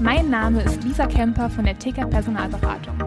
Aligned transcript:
Mein 0.00 0.28
Name 0.28 0.60
ist 0.62 0.82
Lisa 0.82 1.06
Kemper 1.06 1.48
von 1.48 1.64
der 1.64 1.78
TK 1.78 2.10
Personalberatung. 2.10 2.98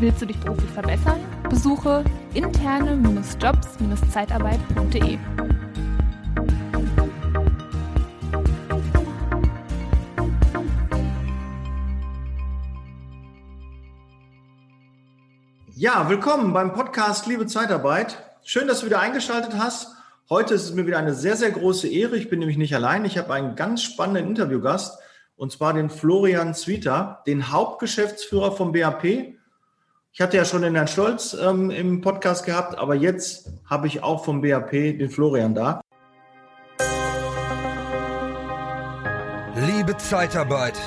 Willst 0.00 0.20
du 0.20 0.26
dich 0.26 0.36
beruflich 0.40 0.72
verbessern? 0.72 1.20
Besuche 1.48 2.02
interne-jobs-zeitarbeit.de. 2.34 5.18
Ja, 15.76 16.08
willkommen 16.08 16.52
beim 16.52 16.72
Podcast 16.72 17.28
Liebe 17.28 17.46
Zeitarbeit. 17.46 18.20
Schön, 18.42 18.66
dass 18.66 18.80
du 18.80 18.86
wieder 18.86 18.98
eingeschaltet 18.98 19.52
hast. 19.56 19.94
Heute 20.28 20.54
ist 20.54 20.64
es 20.64 20.74
mir 20.74 20.88
wieder 20.88 20.98
eine 20.98 21.14
sehr, 21.14 21.36
sehr 21.36 21.52
große 21.52 21.86
Ehre. 21.86 22.16
Ich 22.16 22.28
bin 22.28 22.40
nämlich 22.40 22.58
nicht 22.58 22.74
allein. 22.74 23.04
Ich 23.04 23.16
habe 23.16 23.32
einen 23.32 23.54
ganz 23.54 23.84
spannenden 23.84 24.26
Interviewgast 24.26 24.98
und 25.42 25.50
zwar 25.50 25.74
den 25.74 25.90
Florian 25.90 26.54
Zwieter, 26.54 27.20
den 27.26 27.50
Hauptgeschäftsführer 27.50 28.52
vom 28.52 28.70
BAP. 28.70 29.02
Ich 30.12 30.20
hatte 30.20 30.36
ja 30.36 30.44
schon 30.44 30.62
den 30.62 30.76
Herrn 30.76 30.86
Stolz 30.86 31.34
ähm, 31.34 31.72
im 31.72 32.00
Podcast 32.00 32.46
gehabt, 32.46 32.78
aber 32.78 32.94
jetzt 32.94 33.50
habe 33.68 33.88
ich 33.88 34.04
auch 34.04 34.24
vom 34.24 34.40
BAP 34.40 34.70
den 34.70 35.10
Florian 35.10 35.52
da. 35.52 35.80
Liebe 39.56 39.96
Zeitarbeit, 39.96 40.78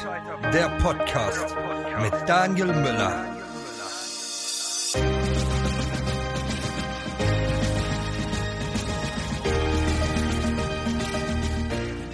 der 0.53 0.69
Podcast 0.81 1.53
mit 2.01 2.13
Daniel 2.25 2.67
Müller. 2.67 3.25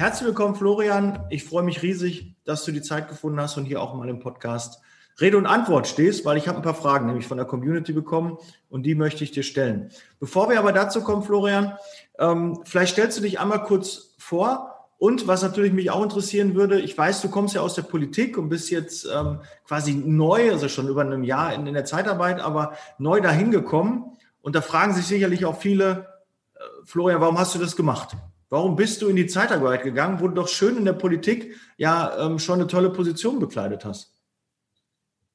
Herzlich 0.01 0.29
willkommen, 0.29 0.55
Florian. 0.55 1.27
Ich 1.29 1.43
freue 1.43 1.61
mich 1.61 1.83
riesig, 1.83 2.30
dass 2.45 2.63
du 2.65 2.71
die 2.71 2.81
Zeit 2.81 3.07
gefunden 3.07 3.39
hast 3.39 3.57
und 3.57 3.65
hier 3.65 3.81
auch 3.81 3.93
mal 3.93 4.09
im 4.09 4.19
Podcast 4.19 4.81
Rede 5.19 5.37
und 5.37 5.45
Antwort 5.45 5.87
stehst, 5.87 6.25
weil 6.25 6.37
ich 6.37 6.47
habe 6.47 6.57
ein 6.57 6.63
paar 6.63 6.73
Fragen 6.73 7.05
nämlich 7.05 7.27
von 7.27 7.37
der 7.37 7.45
Community 7.45 7.93
bekommen 7.93 8.37
und 8.69 8.83
die 8.83 8.95
möchte 8.95 9.23
ich 9.23 9.31
dir 9.31 9.43
stellen. 9.43 9.91
Bevor 10.19 10.49
wir 10.49 10.57
aber 10.59 10.71
dazu 10.71 11.03
kommen, 11.03 11.23
Florian, 11.23 11.77
ähm, 12.17 12.61
vielleicht 12.63 12.93
stellst 12.93 13.17
du 13.17 13.21
dich 13.21 13.39
einmal 13.39 13.63
kurz 13.63 14.15
vor 14.17 14.87
und 14.97 15.27
was 15.27 15.41
natürlich 15.41 15.73
mich 15.73 15.91
auch 15.91 16.03
interessieren 16.03 16.55
würde, 16.55 16.79
ich 16.79 16.97
weiß, 16.97 17.21
du 17.21 17.29
kommst 17.29 17.55
ja 17.55 17.61
aus 17.61 17.75
der 17.75 17.81
Politik 17.83 18.37
und 18.37 18.49
bist 18.49 18.69
jetzt 18.69 19.07
ähm, 19.13 19.39
quasi 19.67 19.93
neu, 19.93 20.51
also 20.51 20.69
schon 20.69 20.87
über 20.87 21.01
einem 21.01 21.23
Jahr 21.23 21.53
in, 21.53 21.65
der 21.65 21.85
Zeitarbeit, 21.85 22.39
aber 22.39 22.73
neu 22.97 23.19
dahin 23.19 23.51
gekommen 23.51 24.17
und 24.41 24.55
da 24.55 24.61
fragen 24.61 24.93
sich 24.93 25.05
sicherlich 25.05 25.45
auch 25.45 25.57
viele, 25.57 26.07
äh, 26.55 26.59
Florian, 26.85 27.21
warum 27.21 27.37
hast 27.37 27.53
du 27.55 27.59
das 27.59 27.75
gemacht? 27.75 28.15
Warum 28.51 28.75
bist 28.75 29.01
du 29.01 29.07
in 29.07 29.15
die 29.15 29.27
Zeitarbeit 29.27 29.81
gegangen, 29.81 30.19
wo 30.19 30.27
du 30.27 30.33
doch 30.33 30.49
schön 30.49 30.75
in 30.75 30.83
der 30.83 30.91
Politik 30.91 31.55
ja 31.77 32.11
ähm, 32.19 32.37
schon 32.37 32.59
eine 32.59 32.67
tolle 32.67 32.89
Position 32.89 33.39
bekleidet 33.39 33.85
hast? 33.85 34.13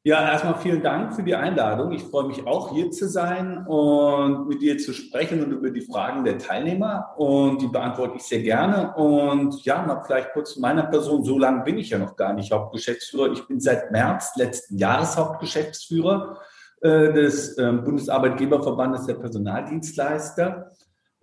Ja, 0.03 0.31
erstmal 0.31 0.59
vielen 0.61 0.83
Dank 0.83 1.15
für 1.15 1.23
die 1.23 1.35
Einladung. 1.35 1.93
Ich 1.93 2.03
freue 2.03 2.27
mich 2.27 2.47
auch 2.47 2.75
hier 2.75 2.91
zu 2.91 3.09
sein 3.09 3.67
und 3.67 4.49
mit 4.49 4.61
dir 4.61 4.77
zu 4.77 4.93
sprechen 4.93 5.43
und 5.43 5.51
über 5.51 5.71
die 5.71 5.81
Fragen 5.81 6.25
der 6.25 6.37
Teilnehmer. 6.37 7.15
Und 7.17 7.63
die 7.63 7.69
beantworte 7.69 8.19
ich 8.19 8.23
sehr 8.23 8.43
gerne. 8.43 8.95
Und 8.97 9.65
ja, 9.65 9.83
mal 9.83 10.03
vielleicht 10.05 10.35
kurz 10.35 10.53
zu 10.53 10.61
meiner 10.61 10.85
Person. 10.85 11.25
So 11.25 11.39
lange 11.39 11.65
bin 11.65 11.79
ich 11.79 11.89
ja 11.89 11.99
noch 11.99 12.17
gar 12.17 12.35
nicht 12.35 12.53
Hauptgeschäftsführer. 12.53 13.33
Ich 13.33 13.49
bin 13.49 13.61
seit 13.61 13.93
März 13.93 14.37
letzten 14.37 14.77
Jahres 14.77 15.17
Hauptgeschäftsführer 15.17 16.39
äh, 16.83 17.15
des 17.15 17.57
äh, 17.57 17.73
Bundesarbeitgeberverbandes 17.73 19.07
der 19.07 19.15
Personaldienstleister. 19.15 20.71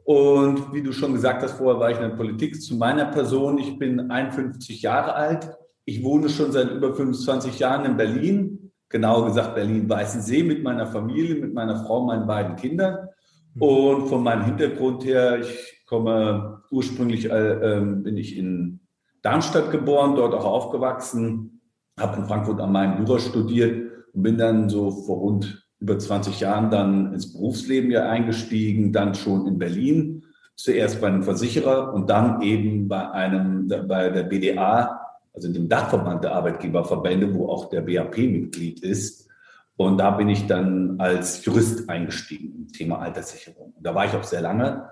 Und 0.05 0.73
wie 0.73 0.83
du 0.83 0.91
schon 0.91 1.13
gesagt 1.13 1.43
hast, 1.43 1.53
vorher 1.53 1.79
war 1.79 1.91
ich 1.91 1.97
in 1.97 2.09
der 2.09 2.15
Politik. 2.15 2.61
Zu 2.61 2.75
meiner 2.75 3.05
Person, 3.05 3.57
ich 3.57 3.77
bin 3.79 4.11
51 4.11 4.81
Jahre 4.81 5.13
alt. 5.13 5.49
Ich 5.85 6.03
wohne 6.03 6.29
schon 6.29 6.51
seit 6.51 6.71
über 6.71 6.93
25 6.93 7.59
Jahren 7.59 7.85
in 7.85 7.97
Berlin. 7.97 8.71
Genauer 8.89 9.27
gesagt 9.27 9.55
Berlin-Weißensee 9.55 10.43
mit 10.43 10.61
meiner 10.61 10.87
Familie, 10.87 11.35
mit 11.35 11.53
meiner 11.53 11.83
Frau, 11.83 12.05
meinen 12.05 12.27
beiden 12.27 12.55
Kindern. 12.55 13.07
Mhm. 13.55 13.61
Und 13.61 14.07
von 14.07 14.23
meinem 14.23 14.43
Hintergrund 14.43 15.05
her, 15.05 15.39
ich 15.39 15.83
komme 15.85 16.61
ursprünglich, 16.69 17.25
äh, 17.29 17.81
bin 17.81 18.17
ich 18.17 18.37
in 18.37 18.81
Darmstadt 19.21 19.71
geboren, 19.71 20.15
dort 20.15 20.33
auch 20.33 20.45
aufgewachsen, 20.45 21.61
habe 21.97 22.17
in 22.17 22.25
Frankfurt 22.25 22.59
am 22.59 22.73
Main 22.73 22.99
Jura 22.99 23.19
studiert 23.19 23.89
und 24.13 24.21
bin 24.21 24.37
dann 24.37 24.69
so 24.69 24.91
vor 24.91 25.17
rund 25.19 25.62
über 25.83 25.99
20 25.99 26.39
Jahren 26.39 26.71
dann 26.71 27.13
ins 27.13 27.33
Berufsleben 27.33 27.91
ja 27.91 28.09
eingestiegen, 28.09 28.93
dann 28.93 29.15
schon 29.15 29.45
in 29.47 29.57
Berlin, 29.57 30.23
zuerst 30.55 31.01
bei 31.01 31.07
einem 31.07 31.23
Versicherer 31.23 31.93
und 31.93 32.09
dann 32.09 32.41
eben 32.41 32.87
bei 32.87 33.11
einem, 33.11 33.67
bei 33.67 34.09
der 34.09 34.23
BDA, 34.23 35.01
also 35.33 35.51
dem 35.51 35.67
Dachverband 35.67 36.23
der 36.23 36.35
Arbeitgeberverbände, 36.35 37.35
wo 37.35 37.49
auch 37.49 37.69
der 37.69 37.81
BAP 37.81 38.17
Mitglied 38.17 38.79
ist. 38.79 39.27
Und 39.75 39.97
da 39.97 40.11
bin 40.11 40.29
ich 40.29 40.47
dann 40.47 40.99
als 40.99 41.43
Jurist 41.43 41.89
eingestiegen 41.89 42.53
im 42.55 42.67
Thema 42.71 42.99
Alterssicherung. 42.99 43.73
Und 43.75 43.85
da 43.85 43.93
war 43.93 44.05
ich 44.05 44.13
auch 44.13 44.23
sehr 44.23 44.41
lange. 44.41 44.89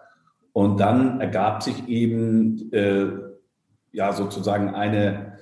Und 0.52 0.82
dann 0.82 1.22
ergab 1.22 1.64
sich 1.64 1.88
eben 1.88 2.70
äh, 2.74 3.08
ja 3.94 4.12
sozusagen 4.12 4.76
eine 4.76 5.38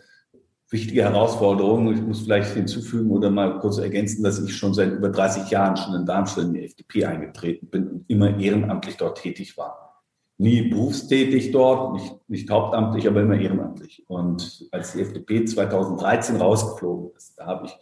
wichtige 0.69 1.03
Herausforderung. 1.03 1.91
Ich 1.93 2.01
muss 2.01 2.21
vielleicht 2.21 2.53
hinzufügen 2.53 3.11
oder 3.11 3.29
mal 3.29 3.59
kurz 3.59 3.77
ergänzen, 3.77 4.23
dass 4.23 4.39
ich 4.39 4.55
schon 4.55 4.73
seit 4.73 4.93
über 4.93 5.09
30 5.09 5.49
Jahren 5.49 5.75
schon 5.75 5.95
in 5.95 6.05
Darmstadt 6.05 6.45
in 6.45 6.53
die 6.53 6.65
FDP 6.65 7.05
eingetreten 7.05 7.67
bin 7.67 7.87
und 7.87 8.05
immer 8.07 8.37
ehrenamtlich 8.37 8.97
dort 8.97 9.21
tätig 9.21 9.57
war. 9.57 10.03
Nie 10.37 10.69
berufstätig 10.69 11.51
dort, 11.51 11.93
nicht, 11.93 12.15
nicht 12.29 12.49
hauptamtlich, 12.49 13.07
aber 13.07 13.21
immer 13.21 13.37
ehrenamtlich. 13.37 14.05
Und 14.07 14.67
als 14.71 14.93
die 14.93 15.01
FDP 15.01 15.43
2013 15.43 16.37
rausgeflogen 16.37 17.11
ist, 17.17 17.37
da 17.37 17.47
habe 17.47 17.65
ich 17.65 17.77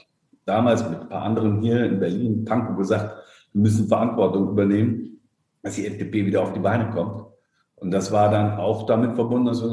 damals 0.46 0.90
mit 0.90 1.02
ein 1.02 1.09
paar 1.09 1.22
anderen 1.24 1.62
hier 1.62 1.86
in 1.86 2.00
Berlin, 2.00 2.46
Pankow, 2.46 2.78
gesagt, 2.78 3.16
wir 3.53 3.62
müssen 3.62 3.88
Verantwortung 3.88 4.50
übernehmen, 4.50 5.20
dass 5.62 5.76
die 5.76 5.86
FDP 5.86 6.26
wieder 6.26 6.42
auf 6.42 6.53
die 6.53 6.59
Beine 6.59 6.90
kommt. 6.90 7.26
Und 7.76 7.92
das 7.92 8.12
war 8.12 8.31
dann 8.31 8.58
auch 8.58 8.88
damit 8.88 9.14
verbunden, 9.14 9.47
dass 9.47 9.64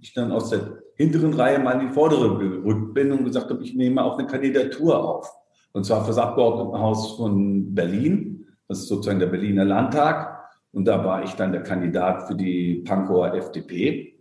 ich 0.00 0.14
dann 0.14 0.30
aus 0.30 0.50
der 0.50 0.78
hinteren 0.98 1.32
Reihe 1.32 1.60
mal 1.60 1.80
in 1.80 1.88
die 1.88 1.94
vordere 1.94 2.36
gerückt 2.38 2.92
bin 2.92 3.12
und 3.12 3.24
gesagt 3.24 3.48
habe, 3.50 3.62
ich 3.62 3.74
nehme 3.74 4.04
auch 4.04 4.18
eine 4.18 4.26
Kandidatur 4.26 5.02
auf. 5.02 5.32
Und 5.72 5.84
zwar 5.84 6.02
für 6.02 6.08
das 6.08 6.18
Abgeordnetenhaus 6.18 7.16
von 7.16 7.72
Berlin. 7.72 8.46
Das 8.66 8.80
ist 8.80 8.88
sozusagen 8.88 9.20
der 9.20 9.28
Berliner 9.28 9.64
Landtag. 9.64 10.36
Und 10.72 10.86
da 10.86 11.04
war 11.04 11.22
ich 11.22 11.32
dann 11.34 11.52
der 11.52 11.62
Kandidat 11.62 12.26
für 12.26 12.34
die 12.34 12.82
Pankower 12.84 13.32
FDP. 13.34 14.16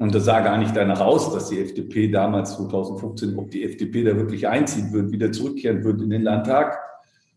Und 0.00 0.14
das 0.14 0.24
sah 0.24 0.40
gar 0.40 0.58
nicht 0.58 0.76
danach 0.76 1.00
aus, 1.00 1.32
dass 1.32 1.48
die 1.48 1.60
FDP 1.60 2.08
damals 2.08 2.56
2015, 2.56 3.38
ob 3.38 3.50
die 3.50 3.64
FDP 3.64 4.02
da 4.04 4.16
wirklich 4.16 4.46
einziehen 4.46 4.92
wird, 4.92 5.12
wieder 5.12 5.30
zurückkehren 5.30 5.84
wird 5.84 6.02
in 6.02 6.10
den 6.10 6.22
Landtag. 6.22 6.78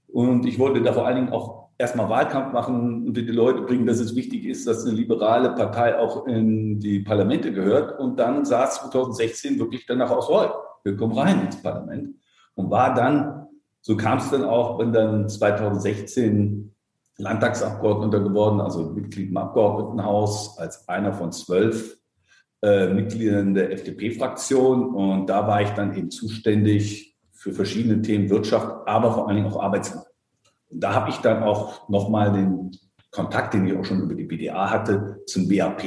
Und 0.07 0.45
ich 0.45 0.57
wollte 0.57 0.81
da 0.81 0.91
vor 0.93 1.05
allen 1.05 1.17
Dingen 1.17 1.33
auch 1.33 1.60
erstmal 1.81 2.09
Wahlkampf 2.09 2.53
machen 2.53 3.07
und 3.07 3.17
die 3.17 3.21
Leute 3.23 3.63
bringen, 3.63 3.87
dass 3.87 3.99
es 3.99 4.15
wichtig 4.15 4.45
ist, 4.45 4.67
dass 4.67 4.85
eine 4.85 4.95
liberale 4.95 5.49
Partei 5.49 5.97
auch 5.97 6.27
in 6.27 6.79
die 6.79 6.99
Parlamente 6.99 7.51
gehört. 7.51 7.99
Und 7.99 8.19
dann 8.19 8.41
es 8.41 8.75
2016 8.75 9.59
wirklich 9.59 9.85
danach 9.87 10.11
aus, 10.11 10.29
oh, 10.29 10.49
wir 10.83 10.95
kommen 10.95 11.17
rein 11.17 11.45
ins 11.45 11.61
Parlament. 11.61 12.15
Und 12.53 12.69
war 12.69 12.93
dann, 12.93 13.47
so 13.81 13.97
kam 13.97 14.19
es 14.19 14.29
dann 14.29 14.45
auch, 14.45 14.77
bin 14.77 14.93
dann 14.93 15.27
2016 15.27 16.73
Landtagsabgeordneter 17.17 18.19
geworden, 18.21 18.61
also 18.61 18.91
Mitglied 18.91 19.29
im 19.29 19.37
Abgeordnetenhaus, 19.37 20.57
als 20.59 20.87
einer 20.87 21.13
von 21.13 21.31
zwölf 21.31 21.97
äh, 22.61 22.93
Mitgliedern 22.93 23.53
der 23.55 23.71
FDP-Fraktion. 23.71 24.93
Und 24.93 25.27
da 25.27 25.47
war 25.47 25.61
ich 25.61 25.69
dann 25.71 25.95
eben 25.95 26.11
zuständig 26.11 27.17
für 27.31 27.53
verschiedene 27.53 28.03
Themen 28.03 28.29
Wirtschaft, 28.29 28.71
aber 28.85 29.13
vor 29.13 29.27
allen 29.27 29.37
Dingen 29.37 29.51
auch 29.51 29.59
Arbeitsmarkt 29.59 30.10
da 30.71 30.93
habe 30.93 31.09
ich 31.09 31.17
dann 31.17 31.43
auch 31.43 31.87
nochmal 31.89 32.31
den 32.31 32.71
Kontakt, 33.11 33.53
den 33.53 33.67
ich 33.67 33.77
auch 33.77 33.85
schon 33.85 34.01
über 34.01 34.15
die 34.15 34.23
BDA 34.23 34.69
hatte, 34.69 35.21
zum 35.25 35.47
BAP 35.47 35.83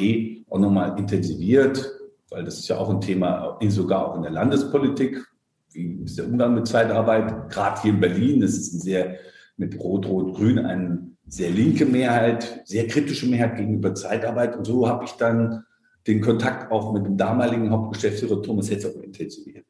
auch 0.50 0.58
nochmal 0.58 0.98
intensiviert, 0.98 1.90
weil 2.30 2.44
das 2.44 2.58
ist 2.58 2.68
ja 2.68 2.78
auch 2.78 2.90
ein 2.90 3.00
Thema, 3.00 3.58
sogar 3.68 4.08
auch 4.08 4.16
in 4.16 4.22
der 4.22 4.30
Landespolitik. 4.30 5.24
Wie 5.72 6.04
ist 6.04 6.18
der 6.18 6.26
Umgang 6.26 6.54
mit 6.54 6.66
Zeitarbeit? 6.66 7.50
Gerade 7.50 7.80
hier 7.82 7.94
in 7.94 8.00
Berlin, 8.00 8.40
das 8.40 8.52
ist 8.52 8.74
ein 8.74 8.80
sehr, 8.80 9.16
mit 9.56 9.78
Rot-Rot-Grün 9.78 10.58
eine 10.58 11.10
sehr 11.26 11.50
linke 11.50 11.86
Mehrheit, 11.86 12.62
sehr 12.64 12.86
kritische 12.86 13.26
Mehrheit 13.26 13.56
gegenüber 13.56 13.94
Zeitarbeit. 13.94 14.56
Und 14.56 14.66
so 14.66 14.88
habe 14.88 15.04
ich 15.04 15.12
dann 15.12 15.64
den 16.06 16.20
Kontakt 16.20 16.70
auch 16.70 16.92
mit 16.92 17.06
dem 17.06 17.16
damaligen 17.16 17.70
Hauptgeschäftsführer 17.70 18.42
Thomas 18.42 18.70
Hetzer 18.70 18.90
intensiviert. 19.02 19.64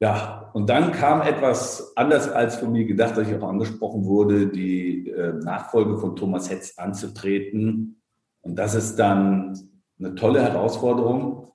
Ja, 0.00 0.50
und 0.52 0.68
dann 0.68 0.92
kam 0.92 1.22
etwas 1.22 1.96
anders 1.96 2.28
als 2.28 2.56
von 2.56 2.72
mir 2.72 2.84
gedacht, 2.84 3.16
dass 3.16 3.28
ich 3.28 3.34
auch 3.36 3.48
angesprochen 3.48 4.04
wurde, 4.04 4.48
die 4.48 5.08
äh, 5.08 5.32
Nachfolge 5.34 5.98
von 5.98 6.16
Thomas 6.16 6.50
Hetz 6.50 6.78
anzutreten. 6.78 8.02
Und 8.42 8.56
das 8.56 8.74
ist 8.74 8.96
dann 8.96 9.58
eine 9.98 10.14
tolle 10.14 10.42
Herausforderung. 10.42 11.52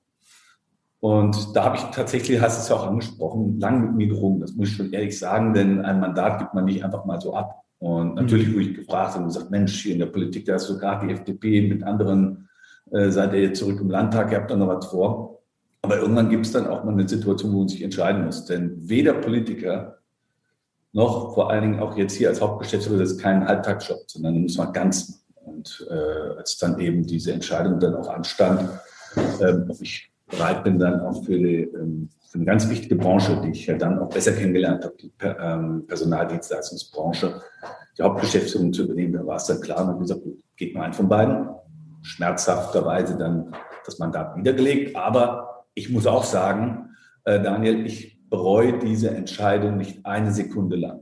Und 1.02 1.56
da 1.56 1.66
habe 1.66 1.78
ich 1.78 1.84
tatsächlich, 1.84 2.42
hast 2.42 2.58
du 2.58 2.62
es 2.64 2.70
ja 2.70 2.76
auch 2.76 2.88
angesprochen, 2.88 3.60
lang 3.60 3.82
mit 3.82 3.96
mir 3.96 4.08
gerungen. 4.08 4.42
Das 4.42 4.54
muss 4.54 4.70
ich 4.70 4.76
schon 4.76 4.92
ehrlich 4.92 5.18
sagen, 5.18 5.54
denn 5.54 5.82
ein 5.82 6.00
Mandat 6.00 6.40
gibt 6.40 6.54
man 6.54 6.66
nicht 6.66 6.84
einfach 6.84 7.06
mal 7.06 7.22
so 7.22 7.34
ab. 7.34 7.64
Und 7.78 8.16
natürlich 8.16 8.50
mhm. 8.50 8.54
wurde 8.56 8.64
ich 8.64 8.76
gefragt 8.76 9.18
und 9.18 9.26
gesagt, 9.26 9.50
Mensch, 9.52 9.82
hier 9.82 9.94
in 9.94 10.00
der 10.00 10.08
Politik, 10.08 10.46
da 10.46 10.54
hast 10.54 10.70
du 10.70 10.78
gerade 10.78 11.08
die 11.08 11.14
FDP 11.14 11.62
mit 11.70 11.84
anderen, 11.84 12.50
äh, 12.92 13.10
seid 13.10 13.34
ihr 13.34 13.42
jetzt 13.42 13.60
zurück 13.60 13.80
im 13.80 13.90
Landtag, 13.90 14.32
ihr 14.32 14.40
habt 14.40 14.52
da 14.52 14.58
noch 14.58 14.68
was 14.68 14.88
vor. 14.88 15.39
Aber 15.82 15.98
irgendwann 15.98 16.30
gibt 16.30 16.46
es 16.46 16.52
dann 16.52 16.68
auch 16.68 16.84
mal 16.84 16.92
eine 16.92 17.08
Situation, 17.08 17.54
wo 17.54 17.60
man 17.60 17.68
sich 17.68 17.82
entscheiden 17.82 18.26
muss. 18.26 18.46
Denn 18.46 18.78
weder 18.78 19.14
Politiker 19.14 20.00
noch 20.92 21.34
vor 21.34 21.50
allen 21.50 21.62
Dingen 21.62 21.80
auch 21.80 21.96
jetzt 21.98 22.16
hier 22.16 22.30
als 22.30 22.42
Hauptgeschäftsführer, 22.42 23.00
das 23.00 23.12
ist 23.12 23.22
kein 23.22 23.48
Halbtagsjob, 23.48 24.00
sondern 24.08 24.42
muss 24.42 24.58
man 24.58 24.74
ganz 24.74 25.10
machen. 25.10 25.20
Und 25.46 25.88
äh, 25.90 26.38
als 26.38 26.58
dann 26.58 26.80
eben 26.80 27.06
diese 27.06 27.34
Entscheidung 27.34 27.80
dann 27.80 27.96
auch 27.96 28.08
anstand, 28.08 28.70
ähm, 29.42 29.66
ob 29.68 29.82
ich 29.82 30.12
bereit 30.28 30.64
bin, 30.64 30.78
dann 30.78 31.02
auch 31.02 31.24
für, 31.24 31.38
die, 31.38 31.62
ähm, 31.62 32.10
für 32.30 32.36
eine 32.36 32.46
ganz 32.46 32.70
wichtige 32.70 32.96
Branche, 32.96 33.42
die 33.44 33.50
ich 33.50 33.66
ja 33.66 33.76
dann 33.76 34.00
auch 34.00 34.10
besser 34.10 34.34
kennengelernt 34.34 34.84
habe, 34.84 34.96
die 35.00 35.10
per, 35.10 35.40
ähm, 35.40 35.86
Personaldienstleistungsbranche, 35.88 37.42
die 37.98 38.04
Hauptgeschäftsführung 38.04 38.72
zu 38.72 38.84
übernehmen, 38.84 39.14
da 39.14 39.26
war 39.26 39.38
es 39.38 39.46
dann 39.46 39.62
klar, 39.62 39.82
und 39.82 39.88
habe 39.88 40.00
gesagt, 40.00 40.22
geht 40.56 40.76
mal 40.76 40.84
ein 40.84 40.94
von 40.94 41.10
beiden. 41.10 41.50
Schmerzhafterweise 42.02 43.18
dann 43.18 43.54
das 43.86 44.00
Mandat 44.00 44.38
niedergelegt. 44.38 44.96
Aber 44.96 45.49
ich 45.80 45.90
muss 45.90 46.06
auch 46.06 46.26
sagen, 46.26 46.96
äh, 47.24 47.42
Daniel, 47.42 47.86
ich 47.86 48.20
bereue 48.30 48.78
diese 48.80 49.12
Entscheidung 49.12 49.78
nicht 49.78 50.06
eine 50.06 50.32
Sekunde 50.32 50.76
lang. 50.76 51.00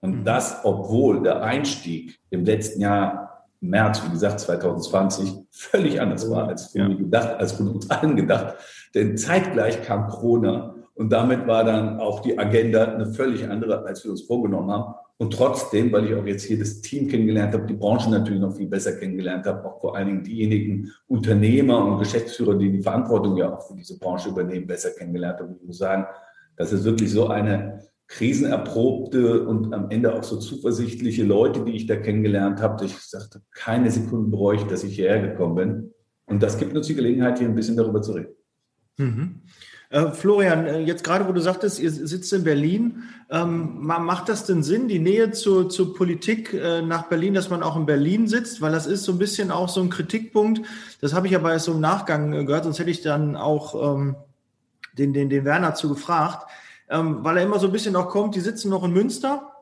Und 0.00 0.20
mhm. 0.20 0.24
das, 0.24 0.60
obwohl 0.64 1.22
der 1.22 1.42
Einstieg 1.42 2.18
im 2.30 2.44
letzten 2.44 2.80
Jahr 2.80 3.46
März, 3.60 4.02
wie 4.04 4.10
gesagt, 4.10 4.40
2020, 4.40 5.34
völlig 5.50 6.00
anders 6.00 6.28
war 6.30 6.48
als 6.48 6.72
von, 6.72 6.80
ja. 6.80 6.88
gedacht, 6.88 7.28
als 7.38 7.52
von 7.52 7.68
uns 7.68 7.88
allen 7.90 8.16
gedacht. 8.16 8.56
Denn 8.94 9.16
zeitgleich 9.16 9.82
kam 9.82 10.08
Corona 10.08 10.74
und 10.98 11.10
damit 11.10 11.46
war 11.46 11.62
dann 11.62 12.00
auch 12.00 12.18
die 12.22 12.36
Agenda 12.36 12.92
eine 12.92 13.06
völlig 13.06 13.48
andere, 13.48 13.84
als 13.86 14.02
wir 14.02 14.10
uns 14.10 14.22
vorgenommen 14.22 14.68
haben. 14.72 14.94
Und 15.16 15.32
trotzdem, 15.32 15.92
weil 15.92 16.06
ich 16.06 16.14
auch 16.16 16.26
jetzt 16.26 16.42
hier 16.42 16.58
das 16.58 16.80
Team 16.80 17.06
kennengelernt 17.06 17.54
habe, 17.54 17.66
die 17.66 17.74
Branche 17.74 18.10
natürlich 18.10 18.40
noch 18.40 18.56
viel 18.56 18.66
besser 18.66 18.96
kennengelernt 18.96 19.46
habe, 19.46 19.64
auch 19.64 19.80
vor 19.80 19.94
allen 19.94 20.08
Dingen 20.08 20.24
diejenigen 20.24 20.90
Unternehmer 21.06 21.84
und 21.84 22.00
Geschäftsführer, 22.00 22.56
die 22.56 22.72
die 22.72 22.82
Verantwortung 22.82 23.36
ja 23.36 23.54
auch 23.54 23.62
für 23.64 23.76
diese 23.76 23.96
Branche 23.96 24.30
übernehmen, 24.30 24.66
besser 24.66 24.90
kennengelernt 24.90 25.38
habe. 25.38 25.54
Ich 25.60 25.64
muss 25.64 25.78
sagen, 25.78 26.04
das 26.56 26.72
ist 26.72 26.82
wirklich 26.82 27.12
so 27.12 27.28
eine 27.28 27.78
krisenerprobte 28.08 29.46
und 29.46 29.72
am 29.72 29.90
Ende 29.90 30.12
auch 30.12 30.24
so 30.24 30.36
zuversichtliche 30.38 31.22
Leute, 31.22 31.64
die 31.64 31.76
ich 31.76 31.86
da 31.86 31.94
kennengelernt 31.94 32.60
habe. 32.60 32.84
Ich 32.84 32.96
sagte, 32.98 33.40
keine 33.54 33.88
Sekunde 33.92 34.32
bereue 34.32 34.56
ich, 34.56 34.64
dass 34.64 34.82
ich 34.82 34.96
hierher 34.96 35.20
gekommen 35.20 35.54
bin. 35.54 35.94
Und 36.26 36.42
das 36.42 36.58
gibt 36.58 36.76
uns 36.76 36.88
die 36.88 36.96
Gelegenheit, 36.96 37.38
hier 37.38 37.46
ein 37.46 37.54
bisschen 37.54 37.76
darüber 37.76 38.02
zu 38.02 38.14
reden. 38.14 38.34
Mhm. 38.98 39.42
Äh, 39.90 40.12
Florian, 40.12 40.66
äh, 40.66 40.80
jetzt 40.80 41.04
gerade, 41.04 41.26
wo 41.26 41.32
du 41.32 41.40
sagtest, 41.40 41.80
ihr 41.80 41.90
sitzt 41.90 42.32
in 42.32 42.44
Berlin, 42.44 43.04
ähm, 43.30 43.78
macht 43.80 44.28
das 44.28 44.44
denn 44.44 44.62
Sinn, 44.62 44.88
die 44.88 44.98
Nähe 44.98 45.30
zur, 45.32 45.70
zur 45.70 45.94
Politik 45.94 46.52
äh, 46.52 46.82
nach 46.82 47.04
Berlin, 47.04 47.34
dass 47.34 47.50
man 47.50 47.62
auch 47.62 47.76
in 47.76 47.86
Berlin 47.86 48.28
sitzt? 48.28 48.60
Weil 48.60 48.72
das 48.72 48.86
ist 48.86 49.04
so 49.04 49.12
ein 49.12 49.18
bisschen 49.18 49.50
auch 49.50 49.68
so 49.68 49.80
ein 49.80 49.90
Kritikpunkt. 49.90 50.62
Das 51.00 51.14
habe 51.14 51.26
ich 51.26 51.34
aber 51.34 51.52
erst 51.52 51.66
so 51.66 51.72
im 51.72 51.80
Nachgang 51.80 52.32
äh, 52.32 52.44
gehört, 52.44 52.64
sonst 52.64 52.78
hätte 52.78 52.90
ich 52.90 53.02
dann 53.02 53.36
auch 53.36 53.94
ähm, 53.94 54.16
den, 54.92 55.12
den, 55.12 55.30
den 55.30 55.44
Werner 55.44 55.74
zu 55.74 55.88
gefragt 55.88 56.46
ähm, 56.90 57.18
weil 57.22 57.36
er 57.36 57.44
immer 57.44 57.58
so 57.58 57.66
ein 57.66 57.72
bisschen 57.72 57.96
auch 57.96 58.08
kommt, 58.08 58.34
die 58.34 58.40
sitzen 58.40 58.70
noch 58.70 58.84
in 58.84 58.92
Münster 58.92 59.52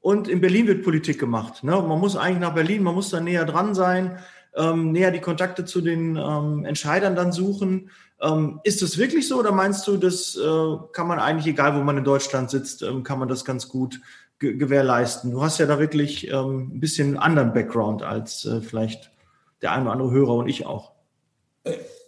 und 0.00 0.28
in 0.28 0.40
Berlin 0.40 0.66
wird 0.66 0.84
Politik 0.84 1.18
gemacht. 1.18 1.64
Ne? 1.64 1.72
Man 1.72 1.98
muss 1.98 2.16
eigentlich 2.16 2.40
nach 2.40 2.54
Berlin, 2.54 2.82
man 2.82 2.94
muss 2.94 3.10
da 3.10 3.20
näher 3.20 3.44
dran 3.44 3.74
sein, 3.74 4.18
ähm, 4.54 4.92
näher 4.92 5.10
die 5.10 5.20
Kontakte 5.20 5.64
zu 5.64 5.80
den 5.80 6.16
ähm, 6.16 6.64
Entscheidern 6.64 7.16
dann 7.16 7.32
suchen. 7.32 7.90
Ähm, 8.20 8.60
ist 8.64 8.80
das 8.82 8.96
wirklich 8.96 9.28
so 9.28 9.38
oder 9.38 9.52
meinst 9.52 9.86
du, 9.86 9.96
das 9.96 10.36
äh, 10.36 10.76
kann 10.92 11.06
man 11.06 11.18
eigentlich, 11.18 11.46
egal 11.46 11.76
wo 11.76 11.82
man 11.82 11.98
in 11.98 12.04
Deutschland 12.04 12.50
sitzt, 12.50 12.82
ähm, 12.82 13.02
kann 13.02 13.18
man 13.18 13.28
das 13.28 13.44
ganz 13.44 13.68
gut 13.68 14.00
ge 14.38 14.56
gewährleisten? 14.56 15.30
Du 15.30 15.42
hast 15.42 15.58
ja 15.58 15.66
da 15.66 15.78
wirklich 15.78 16.30
ähm, 16.30 16.70
ein 16.74 16.80
bisschen 16.80 17.18
anderen 17.18 17.52
Background 17.52 18.02
als 18.02 18.44
äh, 18.46 18.60
vielleicht 18.62 19.10
der 19.60 19.72
ein 19.72 19.82
oder 19.82 19.92
andere 19.92 20.10
Hörer 20.10 20.34
und 20.36 20.48
ich 20.48 20.64
auch. 20.64 20.92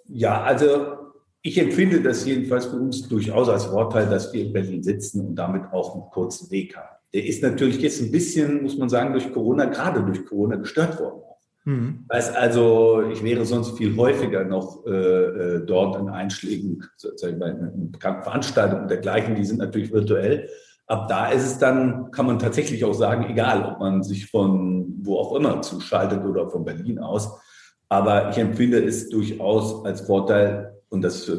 Ja, 0.07 0.43
also 0.43 0.97
ich 1.43 1.59
empfinde 1.59 2.03
das 2.03 2.25
jedenfalls 2.27 2.67
für 2.67 2.77
uns 2.77 3.09
durchaus 3.09 3.49
als 3.49 3.67
Vorteil, 3.67 4.07
dass 4.07 4.33
wir 4.33 4.45
in 4.45 4.53
Berlin 4.53 4.83
sitzen 4.83 5.27
und 5.27 5.37
damit 5.37 5.73
auch 5.73 5.95
einen 5.95 6.11
kurzen 6.11 6.51
Weg 6.51 6.77
haben. 6.77 6.97
Der 7.13 7.25
ist 7.25 7.43
natürlich 7.43 7.79
jetzt 7.81 8.01
ein 8.03 8.11
bisschen, 8.11 8.63
muss 8.63 8.77
man 8.77 8.89
sagen, 8.89 9.13
durch 9.13 9.33
Corona, 9.33 9.67
gerade 9.67 10.03
durch 10.03 10.27
Corona 10.27 10.57
gestört 10.57 10.99
worden. 11.01 11.23
Mhm. 11.69 12.07
Weiß 12.09 12.35
also, 12.35 13.03
ich 13.13 13.23
wäre 13.23 13.45
sonst 13.45 13.77
viel 13.77 13.95
häufiger 13.95 14.43
noch 14.45 14.87
äh, 14.87 14.91
äh 14.91 15.67
dort 15.67 16.01
in 16.01 16.09
Einschlägen, 16.09 16.83
sozusagen 16.97 17.39
bei 17.39 17.55
Veranstaltungen 18.23 18.83
und 18.83 18.91
dergleichen, 18.91 19.35
die 19.35 19.45
sind 19.45 19.59
natürlich 19.59 19.93
virtuell. 19.93 20.49
Ab 20.87 21.09
da 21.09 21.29
ist 21.29 21.45
es 21.45 21.59
dann, 21.59 22.11
kann 22.11 22.25
man 22.25 22.39
tatsächlich 22.39 22.87
auch 22.87 22.95
sagen, 22.95 23.27
egal, 23.29 23.67
ob 23.67 23.81
man 23.81 24.03
sich 24.03 24.31
von 24.31 24.95
wo 25.03 25.19
auch 25.19 25.37
immer 25.37 25.61
zuschaltet 25.61 26.25
oder 26.25 26.49
von 26.49 26.65
Berlin 26.65 27.01
aus. 27.01 27.39
Aber 27.91 28.31
ich 28.31 28.39
empfinde 28.39 28.83
es 28.83 29.11
durchaus 29.11 29.85
als 29.85 30.01
Vorteil, 30.01 30.75
und 30.89 31.03
das 31.03 31.29
äh, 31.29 31.37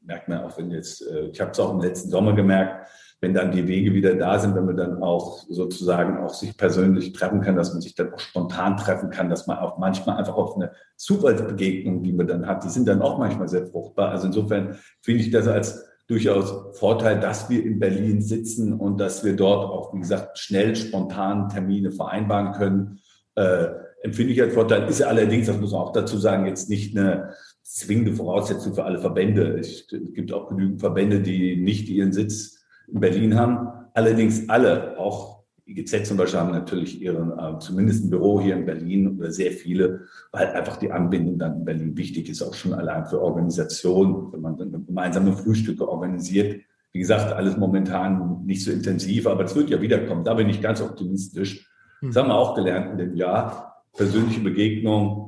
merkt 0.00 0.30
man 0.30 0.44
auch, 0.44 0.56
wenn 0.56 0.70
jetzt, 0.70 1.06
äh, 1.06 1.26
ich 1.26 1.42
habe 1.42 1.50
es 1.50 1.60
auch 1.60 1.74
im 1.74 1.80
letzten 1.80 2.08
Sommer 2.08 2.32
gemerkt, 2.32 2.88
wenn 3.20 3.34
dann 3.34 3.50
die 3.50 3.66
Wege 3.66 3.94
wieder 3.94 4.14
da 4.14 4.38
sind, 4.38 4.54
wenn 4.54 4.66
man 4.66 4.76
dann 4.76 5.02
auch 5.02 5.44
sozusagen 5.48 6.18
auch 6.18 6.32
sich 6.32 6.56
persönlich 6.56 7.12
treffen 7.12 7.40
kann, 7.40 7.56
dass 7.56 7.72
man 7.72 7.80
sich 7.80 7.94
dann 7.94 8.12
auch 8.12 8.20
spontan 8.20 8.76
treffen 8.76 9.10
kann, 9.10 9.28
dass 9.28 9.46
man 9.46 9.58
auch 9.58 9.78
manchmal 9.78 10.18
einfach 10.18 10.36
auf 10.36 10.54
eine 10.54 10.70
Zufallsbegegnung, 10.96 12.02
die 12.02 12.12
man 12.12 12.28
dann 12.28 12.46
hat, 12.46 12.64
die 12.64 12.68
sind 12.68 12.86
dann 12.86 13.02
auch 13.02 13.18
manchmal 13.18 13.48
sehr 13.48 13.66
fruchtbar. 13.66 14.10
Also 14.10 14.28
insofern 14.28 14.76
finde 15.02 15.22
ich 15.22 15.30
das 15.30 15.48
als 15.48 15.84
durchaus 16.06 16.78
Vorteil, 16.78 17.20
dass 17.20 17.50
wir 17.50 17.64
in 17.64 17.78
Berlin 17.78 18.22
sitzen 18.22 18.72
und 18.72 18.98
dass 18.98 19.24
wir 19.24 19.34
dort 19.34 19.68
auch, 19.68 19.92
wie 19.94 20.00
gesagt, 20.00 20.38
schnell 20.38 20.74
spontan 20.76 21.48
Termine 21.48 21.90
vereinbaren 21.90 22.52
können. 22.52 23.00
Äh, 23.34 23.66
empfinde 24.02 24.32
ich 24.32 24.40
als 24.40 24.54
Vorteil, 24.54 24.88
ist 24.88 25.00
ja 25.00 25.08
allerdings, 25.08 25.48
das 25.48 25.58
muss 25.58 25.72
man 25.72 25.80
auch 25.80 25.92
dazu 25.92 26.18
sagen, 26.18 26.46
jetzt 26.46 26.70
nicht 26.70 26.96
eine 26.96 27.34
zwingende 27.62 28.14
Voraussetzung 28.14 28.74
für 28.74 28.84
alle 28.84 29.00
Verbände. 29.00 29.58
Es 29.58 29.86
gibt 29.88 30.32
auch 30.32 30.48
genügend 30.48 30.80
Verbände, 30.80 31.20
die 31.20 31.56
nicht 31.56 31.88
ihren 31.88 32.12
Sitz 32.12 32.57
in 32.92 33.00
Berlin 33.00 33.38
haben. 33.38 33.68
Allerdings 33.94 34.48
alle, 34.48 34.98
auch 34.98 35.44
die 35.66 35.74
GZ 35.74 36.06
zum 36.06 36.16
Beispiel, 36.16 36.40
haben 36.40 36.52
natürlich 36.52 37.00
ihren, 37.00 37.32
äh, 37.38 37.58
zumindest 37.58 38.04
ein 38.04 38.10
Büro 38.10 38.40
hier 38.40 38.56
in 38.56 38.64
Berlin 38.64 39.18
oder 39.18 39.30
sehr 39.30 39.52
viele, 39.52 40.02
weil 40.32 40.48
einfach 40.48 40.76
die 40.76 40.90
Anbindung 40.90 41.38
dann 41.38 41.58
in 41.58 41.64
Berlin 41.64 41.96
wichtig 41.96 42.28
ist, 42.28 42.42
auch 42.42 42.54
schon 42.54 42.72
allein 42.72 43.06
für 43.06 43.20
Organisation, 43.20 44.32
wenn 44.32 44.40
man 44.40 44.56
dann 44.56 44.86
gemeinsame 44.86 45.32
Frühstücke 45.32 45.88
organisiert. 45.88 46.62
Wie 46.92 47.00
gesagt, 47.00 47.32
alles 47.32 47.56
momentan 47.56 48.44
nicht 48.46 48.64
so 48.64 48.70
intensiv, 48.70 49.26
aber 49.26 49.44
es 49.44 49.54
wird 49.54 49.68
ja 49.68 49.80
wiederkommen. 49.80 50.24
Da 50.24 50.34
bin 50.34 50.48
ich 50.48 50.62
ganz 50.62 50.80
optimistisch. 50.80 51.68
Das 52.00 52.16
haben 52.16 52.28
wir 52.28 52.34
auch 52.34 52.54
gelernt 52.54 52.92
in 52.92 52.98
dem 52.98 53.14
Jahr. 53.14 53.84
Persönliche 53.94 54.40
Begegnung, 54.40 55.27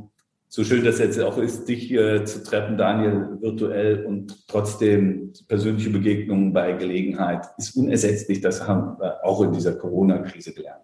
so 0.53 0.65
schön 0.65 0.85
das 0.85 0.99
jetzt 0.99 1.21
auch 1.21 1.39
ist, 1.39 1.69
dich 1.69 1.93
äh, 1.93 2.25
zu 2.25 2.43
treffen, 2.43 2.77
Daniel, 2.77 3.39
virtuell 3.41 4.05
und 4.05 4.49
trotzdem 4.49 5.33
persönliche 5.47 5.91
Begegnungen 5.91 6.53
bei 6.53 6.73
Gelegenheit 6.73 7.47
ist 7.57 7.77
unersetzlich. 7.77 8.41
Das 8.41 8.67
haben 8.67 8.99
wir 8.99 9.25
auch 9.25 9.41
in 9.43 9.53
dieser 9.53 9.75
Corona-Krise 9.75 10.53
gelernt. 10.53 10.83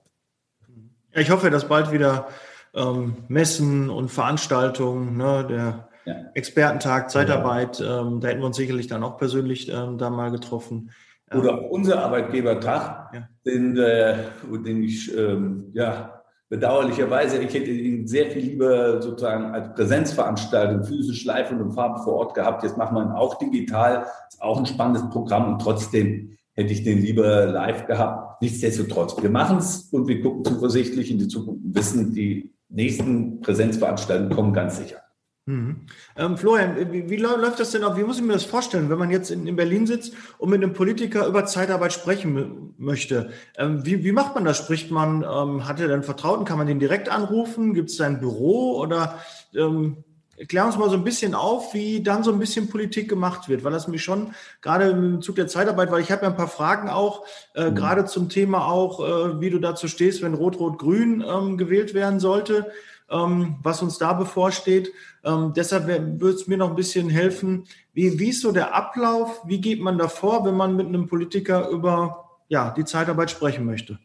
Ja, 1.13 1.21
ich 1.21 1.31
hoffe, 1.31 1.51
dass 1.51 1.67
bald 1.67 1.91
wieder 1.91 2.29
ähm, 2.75 3.17
Messen 3.27 3.91
und 3.91 4.09
Veranstaltungen, 4.09 5.17
ne, 5.17 5.45
der 5.49 5.89
ja. 6.05 6.15
Expertentag, 6.35 7.11
Zeitarbeit, 7.11 7.81
ähm, 7.81 8.21
da 8.21 8.29
hätten 8.29 8.41
wir 8.41 8.47
uns 8.47 8.57
sicherlich 8.57 8.87
dann 8.87 9.03
auch 9.03 9.19
persönlich 9.19 9.69
ähm, 9.69 9.99
da 9.99 10.11
mal 10.11 10.31
getroffen. 10.31 10.93
Oder 11.35 11.59
ähm, 11.59 11.65
unser 11.71 12.05
Arbeitgebertag, 12.05 13.13
ja. 13.13 13.29
den, 13.45 13.77
äh, 13.77 14.17
den 14.65 14.85
ich 14.85 15.13
ähm, 15.17 15.71
ja, 15.73 16.16
bedauerlicherweise, 16.49 17.39
ich 17.39 17.55
hätte 17.55 17.71
ihn 17.71 18.07
sehr 18.07 18.31
viel 18.31 18.43
lieber 18.43 19.03
sozusagen 19.03 19.47
als 19.47 19.75
Präsenzveranstaltung, 19.75 20.85
physisch 20.85 21.25
live 21.25 21.51
und 21.51 21.61
in 21.61 21.73
Farbe 21.73 22.03
vor 22.03 22.15
Ort 22.15 22.35
gehabt. 22.35 22.63
Jetzt 22.63 22.77
machen 22.77 22.97
wir 22.97 23.03
ihn 23.03 23.13
auch 23.13 23.39
digital, 23.39 24.07
ist 24.29 24.41
auch 24.41 24.59
ein 24.59 24.67
spannendes 24.67 25.09
Programm 25.11 25.53
und 25.53 25.61
trotzdem 25.61 26.37
hätte 26.53 26.73
ich 26.73 26.85
den 26.85 27.01
lieber 27.01 27.47
live 27.47 27.87
gehabt. 27.87 28.43
Nichtsdestotrotz, 28.43 29.21
wir 29.21 29.31
machen 29.31 29.59
es 29.59 29.89
und 29.93 30.09
wir 30.09 30.21
gucken 30.21 30.45
zuversichtlich 30.45 31.11
in 31.11 31.19
die 31.19 31.29
Zukunft 31.29 31.65
und 31.65 31.75
wissen, 31.75 32.13
die 32.13 32.53
nächsten 32.69 33.41
Präsenzveranstaltungen 33.41 34.35
kommen 34.35 34.53
ganz 34.53 34.79
sicher. 34.79 35.06
Mhm. 35.49 35.83
Ähm, 36.17 36.37
Florian, 36.37 36.93
wie, 36.93 37.09
wie, 37.09 37.17
läuft 37.17 37.61
das 37.61 37.71
denn 37.71 37.85
ab? 37.85 37.97
Wie 37.97 38.03
muss 38.03 38.17
ich 38.17 38.25
mir 38.25 38.33
das 38.33 38.45
vorstellen, 38.45 38.91
wenn 38.91 38.99
man 38.99 39.11
jetzt 39.11 39.31
in, 39.31 39.47
in 39.47 39.55
Berlin 39.55 39.87
sitzt 39.87 40.13
und 40.39 40.51
mit 40.51 40.61
einem 40.61 40.73
Politiker 40.73 41.25
über 41.29 41.47
Zeitarbeit 41.47 41.93
sprechen 41.93 42.75
möchte? 42.79 43.31
Ähm, 43.57 43.87
wie, 43.87 44.03
wie, 44.03 44.11
macht 44.11 44.35
man 44.35 44.45
das? 44.45 44.59
Spricht 44.59 44.91
man, 44.91 45.23
ähm, 45.23 45.69
hat 45.69 45.79
er 45.79 45.87
denn 45.87 46.03
Vertrauten? 46.03 46.45
Kann 46.45 46.59
man 46.59 46.67
den 46.67 46.81
direkt 46.81 47.09
anrufen? 47.09 47.75
Gibt 47.75 47.91
es 47.91 48.01
ein 48.01 48.19
Büro? 48.19 48.77
Oder 48.81 49.21
ähm, 49.55 49.99
erklär 50.37 50.67
uns 50.67 50.77
mal 50.79 50.91
so 50.91 50.97
ein 50.97 51.05
bisschen 51.05 51.37
auf, 51.37 51.75
wie 51.75 52.03
dann 52.03 52.25
so 52.25 52.33
ein 52.33 52.41
bisschen 52.41 52.69
Politik 52.69 53.09
gemacht 53.09 53.49
wird, 53.49 53.63
weil 53.63 53.71
das 53.71 53.87
mich 53.87 54.03
schon 54.03 54.35
gerade 54.63 54.87
im 54.87 55.23
Zug 55.23 55.37
der 55.37 55.47
Zeitarbeit, 55.47 55.93
weil 55.93 56.03
ich 56.03 56.11
habe 56.11 56.23
ja 56.23 56.29
ein 56.29 56.37
paar 56.37 56.49
Fragen 56.49 56.89
auch, 56.89 57.25
äh, 57.55 57.71
mhm. 57.71 57.77
gerade 57.77 58.05
zum 58.07 58.29
Thema 58.29 58.67
auch, 58.67 58.99
äh, 58.99 59.41
wie 59.41 59.51
du 59.51 59.61
dazu 59.61 59.87
stehst, 59.87 60.23
wenn 60.23 60.35
Rot-Rot-Grün 60.35 61.25
ähm, 61.25 61.57
gewählt 61.57 61.95
werden 61.95 62.19
sollte 62.19 62.67
ähm, 63.11 63.57
was 63.63 63.83
uns 63.83 63.99
da 63.99 64.13
bevorsteht. 64.13 64.93
Ähm, 65.25 65.53
deshalb 65.55 65.87
würde 65.87 66.35
es 66.35 66.47
mir 66.47 66.57
noch 66.57 66.71
ein 66.71 66.77
bisschen 66.77 67.09
helfen, 67.09 67.65
wie, 67.93 68.19
wie 68.19 68.29
ist 68.29 68.43
so 68.43 68.53
der 68.53 68.75
Ablauf, 68.75 69.43
wie 69.47 69.61
geht 69.61 69.81
man 69.81 69.99
da 69.99 70.09
vor, 70.09 70.45
wenn 70.45 70.57
man 70.57 70.77
mit 70.77 70.87
einem 70.87 71.07
Politiker 71.07 71.69
über 71.69 72.39
ja, 72.49 72.71
die 72.77 72.85
Zeitarbeit 72.85 73.31
sprechen 73.31 73.65
möchte? 73.65 73.99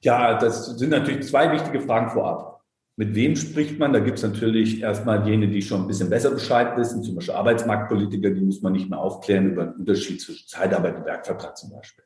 Ja, 0.00 0.38
das 0.38 0.78
sind 0.78 0.90
natürlich 0.90 1.26
zwei 1.26 1.50
wichtige 1.52 1.80
Fragen 1.80 2.10
vorab. 2.10 2.62
Mit 2.96 3.14
wem 3.14 3.36
spricht 3.36 3.78
man? 3.78 3.92
Da 3.92 4.00
gibt 4.00 4.18
es 4.18 4.24
natürlich 4.24 4.80
erstmal 4.80 5.26
jene, 5.26 5.48
die 5.48 5.62
schon 5.62 5.82
ein 5.82 5.86
bisschen 5.86 6.10
besser 6.10 6.30
Bescheid 6.30 6.76
wissen, 6.76 7.02
zum 7.02 7.14
Beispiel 7.14 7.34
Arbeitsmarktpolitiker, 7.34 8.30
die 8.30 8.40
muss 8.40 8.60
man 8.60 8.72
nicht 8.72 8.90
mehr 8.90 8.98
aufklären 8.98 9.52
über 9.52 9.66
den 9.66 9.74
Unterschied 9.74 10.20
zwischen 10.20 10.48
Zeitarbeit 10.48 10.96
und 10.96 11.04
Werkvertrag 11.04 11.56
zum 11.56 11.70
Beispiel. 11.70 12.04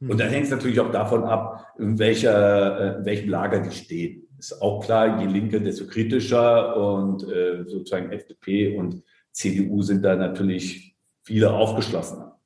Und 0.00 0.20
dann 0.20 0.28
hängt 0.28 0.44
es 0.44 0.52
natürlich 0.52 0.78
auch 0.78 0.92
davon 0.92 1.24
ab, 1.24 1.74
in, 1.76 1.98
welcher, 1.98 2.78
äh, 2.78 2.98
in 2.98 3.04
welchem 3.04 3.30
Lager 3.30 3.58
die 3.60 3.72
stehen. 3.72 4.27
Ist 4.38 4.62
auch 4.62 4.84
klar, 4.84 5.20
je 5.20 5.26
linker, 5.26 5.58
desto 5.58 5.86
kritischer 5.86 6.76
und 6.76 7.24
äh, 7.24 7.64
sozusagen 7.66 8.12
FDP 8.12 8.76
und 8.76 9.02
CDU 9.32 9.82
sind 9.82 10.02
da 10.02 10.14
natürlich 10.14 10.96
viele 11.24 11.52
aufgeschlossener. 11.52 12.38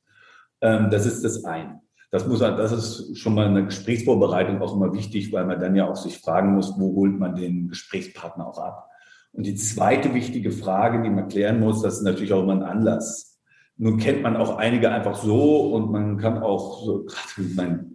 Ähm, 0.63 0.89
das 0.91 1.07
ist 1.07 1.23
das 1.23 1.45
eine. 1.45 1.81
Das 2.11 2.27
muss 2.27 2.41
das 2.41 2.73
ist 2.73 3.19
schon 3.19 3.35
mal 3.35 3.47
eine 3.47 3.65
Gesprächsvorbereitung 3.65 4.61
auch 4.61 4.75
immer 4.75 4.93
wichtig, 4.93 5.33
weil 5.33 5.47
man 5.47 5.61
dann 5.61 5.75
ja 5.75 5.89
auch 5.89 5.97
sich 5.97 6.19
fragen 6.19 6.55
muss, 6.55 6.79
wo 6.79 6.95
holt 6.95 7.19
man 7.19 7.35
den 7.35 7.69
Gesprächspartner 7.69 8.47
auch 8.47 8.59
ab? 8.59 8.89
Und 9.33 9.47
die 9.47 9.55
zweite 9.55 10.13
wichtige 10.13 10.51
Frage, 10.51 11.03
die 11.03 11.09
man 11.09 11.29
klären 11.29 11.59
muss, 11.59 11.81
das 11.81 11.99
ist 11.99 12.03
natürlich 12.03 12.35
auch 12.35 12.43
immer 12.43 12.53
ein 12.53 12.63
Anlass. 12.63 13.41
Nun 13.79 13.97
kennt 13.97 14.23
man 14.23 14.37
auch 14.37 14.59
einige 14.59 14.91
einfach 14.91 15.15
so 15.15 15.73
und 15.75 15.91
man 15.91 16.19
kann 16.19 16.39
auch 16.39 16.85
so, 16.85 17.05
gerade 17.37 17.49
mein, 17.55 17.92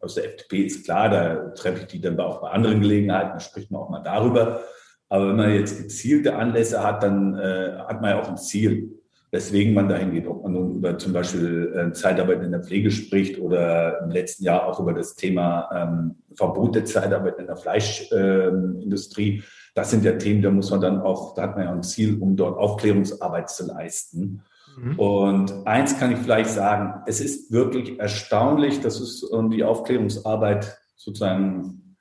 aus 0.00 0.14
der 0.14 0.24
FDP 0.26 0.62
ist 0.62 0.84
klar, 0.84 1.08
da 1.08 1.50
treffe 1.50 1.82
ich 1.82 1.86
die 1.86 2.00
dann 2.00 2.18
auch 2.18 2.40
bei 2.40 2.50
anderen 2.50 2.80
Gelegenheiten, 2.80 3.32
da 3.34 3.40
spricht 3.40 3.70
man 3.70 3.82
auch 3.82 3.90
mal 3.90 4.02
darüber. 4.02 4.62
Aber 5.08 5.28
wenn 5.28 5.36
man 5.36 5.54
jetzt 5.54 5.76
gezielte 5.76 6.36
Anlässe 6.36 6.82
hat, 6.82 7.02
dann 7.02 7.38
äh, 7.38 7.78
hat 7.86 8.00
man 8.00 8.10
ja 8.10 8.20
auch 8.20 8.28
ein 8.28 8.38
Ziel 8.38 9.00
weswegen 9.30 9.74
man 9.74 9.88
dahin 9.88 10.12
geht. 10.12 10.26
Ob 10.26 10.42
man 10.42 10.52
nun 10.52 10.76
über 10.76 10.98
zum 10.98 11.12
Beispiel 11.12 11.72
äh, 11.74 11.92
Zeitarbeit 11.92 12.42
in 12.42 12.50
der 12.50 12.62
Pflege 12.62 12.90
spricht 12.90 13.38
oder 13.38 14.02
im 14.02 14.10
letzten 14.10 14.44
Jahr 14.44 14.66
auch 14.66 14.80
über 14.80 14.92
das 14.92 15.14
Thema 15.14 15.68
ähm, 15.74 16.16
Verbot 16.34 16.74
der 16.74 16.84
Zeitarbeit 16.84 17.38
in 17.38 17.46
der 17.46 17.56
Fleischindustrie. 17.56 19.36
Ähm, 19.36 19.42
das 19.74 19.90
sind 19.90 20.04
ja 20.04 20.12
Themen, 20.12 20.42
da 20.42 20.50
muss 20.50 20.70
man 20.70 20.80
dann 20.80 21.00
auch, 21.00 21.34
da 21.34 21.42
hat 21.42 21.56
man 21.56 21.64
ja 21.64 21.72
ein 21.72 21.82
Ziel, 21.82 22.18
um 22.20 22.36
dort 22.36 22.58
Aufklärungsarbeit 22.58 23.50
zu 23.50 23.66
leisten. 23.66 24.42
Mhm. 24.80 24.98
Und 24.98 25.66
eins 25.66 25.98
kann 25.98 26.12
ich 26.12 26.18
vielleicht 26.18 26.50
sagen, 26.50 27.02
es 27.06 27.20
ist 27.20 27.52
wirklich 27.52 27.98
erstaunlich, 27.98 28.80
dass 28.80 28.98
es 29.00 29.22
um 29.22 29.50
die 29.50 29.64
Aufklärungsarbeit 29.64 30.78
sozusagen 30.96 31.96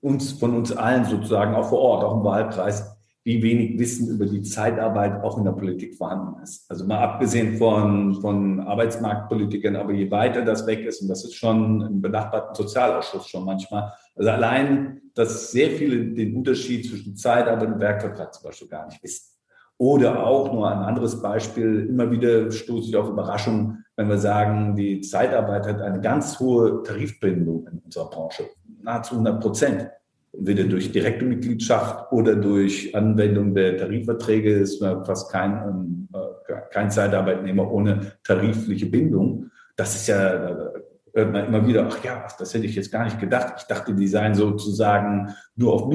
uns, 0.00 0.32
von 0.32 0.54
uns 0.54 0.72
allen 0.72 1.04
sozusagen 1.04 1.54
auch 1.54 1.68
vor 1.68 1.80
Ort, 1.80 2.04
auch 2.04 2.16
im 2.16 2.24
Wahlkreis, 2.24 2.94
wie 3.24 3.42
wenig 3.42 3.78
Wissen 3.78 4.08
über 4.08 4.26
die 4.26 4.42
Zeitarbeit 4.42 5.22
auch 5.22 5.36
in 5.36 5.44
der 5.44 5.52
Politik 5.52 5.96
vorhanden 5.96 6.42
ist. 6.42 6.70
Also 6.70 6.86
mal 6.86 6.98
abgesehen 6.98 7.58
von, 7.58 8.20
von 8.20 8.60
Arbeitsmarktpolitikern, 8.60 9.76
aber 9.76 9.92
je 9.92 10.10
weiter 10.10 10.42
das 10.42 10.66
weg 10.66 10.80
ist, 10.80 11.02
und 11.02 11.08
das 11.08 11.24
ist 11.24 11.34
schon 11.34 11.82
im 11.82 12.00
benachbarten 12.00 12.54
Sozialausschuss 12.54 13.28
schon 13.28 13.44
manchmal, 13.44 13.92
also 14.16 14.30
allein, 14.30 15.02
dass 15.14 15.50
sehr 15.50 15.70
viele 15.72 16.06
den 16.06 16.36
Unterschied 16.36 16.88
zwischen 16.88 17.16
Zeitarbeit 17.16 17.68
und 17.68 17.80
Werkvertrag 17.80 18.32
zum 18.32 18.44
Beispiel 18.44 18.68
gar 18.68 18.86
nicht 18.86 19.02
wissen. 19.02 19.37
Oder 19.78 20.26
auch 20.26 20.52
nur 20.52 20.68
ein 20.68 20.78
anderes 20.78 21.22
Beispiel, 21.22 21.86
immer 21.88 22.10
wieder 22.10 22.50
stoße 22.50 22.88
ich 22.88 22.96
auf 22.96 23.08
Überraschungen, 23.08 23.84
wenn 23.96 24.08
wir 24.08 24.18
sagen, 24.18 24.74
die 24.74 25.00
Zeitarbeit 25.00 25.66
hat 25.66 25.80
eine 25.80 26.00
ganz 26.00 26.38
hohe 26.40 26.82
Tarifbindung 26.82 27.66
in 27.68 27.78
unserer 27.78 28.10
Branche, 28.10 28.44
nahezu 28.82 29.14
100 29.14 29.40
Prozent 29.40 29.88
entweder 30.32 30.64
durch 30.64 30.92
direkte 30.92 31.24
Mitgliedschaft 31.24 32.12
oder 32.12 32.36
durch 32.36 32.94
Anwendung 32.94 33.54
der 33.54 33.76
Tarifverträge 33.76 34.52
ist 34.52 34.80
man 34.80 35.04
fast 35.04 35.30
kein, 35.32 36.08
äh, 36.12 36.54
kein 36.70 36.90
Zeitarbeitnehmer 36.90 37.70
ohne 37.70 38.12
tarifliche 38.24 38.86
Bindung. 38.86 39.50
Das 39.76 39.94
ist 39.96 40.08
ja, 40.08 40.38
da 40.38 40.72
hört 41.14 41.32
man 41.32 41.46
immer 41.46 41.66
wieder, 41.66 41.86
ach 41.88 42.02
ja, 42.04 42.26
das 42.38 42.54
hätte 42.54 42.66
ich 42.66 42.76
jetzt 42.76 42.92
gar 42.92 43.04
nicht 43.04 43.18
gedacht. 43.18 43.54
Ich 43.58 43.64
dachte, 43.64 43.94
die 43.94 44.06
seien 44.06 44.34
sozusagen 44.34 45.34
nur 45.56 45.72
auf 45.72 45.88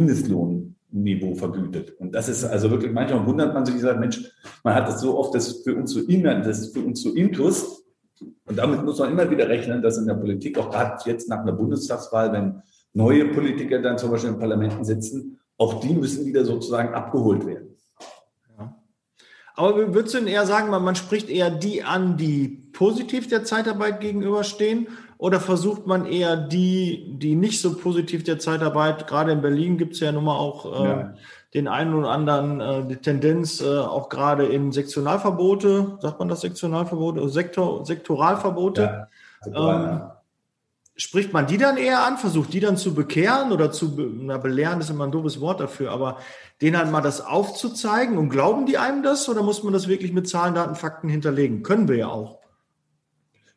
Mindestlohnniveau 0.94 1.36
vergütet. 1.36 2.00
Und 2.00 2.14
das 2.14 2.30
ist 2.30 2.46
also 2.46 2.70
wirklich, 2.70 2.92
manchmal 2.92 3.26
wundert 3.26 3.54
man 3.54 3.66
sich, 3.66 3.80
sagt, 3.82 4.00
Mensch, 4.00 4.22
man 4.64 4.76
hat 4.76 4.88
das 4.88 5.02
so 5.02 5.18
oft, 5.18 5.34
das 5.34 5.48
ist 5.48 5.64
für 5.64 5.76
uns 5.76 5.92
so 5.92 6.02
immer, 6.02 6.36
das 6.36 6.60
ist 6.60 6.74
für 6.74 6.84
uns 6.84 7.02
so 7.02 7.14
intus. 7.14 7.84
Und 8.46 8.58
damit 8.58 8.84
muss 8.84 9.00
man 9.00 9.12
immer 9.12 9.30
wieder 9.30 9.50
rechnen, 9.50 9.82
dass 9.82 9.98
in 9.98 10.06
der 10.06 10.14
Politik, 10.14 10.58
auch 10.58 10.70
gerade 10.70 11.02
jetzt 11.06 11.28
nach 11.28 11.40
einer 11.40 11.52
Bundestagswahl, 11.52 12.32
wenn 12.32 12.62
neue 12.94 13.26
Politiker 13.26 13.82
dann 13.82 13.98
zum 13.98 14.12
Beispiel 14.12 14.32
in 14.32 14.40
Parlamenten 14.40 14.86
sitzen, 14.86 15.40
auch 15.58 15.80
die 15.82 15.94
müssen 15.94 16.26
wieder 16.26 16.46
sozusagen 16.46 16.94
abgeholt 16.94 17.46
werden. 17.46 17.76
Ja. 18.58 18.76
Aber 19.56 19.94
würdest 19.94 20.14
du 20.14 20.20
denn 20.20 20.28
eher 20.28 20.46
sagen, 20.46 20.70
man 20.70 20.96
spricht 20.96 21.30
eher 21.30 21.50
die 21.50 21.84
an, 21.84 22.18
die 22.18 22.48
positiv 22.72 23.28
der 23.28 23.44
Zeitarbeit 23.44 24.00
gegenüberstehen? 24.00 24.88
Oder 25.24 25.40
versucht 25.40 25.88
man 25.88 26.06
eher 26.06 26.36
die, 26.36 27.18
die 27.18 27.36
nicht 27.36 27.62
so 27.62 27.78
positiv 27.78 28.26
der 28.26 28.40
Zeitarbeit, 28.40 29.08
gerade 29.08 29.32
in 29.32 29.42
Berlin 29.42 29.78
gibt 29.78 29.94
es 29.94 30.02
ja 30.02 30.12
nun 30.12 30.26
mal 30.26 30.36
auch 30.36 30.66
äh, 30.66 30.86
ja. 30.86 31.14
den 31.54 31.70
einen 31.70 31.94
oder 31.94 32.10
anderen 32.10 32.60
äh, 32.60 32.86
die 32.90 32.98
Tendenz, 32.98 33.62
äh, 33.62 33.78
auch 33.80 34.10
gerade 34.10 34.46
in 34.46 34.74
Sektionalverbote, 34.74 35.98
sagt 36.02 36.20
man 36.20 36.28
das 36.28 36.42
Sektionalverbote, 36.42 37.30
Sektor, 37.30 37.86
Sektoralverbote, 37.86 39.08
ja. 39.46 39.86
Ähm, 39.86 40.02
spricht 40.98 41.32
man 41.32 41.48
die 41.48 41.58
dann 41.58 41.78
eher 41.78 42.06
an, 42.06 42.18
versucht 42.18 42.52
die 42.52 42.60
dann 42.60 42.76
zu 42.76 42.94
bekehren 42.94 43.54
oder 43.54 43.72
zu, 43.72 43.98
na, 43.98 44.38
belehren 44.38 44.82
ist 44.82 44.90
immer 44.90 45.06
ein 45.06 45.12
doofes 45.14 45.40
Wort 45.40 45.62
dafür, 45.62 45.92
aber 45.92 46.18
denen 46.62 46.78
halt 46.78 46.92
mal 46.92 47.00
das 47.00 47.22
aufzuzeigen 47.22 48.18
und 48.18 48.28
glauben 48.28 48.66
die 48.66 48.78
einem 48.78 49.04
das 49.04 49.30
oder 49.30 49.42
muss 49.42 49.64
man 49.64 49.72
das 49.72 49.88
wirklich 49.88 50.12
mit 50.12 50.28
Zahlen, 50.28 50.54
Daten, 50.54 50.76
Fakten 50.76 51.08
hinterlegen? 51.08 51.64
Können 51.64 51.88
wir 51.88 51.96
ja 51.96 52.08
auch. 52.10 52.43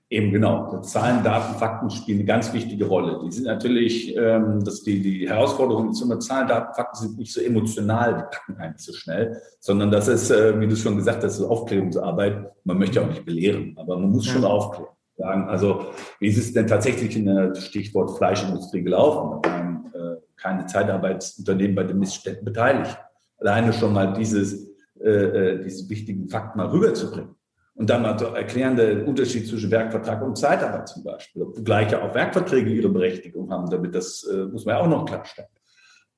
Eben 0.09 0.31
genau. 0.31 0.81
Zahlen, 0.83 1.25
Daten, 1.25 1.59
Fakten 1.59 1.91
spielen 1.91 2.19
eine 2.19 2.27
ganz 2.27 2.53
wichtige 2.53 2.85
Rolle. 2.87 3.21
Die 3.25 3.33
sind 3.33 3.47
natürlich, 3.47 4.17
ähm, 4.17 4.63
dass 4.63 4.85
die, 4.85 5.03
die 5.03 5.29
Herausforderungen 5.29 5.95
zum 5.95 6.21
Zahlen, 6.21 6.47
Daten, 6.47 6.75
Fakten 6.75 6.97
sind 6.97 7.19
nicht 7.19 7.33
so 7.33 7.41
emotional, 7.41 8.15
die 8.15 8.37
packen 8.37 8.61
einen 8.61 8.79
so 8.79 8.93
schnell, 8.93 9.41
sondern 9.59 9.91
das 9.91 10.07
ist, 10.07 10.31
äh, 10.31 10.61
wie 10.61 10.69
du 10.69 10.77
schon 10.77 10.97
gesagt 10.97 11.25
hast, 11.25 11.43
Aufklärungsarbeit. 11.43 12.53
Man 12.63 12.79
möchte 12.79 13.03
auch 13.03 13.09
nicht 13.09 13.25
belehren, 13.25 13.75
aber 13.77 13.99
man 13.99 14.11
muss 14.11 14.27
schon 14.27 14.45
aufklären 14.45 14.97
sagen, 15.17 15.49
also 15.49 15.87
wie 16.21 16.29
ist 16.29 16.39
es 16.39 16.53
denn 16.53 16.67
tatsächlich 16.67 17.17
in 17.17 17.27
der 17.27 17.55
Stichwort 17.55 18.17
Fleischindustrie 18.17 18.83
gelaufen? 18.83 19.41
Da 19.43 19.51
waren 19.51 19.93
äh, 19.95 20.21
keine 20.37 20.67
Zeitarbeitsunternehmen 20.67 21.75
bei 21.75 21.85
den 21.85 21.99
Missständen 21.99 22.45
beteiligt. 22.45 22.99
Alleine 23.39 23.73
schon 23.73 23.93
mal 23.93 24.13
dieses, 24.13 24.69
äh, 25.01 25.09
äh, 25.09 25.65
diese 25.65 25.89
wichtigen 25.89 26.29
Fakten 26.29 26.59
mal 26.59 26.69
rüberzubringen. 26.69 27.36
Und 27.77 27.91
dann 27.91 28.03
mal 28.03 28.19
zu 28.19 28.27
erklären, 28.27 28.75
der 28.75 29.07
Unterschied 29.07 29.47
zwischen 29.47 29.71
Werkvertrag 29.71 30.23
und 30.23 30.37
Zeitarbeit 30.37 30.89
zum 30.89 31.05
Beispiel. 31.05 31.43
Obgleich 31.43 31.93
ja 31.93 32.03
auch 32.03 32.15
Werkverträge 32.15 32.71
ihre 32.71 32.89
Berechtigung 32.89 33.51
haben, 33.51 33.69
damit 33.69 33.95
das 33.95 34.25
äh, 34.25 34.47
muss 34.47 34.65
man 34.65 34.77
ja 34.77 34.81
auch 34.81 34.89
noch 34.89 35.05
klarstellen. 35.05 35.49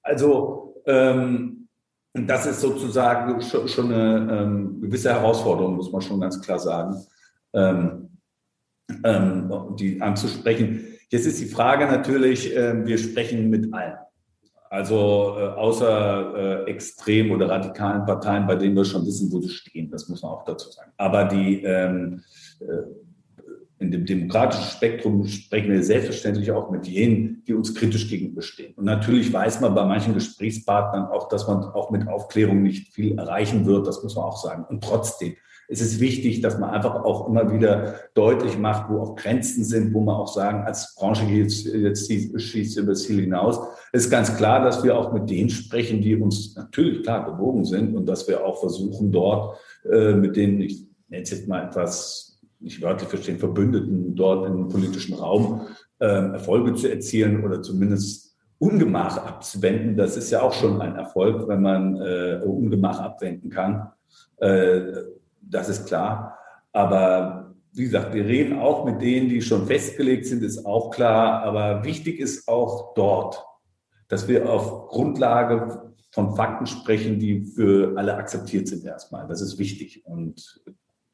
Also 0.03 0.83
ähm, 0.87 1.69
das 2.13 2.47
ist 2.47 2.61
sozusagen 2.61 3.41
schon, 3.43 3.69
schon 3.69 3.93
eine 3.93 4.41
ähm, 4.41 4.81
gewisse 4.81 5.11
Herausforderung, 5.11 5.77
muss 5.77 5.93
man 5.93 6.01
schon 6.01 6.21
ganz 6.21 6.41
klar 6.41 6.61
sagen. 6.61 6.97
Ähm, 7.53 8.09
ähm, 9.05 9.53
die 9.79 10.01
anzusprechen. 10.01 10.85
Jetzt 11.11 11.27
ist 11.27 11.41
die 11.41 11.47
Frage 11.47 11.87
natürlich, 11.87 12.55
äh, 12.57 12.87
wir 12.87 12.99
sprechen 12.99 13.51
mit 13.51 13.73
allen. 13.73 13.99
Also 14.71 15.37
äh, 15.39 15.49
außer 15.49 16.67
äh, 16.67 16.71
extrem 16.71 17.31
oder 17.31 17.49
radikalen 17.49 18.05
Parteien, 18.05 18.47
bei 18.47 18.57
denen 18.57 18.77
wir 18.77 18.85
schon 18.85 19.07
wissen, 19.07 19.33
wo 19.33 19.41
sie 19.41 19.49
stehen, 19.49 19.91
das 19.91 20.09
muss 20.09 20.23
man 20.23 20.33
auch 20.33 20.45
dazu 20.45 20.71
sagen. 20.71 20.93
Aber 20.97 21.25
die 21.25 21.63
ähm, 21.63 22.23
äh, 22.61 22.65
in 23.81 23.93
dem 23.93 24.05
demokratischen 24.05 24.65
Spektrum 24.65 25.25
sprechen 25.27 25.71
wir 25.71 25.83
selbstverständlich 25.83 26.51
auch 26.51 26.71
mit 26.71 26.87
jenen, 26.87 27.45
die 27.47 27.55
uns 27.55 27.75
kritisch 27.75 28.09
gegenüberstehen. 28.09 28.75
Und 28.75 28.85
natürlich 28.85 29.33
weiß 29.33 29.61
man 29.61 29.75
bei 29.75 29.85
manchen 29.85 30.15
Gesprächspartnern 30.15 31.07
auch, 31.07 31.29
dass 31.29 31.47
man 31.47 31.63
auch 31.63 31.91
mit 31.91 32.09
Aufklärung 32.09 32.63
nicht 32.63 32.93
viel 32.93 33.17
erreichen 33.17 33.67
wird, 33.67 33.87
das 33.87 34.03
muss 34.03 34.17
man 34.17 34.25
auch 34.25 34.37
sagen. 34.37 34.65
Und 34.69 34.83
trotzdem 34.83 35.37
es 35.71 35.83
ist 35.83 36.01
wichtig, 36.01 36.41
dass 36.41 36.59
man 36.59 36.71
einfach 36.71 37.05
auch 37.05 37.29
immer 37.29 37.53
wieder 37.53 37.97
deutlich 38.15 38.59
macht, 38.59 38.91
wo 38.91 39.01
auch 39.01 39.17
Grenzen 39.17 39.65
sind, 39.65 39.93
wo 39.93 40.01
man 40.01 40.17
auch 40.17 40.33
sagen, 40.33 40.65
als 40.65 40.95
Branche 40.95 41.27
geht 41.27 41.51
jetzt 41.51 42.11
schießt 42.11 42.79
über 42.79 42.93
das 42.93 43.03
Ziel 43.03 43.21
hinaus. 43.21 43.61
Es 43.93 44.07
ist 44.07 44.11
ganz 44.11 44.35
klar, 44.37 44.65
dass 44.65 44.83
wir 44.83 44.97
auch 44.97 45.13
mit 45.13 45.29
denen 45.29 45.51
sprechen, 45.51 46.01
die 46.01 46.17
uns 46.17 46.57
natürlich 46.57 47.03
klar 47.03 47.31
gewogen 47.31 47.67
sind 47.67 47.95
und 47.95 48.07
dass 48.07 48.27
wir 48.27 48.45
auch 48.45 48.61
versuchen, 48.61 49.13
dort 49.13 49.59
äh, 49.91 50.15
mit 50.15 50.37
denen, 50.37 50.63
ich 50.63 50.87
nenne 51.09 51.23
es 51.23 51.31
jetzt 51.31 51.49
mal 51.49 51.67
etwas, 51.67 52.41
nicht 52.61 52.81
wörtlich 52.81 53.11
verstehen, 53.11 53.39
Verbündeten 53.39 54.15
dort 54.17 54.47
im 54.47 54.69
politischen 54.69 55.15
Raum 55.15 55.67
äh, 56.01 56.07
Erfolge 56.07 56.75
zu 56.75 56.91
erzielen 56.91 57.45
oder 57.45 57.63
zumindest 57.63 58.37
Ungemach 58.59 59.19
abzuwenden. 59.19 59.97
Das 59.97 60.17
ist 60.17 60.31
ja 60.31 60.43
auch 60.43 60.53
schon 60.53 60.81
ein 60.81 60.97
Erfolg, 60.97 61.47
wenn 61.47 61.61
man 61.63 61.97
äh, 62.01 62.41
Ungemach 62.45 62.99
abwenden 62.99 63.51
kann. 63.51 63.93
Äh, 64.39 64.81
das 65.51 65.69
ist 65.69 65.87
klar. 65.87 66.39
Aber 66.73 67.55
wie 67.73 67.85
gesagt, 67.85 68.15
wir 68.15 68.25
reden 68.25 68.59
auch 68.59 68.85
mit 68.85 69.01
denen, 69.01 69.29
die 69.29 69.43
schon 69.43 69.67
festgelegt 69.67 70.27
sind, 70.27 70.43
ist 70.43 70.65
auch 70.65 70.91
klar. 70.91 71.43
Aber 71.43 71.85
wichtig 71.85 72.19
ist 72.19 72.49
auch 72.49 72.95
dort, 72.95 73.45
dass 74.09 74.29
wir 74.29 74.51
auf 74.51 74.89
Grundlage 74.89 75.95
von 76.11 76.35
Fakten 76.35 76.67
sprechen, 76.67 77.19
die 77.19 77.45
für 77.45 77.97
alle 77.97 78.15
akzeptiert 78.15 78.69
sind 78.69 78.85
erstmal. 78.85 79.27
Das 79.29 79.41
ist 79.41 79.59
wichtig. 79.59 80.05
Und 80.07 80.63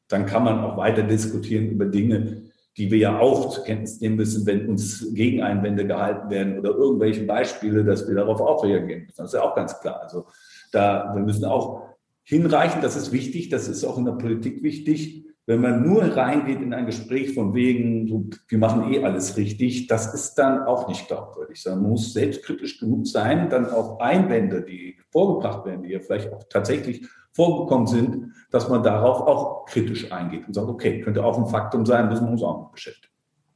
dann 0.08 0.26
kann 0.26 0.44
man 0.44 0.60
auch 0.60 0.76
weiter 0.76 1.02
diskutieren 1.02 1.68
über 1.68 1.86
Dinge, 1.86 2.42
die 2.76 2.90
wir 2.90 2.98
ja 2.98 3.18
auch 3.18 3.50
zur 3.50 3.64
Kenntnis 3.64 4.00
nehmen 4.00 4.16
müssen, 4.16 4.46
wenn 4.46 4.68
uns 4.68 5.14
Gegeneinwände 5.14 5.86
gehalten 5.86 6.30
werden 6.30 6.58
oder 6.58 6.70
irgendwelche 6.70 7.24
Beispiele, 7.24 7.84
dass 7.84 8.08
wir 8.08 8.16
darauf 8.16 8.40
auch 8.40 8.64
reagieren 8.64 9.02
müssen. 9.02 9.18
Das 9.18 9.26
ist 9.26 9.34
ja 9.34 9.42
auch 9.42 9.54
ganz 9.54 9.78
klar. 9.80 10.00
Also 10.02 10.26
da, 10.72 11.12
wir 11.14 11.22
müssen 11.22 11.44
auch 11.44 11.93
hinreichen, 12.24 12.82
das 12.82 12.96
ist 12.96 13.12
wichtig, 13.12 13.50
das 13.50 13.68
ist 13.68 13.84
auch 13.84 13.98
in 13.98 14.06
der 14.06 14.12
Politik 14.12 14.62
wichtig. 14.62 15.26
Wenn 15.46 15.60
man 15.60 15.86
nur 15.86 16.02
reingeht 16.02 16.62
in 16.62 16.72
ein 16.72 16.86
Gespräch 16.86 17.34
von 17.34 17.52
wegen, 17.52 18.30
wir 18.48 18.58
machen 18.58 18.90
eh 18.90 19.04
alles 19.04 19.36
richtig, 19.36 19.88
das 19.88 20.14
ist 20.14 20.36
dann 20.36 20.62
auch 20.62 20.88
nicht 20.88 21.06
glaubwürdig. 21.06 21.62
Man 21.66 21.82
muss 21.82 22.14
selbstkritisch 22.14 22.80
genug 22.80 23.06
sein, 23.06 23.50
dann 23.50 23.68
auch 23.68 24.00
Einwände, 24.00 24.62
die 24.62 24.96
vorgebracht 25.10 25.66
werden, 25.66 25.82
die 25.82 25.90
ja 25.90 26.00
vielleicht 26.00 26.32
auch 26.32 26.44
tatsächlich 26.48 27.06
vorgekommen 27.34 27.86
sind, 27.86 28.32
dass 28.50 28.70
man 28.70 28.82
darauf 28.82 29.20
auch 29.20 29.66
kritisch 29.66 30.10
eingeht 30.10 30.46
und 30.46 30.54
sagt, 30.54 30.68
okay, 30.68 31.00
könnte 31.00 31.22
auch 31.22 31.36
ein 31.36 31.46
Faktum 31.46 31.84
sein, 31.84 32.08
müssen 32.08 32.24
wir 32.24 32.32
uns 32.32 32.42
auch 32.42 32.62
mit 32.62 32.72
beschäftigen. 32.72 33.12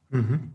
Mhm. 0.09 0.53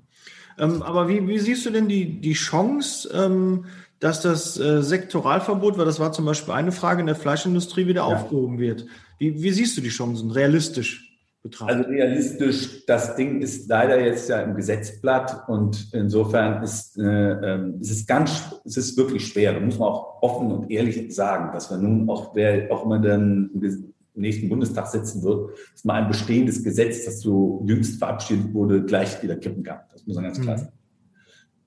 Ähm, 0.58 0.82
aber 0.82 1.08
wie, 1.08 1.26
wie, 1.26 1.38
siehst 1.38 1.66
du 1.66 1.70
denn 1.70 1.88
die, 1.88 2.20
die 2.20 2.34
Chance, 2.34 3.08
ähm, 3.12 3.64
dass 4.04 4.20
das 4.20 4.60
äh, 4.60 4.82
Sektoralverbot, 4.82 5.78
weil 5.78 5.86
das 5.86 5.98
war 5.98 6.12
zum 6.12 6.26
Beispiel 6.26 6.52
eine 6.52 6.72
Frage 6.72 7.00
in 7.00 7.06
der 7.06 7.16
Fleischindustrie, 7.16 7.86
wieder 7.86 8.02
ja. 8.02 8.14
aufgehoben 8.14 8.58
wird? 8.58 8.84
Wie, 9.18 9.42
wie 9.42 9.50
siehst 9.50 9.78
du 9.78 9.80
die 9.80 9.88
Chancen 9.88 10.30
realistisch? 10.30 11.10
betrachten? 11.42 11.78
Also 11.78 11.88
realistisch, 11.88 12.84
das 12.86 13.16
Ding 13.16 13.40
ist 13.40 13.68
leider 13.68 14.00
jetzt 14.00 14.28
ja 14.28 14.40
im 14.40 14.56
Gesetzblatt 14.56 15.48
und 15.48 15.88
insofern 15.92 16.62
ist, 16.62 16.98
äh, 16.98 17.02
äh, 17.02 17.72
es 17.80 17.90
ist 17.90 18.08
ganz, 18.08 18.60
es 18.64 18.76
ist 18.76 18.96
wirklich 18.96 19.26
schwer. 19.26 19.52
Da 19.52 19.60
muss 19.60 19.78
man 19.78 19.88
auch 19.88 20.22
offen 20.22 20.50
und 20.50 20.70
ehrlich 20.70 21.14
sagen, 21.14 21.52
dass 21.52 21.70
wir 21.70 21.78
nun 21.78 22.08
auch, 22.08 22.34
wer 22.34 22.70
auch 22.72 22.84
immer 22.84 22.98
dann 22.98 23.50
im 23.54 23.92
nächsten 24.14 24.48
Bundestag 24.48 24.86
sitzen 24.86 25.22
wird, 25.22 25.50
dass 25.72 25.84
man 25.84 25.96
ein 26.04 26.08
bestehendes 26.08 26.62
Gesetz, 26.64 27.04
das 27.04 27.20
so 27.20 27.62
jüngst 27.66 27.98
verabschiedet 27.98 28.52
wurde, 28.52 28.82
gleich 28.82 29.22
wieder 29.22 29.36
kippen 29.36 29.62
kann. 29.62 29.80
Das 29.92 30.06
muss 30.06 30.16
man 30.16 30.24
ganz 30.24 30.40
klar 30.40 30.56
mhm. 30.56 30.68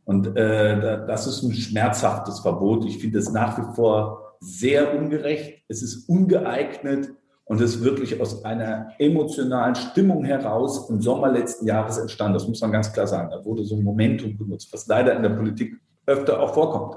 Und 0.08 0.38
äh, 0.38 1.06
das 1.06 1.28
ist 1.28 1.44
ein 1.44 1.54
schmerzhaftes 1.54 2.40
Verbot. 2.40 2.86
Ich 2.86 3.00
finde 3.00 3.20
es 3.20 3.30
nach 3.30 3.58
wie 3.58 3.76
vor 3.76 4.38
sehr 4.40 4.98
ungerecht. 4.98 5.66
Es 5.68 5.82
ist 5.82 6.08
ungeeignet 6.08 7.10
und 7.44 7.60
ist 7.60 7.84
wirklich 7.84 8.22
aus 8.22 8.46
einer 8.46 8.94
emotionalen 9.00 9.76
Stimmung 9.76 10.24
heraus 10.24 10.90
im 10.90 11.02
Sommer 11.02 11.30
letzten 11.30 11.66
Jahres 11.66 11.98
entstanden. 11.98 12.36
Das 12.36 12.48
muss 12.48 12.62
man 12.62 12.72
ganz 12.72 12.94
klar 12.94 13.06
sagen. 13.06 13.32
Da 13.32 13.44
wurde 13.44 13.66
so 13.66 13.76
ein 13.76 13.84
Momentum 13.84 14.38
benutzt, 14.38 14.72
was 14.72 14.88
leider 14.88 15.14
in 15.14 15.24
der 15.24 15.32
Politik 15.32 15.78
öfter 16.06 16.40
auch 16.40 16.54
vorkommt. 16.54 16.96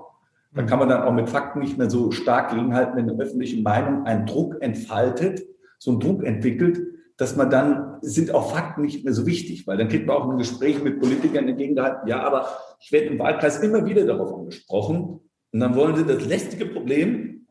Da 0.54 0.62
kann 0.62 0.78
man 0.78 0.88
dann 0.88 1.02
auch 1.02 1.12
mit 1.12 1.28
Fakten 1.28 1.58
nicht 1.58 1.78
mehr 1.78 1.90
so 1.90 2.12
stark 2.12 2.50
gegenhalten, 2.50 2.96
wenn 2.96 3.10
eine 3.10 3.20
öffentliche 3.20 3.60
Meinung 3.60 4.06
einen 4.06 4.26
Druck 4.26 4.62
entfaltet, 4.62 5.42
so 5.80 5.90
einen 5.90 6.00
Druck 6.00 6.22
entwickelt, 6.22 6.78
dass 7.20 7.36
man 7.36 7.50
dann, 7.50 7.98
sind 8.00 8.32
auch 8.32 8.52
Fakten 8.52 8.80
nicht 8.80 9.04
mehr 9.04 9.12
so 9.12 9.26
wichtig, 9.26 9.66
weil 9.66 9.76
dann 9.76 9.88
kriegt 9.88 10.06
man 10.06 10.16
auch 10.16 10.30
ein 10.30 10.38
Gespräch 10.38 10.82
mit 10.82 11.00
Politikern 11.00 11.46
entgegengehalten, 11.46 12.08
ja, 12.08 12.22
aber 12.22 12.48
ich 12.80 12.90
werde 12.92 13.08
im 13.08 13.18
Wahlkreis 13.18 13.58
immer 13.58 13.84
wieder 13.84 14.06
darauf 14.06 14.32
angesprochen. 14.32 15.20
Und 15.52 15.60
dann 15.60 15.74
wollen 15.74 15.96
sie 15.96 16.06
das 16.06 16.24
lästige 16.24 16.64
Problem 16.64 17.46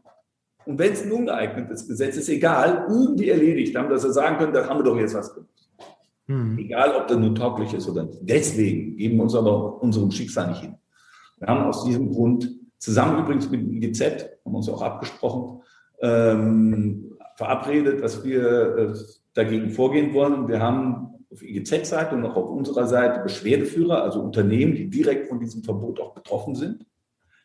und 0.66 0.80
wenn 0.80 0.94
es 0.94 1.04
ein 1.04 1.12
ungeeignetes 1.12 1.88
Gesetz 1.88 2.18
ist, 2.18 2.30
egal, 2.30 2.86
irgendwie 2.90 3.30
erledigt 3.30 3.76
haben, 3.76 3.90
dass 3.90 4.02
sie 4.02 4.12
sagen 4.12 4.38
können, 4.38 4.54
da 4.54 4.68
haben 4.68 4.80
wir 4.80 4.84
doch 4.84 4.98
jetzt 4.98 5.14
was 5.16 5.34
gemacht. 5.34 5.50
Mhm. 6.28 6.58
Egal, 6.58 6.96
ob 6.96 7.08
das 7.08 7.18
nun 7.18 7.36
tauglich 7.36 7.74
ist 7.74 7.88
oder 7.88 8.04
nicht. 8.04 8.20
Deswegen 8.22 8.98
geben 8.98 9.18
wir 9.18 9.24
uns 9.24 9.36
aber 9.36 9.82
unserem 9.82 10.12
Schicksal 10.12 10.50
nicht 10.50 10.62
hin. 10.62 10.76
Wir 11.38 11.48
haben 11.48 11.66
aus 11.66 11.84
diesem 11.86 12.12
Grund 12.12 12.50
zusammen 12.80 13.24
übrigens 13.24 13.50
mit 13.50 13.62
dem 13.62 13.72
IGZ, 13.72 14.30
haben 14.46 14.56
uns 14.56 14.70
auch 14.70 14.82
abgesprochen, 14.82 15.62
ähm, 16.02 17.18
verabredet, 17.36 18.04
dass 18.04 18.24
wir 18.24 18.78
äh, 18.78 18.94
dagegen 19.34 19.72
vorgehen 19.72 20.14
wollen. 20.14 20.48
Wir 20.48 20.62
haben 20.62 21.26
auf 21.32 21.44
IGZ-Seite 21.44 22.16
und 22.16 22.26
auch 22.26 22.36
auf 22.36 22.50
unserer 22.50 22.88
Seite 22.88 23.22
Beschwerdeführer, 23.22 24.04
also 24.04 24.22
Unternehmen, 24.22 24.76
die 24.76 24.90
direkt 24.90 25.28
von 25.28 25.40
diesem 25.40 25.64
Verbot 25.64 26.00
auch 26.00 26.14
betroffen 26.14 26.56
sind 26.56 26.86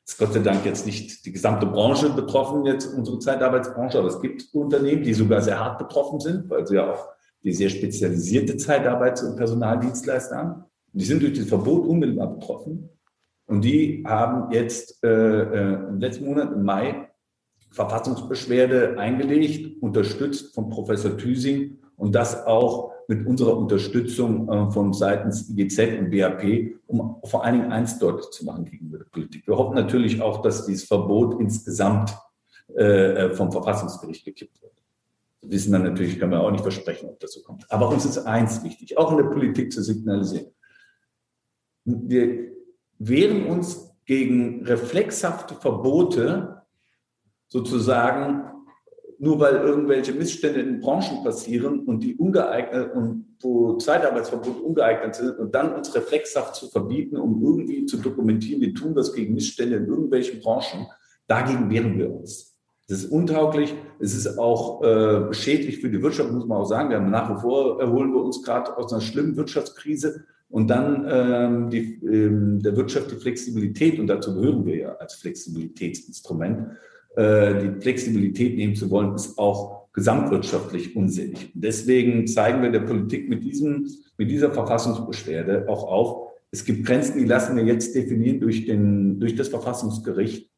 ist 0.06 0.18
Gott 0.18 0.34
sei 0.34 0.40
Dank 0.40 0.64
jetzt 0.66 0.86
nicht 0.86 1.24
die 1.24 1.32
gesamte 1.32 1.66
Branche 1.66 2.10
betroffen, 2.10 2.66
jetzt 2.66 2.86
unsere 2.86 3.18
Zeitarbeitsbranche, 3.18 3.98
aber 3.98 4.08
es 4.08 4.20
gibt 4.20 4.46
Unternehmen, 4.52 5.02
die 5.02 5.14
sogar 5.14 5.40
sehr 5.40 5.58
hart 5.58 5.78
betroffen 5.78 6.20
sind, 6.20 6.50
weil 6.50 6.66
sie 6.66 6.76
ja 6.76 6.92
auch 6.92 7.08
die 7.42 7.52
sehr 7.52 7.70
spezialisierte 7.70 8.56
Zeitarbeits- 8.56 9.24
und 9.24 9.36
Personaldienstleister 9.36 10.36
haben. 10.36 10.64
Die 10.92 11.04
sind 11.04 11.22
durch 11.22 11.38
das 11.38 11.48
Verbot 11.48 11.86
unmittelbar 11.86 12.34
betroffen. 12.34 12.90
Und 13.46 13.62
die 13.62 14.04
haben 14.06 14.50
jetzt 14.52 15.02
äh, 15.04 15.08
äh, 15.08 15.88
im 15.88 16.00
letzten 16.00 16.26
Monat, 16.26 16.52
im 16.52 16.64
Mai, 16.64 17.08
Verfassungsbeschwerde 17.70 18.98
eingelegt, 18.98 19.82
unterstützt 19.82 20.54
von 20.54 20.70
Professor 20.70 21.16
Thüsing 21.16 21.78
und 21.96 22.14
das 22.14 22.46
auch 22.46 22.92
mit 23.08 23.26
unserer 23.26 23.56
Unterstützung 23.56 24.48
äh, 24.48 24.70
von 24.70 24.92
seitens 24.92 25.48
IGZ 25.50 25.98
und 25.98 26.10
BAP, 26.10 26.74
um 26.86 27.16
vor 27.24 27.44
allen 27.44 27.60
Dingen 27.60 27.72
eins 27.72 27.98
deutlich 27.98 28.30
zu 28.30 28.44
machen 28.44 28.64
gegenüber 28.64 28.98
der 28.98 29.04
Politik. 29.04 29.46
Wir 29.46 29.56
hoffen 29.56 29.74
natürlich 29.74 30.22
auch, 30.22 30.42
dass 30.42 30.66
dieses 30.66 30.84
Verbot 30.84 31.40
insgesamt 31.40 32.16
äh, 32.74 33.30
vom 33.30 33.52
Verfassungsgericht 33.52 34.24
gekippt 34.24 34.62
wird. 34.62 34.72
Wir 35.42 35.50
wissen 35.50 35.72
dann 35.72 35.82
natürlich, 35.82 36.18
können 36.18 36.32
wir 36.32 36.40
auch 36.40 36.50
nicht 36.50 36.62
versprechen, 36.62 37.10
ob 37.10 37.20
das 37.20 37.32
so 37.32 37.42
kommt. 37.42 37.70
Aber 37.70 37.90
uns 37.90 38.06
ist 38.06 38.18
eins 38.18 38.64
wichtig, 38.64 38.96
auch 38.96 39.10
in 39.10 39.18
der 39.18 39.24
Politik 39.24 39.72
zu 39.72 39.82
signalisieren. 39.82 40.46
Wir 41.84 42.52
wehren 42.98 43.46
uns 43.46 43.90
gegen 44.06 44.64
reflexhafte 44.64 45.54
Verbote 45.54 46.62
sozusagen 47.48 48.53
nur 49.24 49.40
weil 49.40 49.56
irgendwelche 49.56 50.12
Missstände 50.12 50.60
in 50.60 50.80
Branchen 50.80 51.24
passieren 51.24 51.80
und 51.80 52.00
die 52.04 52.14
ungeeignet 52.14 52.94
und 52.94 53.24
wo 53.40 53.74
Zeitarbeitsverbot 53.78 54.60
ungeeignet 54.60 55.14
sind 55.14 55.38
und 55.38 55.54
dann 55.54 55.74
uns 55.74 55.94
reflexhaft 55.94 56.54
zu 56.54 56.68
verbieten, 56.68 57.16
um 57.16 57.42
irgendwie 57.42 57.86
zu 57.86 57.96
dokumentieren, 57.96 58.60
wir 58.60 58.74
tun 58.74 58.94
das 58.94 59.12
gegen 59.14 59.34
Missstände 59.34 59.76
in 59.76 59.86
irgendwelchen 59.86 60.40
Branchen, 60.40 60.86
dagegen 61.26 61.70
wehren 61.70 61.98
wir 61.98 62.14
uns. 62.14 62.54
Das 62.86 62.98
ist 62.98 63.10
untauglich, 63.10 63.74
es 63.98 64.14
ist 64.14 64.38
auch 64.38 64.82
äh, 64.82 65.32
schädlich 65.32 65.78
für 65.78 65.88
die 65.88 66.02
Wirtschaft, 66.02 66.30
muss 66.30 66.46
man 66.46 66.58
auch 66.58 66.66
sagen. 66.66 66.90
Wir 66.90 66.98
haben 66.98 67.10
nach 67.10 67.34
wie 67.34 67.40
vor 67.40 67.80
erholen 67.80 68.12
wir 68.12 68.22
uns 68.22 68.42
gerade 68.42 68.76
aus 68.76 68.92
einer 68.92 69.00
schlimmen 69.00 69.36
Wirtschaftskrise 69.36 70.24
und 70.50 70.68
dann 70.68 71.06
ähm, 71.08 71.70
die, 71.70 71.94
ähm, 72.04 72.62
der 72.62 72.76
Wirtschaft 72.76 73.10
die 73.10 73.16
Flexibilität, 73.16 73.98
und 73.98 74.06
dazu 74.06 74.34
gehören 74.34 74.66
wir 74.66 74.76
ja 74.76 74.96
als 74.96 75.14
Flexibilitätsinstrument, 75.14 76.76
äh, 77.16 77.54
die 77.60 77.80
Flexibilität 77.80 78.56
nehmen 78.56 78.74
zu 78.74 78.90
wollen, 78.90 79.14
ist 79.14 79.38
auch 79.38 79.92
gesamtwirtschaftlich 79.92 80.96
unsinnig. 80.96 81.52
deswegen 81.54 82.26
zeigen 82.26 82.62
wir 82.62 82.72
der 82.72 82.80
Politik 82.80 83.28
mit, 83.28 83.44
diesem, 83.44 83.88
mit 84.18 84.28
dieser 84.28 84.50
Verfassungsbeschwerde 84.50 85.66
auch 85.68 85.84
auf, 85.84 86.24
es 86.50 86.64
gibt 86.64 86.86
Grenzen, 86.86 87.18
die 87.18 87.24
lassen 87.24 87.56
wir 87.56 87.64
jetzt 87.64 87.96
definieren 87.96 88.38
durch, 88.40 88.64
den, 88.64 89.18
durch 89.18 89.34
das 89.34 89.48
Verfassungsgericht. 89.48 90.48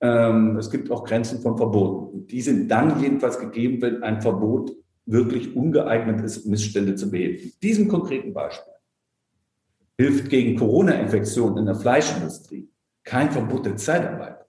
Ähm, 0.00 0.56
es 0.56 0.70
gibt 0.70 0.88
auch 0.90 1.04
Grenzen 1.04 1.40
von 1.40 1.56
Verboten. 1.56 2.28
Die 2.28 2.40
sind 2.40 2.70
dann 2.70 3.02
jedenfalls 3.02 3.38
gegeben, 3.38 3.82
wenn 3.82 4.04
ein 4.04 4.22
Verbot 4.22 4.72
wirklich 5.06 5.56
ungeeignet 5.56 6.20
ist, 6.24 6.46
Missstände 6.46 6.94
zu 6.94 7.10
beheben. 7.10 7.38
In 7.42 7.52
diesem 7.60 7.88
konkreten 7.88 8.32
Beispiel 8.32 8.72
hilft 9.98 10.30
gegen 10.30 10.56
Corona-Infektionen 10.56 11.58
in 11.58 11.66
der 11.66 11.74
Fleischindustrie 11.74 12.70
kein 13.02 13.30
Verbot 13.32 13.66
der 13.66 13.76
Zeitarbeit. 13.76 14.39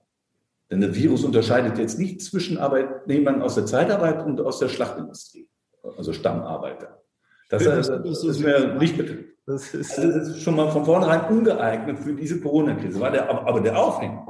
Denn 0.72 0.80
der 0.80 0.96
Virus 0.96 1.26
unterscheidet 1.26 1.78
jetzt 1.78 2.00
nicht 2.00 2.22
zwischen 2.22 2.58
Arbeitnehmern 2.58 3.42
aus 3.42 3.56
der 3.56 3.66
Zeitarbeit 3.66 4.26
und 4.26 4.40
aus 4.40 4.60
der 4.60 4.70
Schlachtindustrie, 4.70 5.50
also 5.98 6.14
Stammarbeiter. 6.14 7.02
Das, 7.50 7.66
das, 7.66 7.88
das, 7.88 8.24
ist 8.24 8.40
mir 8.40 8.76
nicht 8.80 8.98
bekannt. 8.98 9.26
Das 9.46 9.74
ist, 9.74 10.00
also 10.00 10.18
das 10.18 10.28
ist 10.30 10.42
schon 10.42 10.56
mal 10.56 10.72
von 10.72 10.86
vornherein 10.86 11.26
ungeeignet 11.36 12.00
für 12.00 12.14
diese 12.14 12.40
Corona-Krise. 12.40 13.00
War 13.02 13.12
der, 13.12 13.30
aber, 13.30 13.46
aber 13.46 13.60
der 13.60 13.78
Aufhänger. 13.78 14.26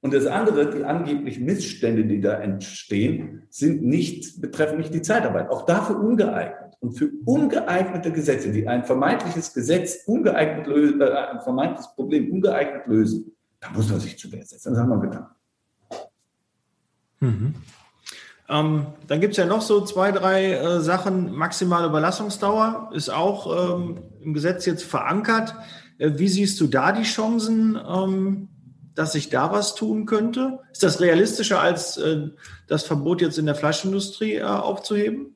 Und 0.00 0.14
das 0.14 0.26
andere, 0.26 0.70
die 0.70 0.84
angeblichen 0.84 1.44
Missstände, 1.44 2.04
die 2.04 2.20
da 2.20 2.34
entstehen, 2.34 3.46
sind 3.50 3.82
nicht, 3.82 4.40
betreffen 4.40 4.78
nicht 4.78 4.94
die 4.94 5.02
Zeitarbeit. 5.02 5.50
Auch 5.50 5.66
dafür 5.66 5.98
ungeeignet. 5.98 6.74
Und 6.78 6.92
für 6.92 7.10
ungeeignete 7.24 8.12
Gesetze, 8.12 8.52
die 8.52 8.68
ein 8.68 8.84
vermeintliches 8.84 9.52
Gesetz 9.54 10.04
ungeeignet 10.06 10.66
lösen, 10.66 11.00
äh, 11.00 11.06
ein 11.06 11.40
vermeintliches 11.40 11.94
Problem 11.94 12.30
ungeeignet 12.30 12.86
lösen, 12.86 13.32
da 13.60 13.70
muss 13.70 13.90
man 13.90 14.00
sich 14.00 14.18
zu 14.18 14.30
Wehr 14.30 14.44
setzen. 14.44 14.70
Das 14.70 14.78
haben 14.78 14.90
wir 14.90 15.00
getan. 15.00 15.26
Mhm. 17.22 17.54
Ähm, 18.48 18.86
dann 19.06 19.20
gibt 19.20 19.32
es 19.32 19.38
ja 19.38 19.46
noch 19.46 19.62
so 19.62 19.80
zwei, 19.82 20.12
drei 20.12 20.52
äh, 20.52 20.80
Sachen. 20.80 21.32
Maximale 21.32 21.86
Überlassungsdauer 21.86 22.90
ist 22.92 23.08
auch 23.08 23.76
ähm, 23.76 23.98
im 24.20 24.34
Gesetz 24.34 24.66
jetzt 24.66 24.82
verankert. 24.82 25.54
Äh, 25.98 26.12
wie 26.16 26.28
siehst 26.28 26.60
du 26.60 26.66
da 26.66 26.92
die 26.92 27.04
Chancen, 27.04 27.78
ähm, 27.88 28.48
dass 28.94 29.12
sich 29.12 29.30
da 29.30 29.52
was 29.52 29.74
tun 29.74 30.04
könnte? 30.04 30.58
Ist 30.72 30.82
das 30.82 31.00
realistischer, 31.00 31.60
als 31.60 31.96
äh, 31.96 32.28
das 32.66 32.82
Verbot 32.82 33.22
jetzt 33.22 33.38
in 33.38 33.46
der 33.46 33.54
Fleischindustrie 33.54 34.34
äh, 34.34 34.42
aufzuheben? 34.42 35.34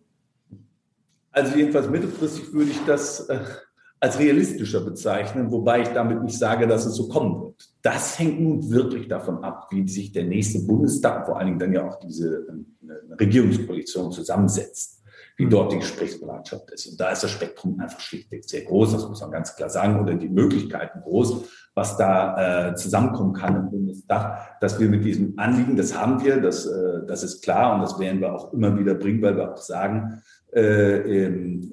Also 1.31 1.57
jedenfalls 1.57 1.89
mittelfristig 1.89 2.53
würde 2.53 2.73
ich 2.73 2.81
das 2.87 3.29
äh, 3.29 3.39
als 4.01 4.19
realistischer 4.19 4.81
bezeichnen, 4.81 5.51
wobei 5.51 5.83
ich 5.83 5.89
damit 5.89 6.23
nicht 6.23 6.39
sage, 6.39 6.67
dass 6.67 6.85
es 6.85 6.97
so 6.97 7.09
kommen 7.09 7.41
wird. 7.41 7.69
Das 7.87 8.19
hängt 8.19 8.41
nun 8.41 8.69
wirklich 8.69 9.07
davon 9.07 9.45
ab, 9.45 9.69
wie 9.71 9.87
sich 9.87 10.11
der 10.11 10.25
nächste 10.25 10.59
Bundestag, 10.67 11.25
vor 11.25 11.39
allen 11.39 11.47
Dingen 11.47 11.59
dann 11.61 11.73
ja 11.73 11.87
auch 11.87 12.01
diese 12.01 12.45
äh, 12.49 13.15
Regierungskoalition 13.15 14.11
zusammensetzt. 14.11 15.05
wie 15.37 15.45
hm. 15.45 15.51
dort 15.51 15.71
die 15.71 15.79
Gesprächsbereitschaft 15.79 16.69
ist. 16.73 16.87
Und 16.87 16.99
da 16.99 17.11
ist 17.11 17.23
das 17.23 17.31
Spektrum 17.31 17.79
einfach 17.79 18.01
schlichtweg 18.01 18.43
sehr 18.45 18.63
groß, 18.63 18.91
das 18.91 19.09
muss 19.09 19.21
man 19.21 19.31
ganz 19.31 19.55
klar 19.55 19.71
sagen, 19.71 20.01
oder 20.01 20.15
die 20.15 20.29
Möglichkeiten 20.29 21.01
groß, 21.03 21.45
was 21.75 21.97
da 21.97 22.71
äh, 22.71 22.75
zusammenkommen 22.75 23.35
kann 23.35 23.55
im 23.55 23.71
Bundestag, 23.71 24.59
dass 24.61 24.81
wir 24.81 24.89
mit 24.89 25.05
diesem 25.05 25.39
Anliegen, 25.39 25.77
das 25.77 25.97
haben 25.97 26.25
wir, 26.25 26.41
das, 26.41 26.67
äh, 26.67 27.07
das 27.07 27.23
ist 27.23 27.45
klar 27.45 27.77
und 27.77 27.83
das 27.83 28.01
werden 28.01 28.21
wir 28.21 28.35
auch 28.35 28.53
immer 28.53 28.77
wieder 28.77 28.95
bringen, 28.95 29.23
weil 29.23 29.37
wir 29.37 29.53
auch 29.53 29.59
sagen, 29.59 30.23
äh, 30.53 31.27
ähm, 31.27 31.73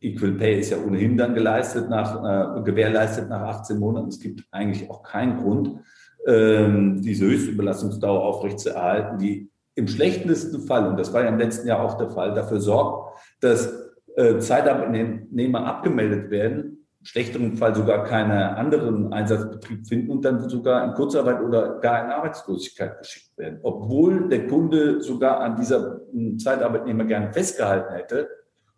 Equal 0.00 0.32
Pay 0.32 0.60
ist 0.60 0.70
ja 0.70 0.78
ohnehin 0.78 1.16
dann 1.16 1.34
geleistet 1.34 1.88
nach, 1.88 2.58
äh, 2.58 2.62
gewährleistet 2.62 3.28
nach 3.28 3.42
18 3.42 3.78
Monaten. 3.78 4.08
Es 4.08 4.20
gibt 4.20 4.44
eigentlich 4.50 4.90
auch 4.90 5.02
keinen 5.02 5.38
Grund, 5.42 5.80
ähm, 6.26 7.00
diese 7.02 7.24
Höchstüberlassungsdauer 7.26 8.22
aufrechtzuerhalten, 8.22 9.18
die 9.18 9.50
im 9.74 9.88
schlechtesten 9.88 10.60
Fall, 10.60 10.88
und 10.88 10.98
das 10.98 11.12
war 11.12 11.22
ja 11.22 11.28
im 11.28 11.38
letzten 11.38 11.66
Jahr 11.66 11.82
auch 11.82 11.94
der 11.94 12.10
Fall, 12.10 12.34
dafür 12.34 12.60
sorgt, 12.60 13.18
dass 13.40 13.72
äh, 14.16 14.38
Zeitarbeitnehmer 14.38 15.66
abgemeldet 15.66 16.30
werden, 16.30 16.86
im 17.00 17.06
schlechteren 17.06 17.56
Fall 17.56 17.74
sogar 17.74 18.04
keinen 18.04 18.30
anderen 18.30 19.12
Einsatzbetrieb 19.12 19.86
finden 19.86 20.10
und 20.10 20.24
dann 20.24 20.48
sogar 20.48 20.84
in 20.84 20.94
Kurzarbeit 20.94 21.42
oder 21.42 21.80
gar 21.80 22.04
in 22.04 22.10
Arbeitslosigkeit 22.10 22.98
geschickt 22.98 23.36
werden. 23.36 23.58
Obwohl 23.62 24.28
der 24.28 24.46
Kunde 24.46 25.02
sogar 25.02 25.40
an 25.40 25.56
dieser 25.56 26.00
hm, 26.12 26.38
Zeitarbeitnehmer 26.38 27.04
gerne 27.04 27.32
festgehalten 27.32 27.92
hätte. 27.92 28.28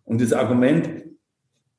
Und 0.06 0.22
das 0.22 0.32
Argument, 0.32 0.88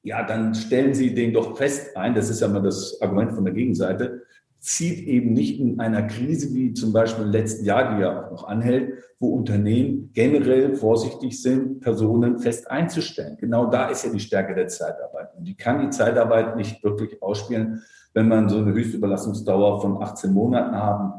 ja, 0.04 0.24
dann 0.24 0.54
stellen 0.54 0.94
Sie 0.94 1.16
den 1.16 1.34
doch 1.34 1.58
fest 1.58 1.98
ein, 1.98 2.14
das 2.14 2.30
ist 2.30 2.42
ja 2.42 2.48
mal 2.48 2.62
das 2.62 3.02
Argument 3.02 3.34
von 3.34 3.44
der 3.44 3.54
Gegenseite, 3.54 4.22
zieht 4.60 5.08
eben 5.08 5.34
nicht 5.34 5.60
in 5.60 5.80
einer 5.80 6.04
Krise 6.04 6.54
wie 6.54 6.74
zum 6.74 6.92
Beispiel 6.92 7.26
im 7.26 7.32
letzten 7.32 7.66
Jahr, 7.66 7.96
die 7.96 8.02
ja 8.02 8.26
auch 8.26 8.32
noch 8.32 8.48
anhält, 8.48 9.04
wo 9.20 9.30
Unternehmen 9.30 10.12
generell 10.14 10.76
vorsichtig 10.76 11.42
sind, 11.42 11.80
Personen 11.80 12.40
fest 12.40 12.70
einzustellen. 12.70 13.38
Genau 13.40 13.68
da 13.68 13.90
ist 13.90 14.04
ja 14.04 14.12
die 14.12 14.20
Stärke 14.20 14.56
der 14.56 14.68
Zeitarbeit. 14.68 15.34
Und 15.36 15.46
die 15.46 15.56
kann 15.56 15.82
die 15.82 15.90
Zeitarbeit 15.90 16.56
nicht 16.56 16.84
wirklich 16.84 17.22
ausspielen, 17.22 17.82
wenn 18.14 18.28
man 18.28 18.50
so 18.50 18.58
eine 18.58 18.74
Höchstüberlassungsdauer 18.74 19.82
von 19.82 20.02
18 20.02 20.34
Monaten 20.34 20.76
haben. 20.76 21.14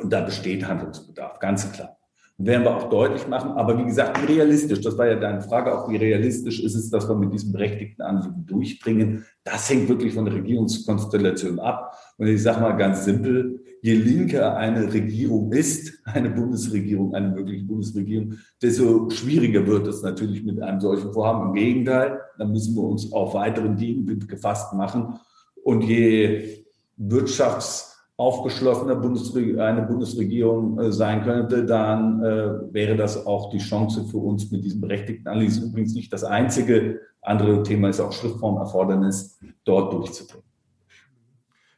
Und 0.00 0.12
da 0.12 0.22
besteht 0.22 0.66
Handlungsbedarf, 0.66 1.38
ganz 1.40 1.70
klar. 1.72 1.98
Werden 2.38 2.64
wir 2.64 2.76
auch 2.76 2.88
deutlich 2.88 3.28
machen. 3.28 3.52
Aber 3.52 3.78
wie 3.78 3.84
gesagt, 3.84 4.28
realistisch, 4.28 4.80
das 4.80 4.96
war 4.96 5.06
ja 5.06 5.16
deine 5.16 5.42
Frage 5.42 5.78
auch, 5.78 5.88
wie 5.88 5.96
realistisch 5.96 6.60
ist 6.60 6.74
es, 6.74 6.90
dass 6.90 7.08
wir 7.08 7.14
mit 7.14 7.32
diesem 7.32 7.52
berechtigten 7.52 8.02
Anliegen 8.02 8.46
durchbringen. 8.46 9.24
Das 9.44 9.68
hängt 9.70 9.88
wirklich 9.88 10.14
von 10.14 10.24
der 10.24 10.34
Regierungskonstellation 10.34 11.60
ab. 11.60 11.94
Und 12.16 12.26
ich 12.26 12.42
sage 12.42 12.60
mal 12.60 12.72
ganz 12.72 13.04
simpel, 13.04 13.62
je 13.82 13.94
linker 13.94 14.56
eine 14.56 14.92
Regierung 14.92 15.52
ist, 15.52 16.00
eine 16.04 16.30
Bundesregierung, 16.30 17.14
eine 17.14 17.28
mögliche 17.28 17.64
Bundesregierung, 17.64 18.34
desto 18.60 19.10
schwieriger 19.10 19.66
wird 19.66 19.86
es 19.86 20.02
natürlich 20.02 20.42
mit 20.42 20.60
einem 20.62 20.80
solchen 20.80 21.12
Vorhaben. 21.12 21.48
Im 21.48 21.54
Gegenteil, 21.54 22.18
dann 22.38 22.50
müssen 22.50 22.74
wir 22.74 22.82
uns 22.82 23.12
auf 23.12 23.34
weiteren 23.34 23.76
Gegenwind 23.76 24.26
gefasst 24.28 24.72
machen. 24.72 25.18
Und 25.62 25.82
je 25.82 26.64
wirtschafts- 26.98 27.91
aufgeschlossener 28.16 28.96
Bundesreg 28.96 29.58
eine 29.58 29.82
Bundesregierung 29.82 30.78
äh, 30.78 30.92
sein 30.92 31.22
könnte, 31.24 31.64
dann 31.64 32.22
äh, 32.22 32.72
wäre 32.72 32.96
das 32.96 33.26
auch 33.26 33.50
die 33.50 33.58
Chance 33.58 34.04
für 34.04 34.18
uns 34.18 34.50
mit 34.50 34.64
diesem 34.64 34.80
berechtigten 34.80 35.28
Anliegen. 35.28 35.62
Übrigens 35.62 35.94
nicht 35.94 36.12
das 36.12 36.24
einzige 36.24 37.00
andere 37.20 37.62
Thema 37.62 37.88
ist 37.88 38.00
auch 38.00 38.12
Schriftformerfordernis, 38.12 39.40
dort 39.64 39.92
durchzubringen. 39.92 40.44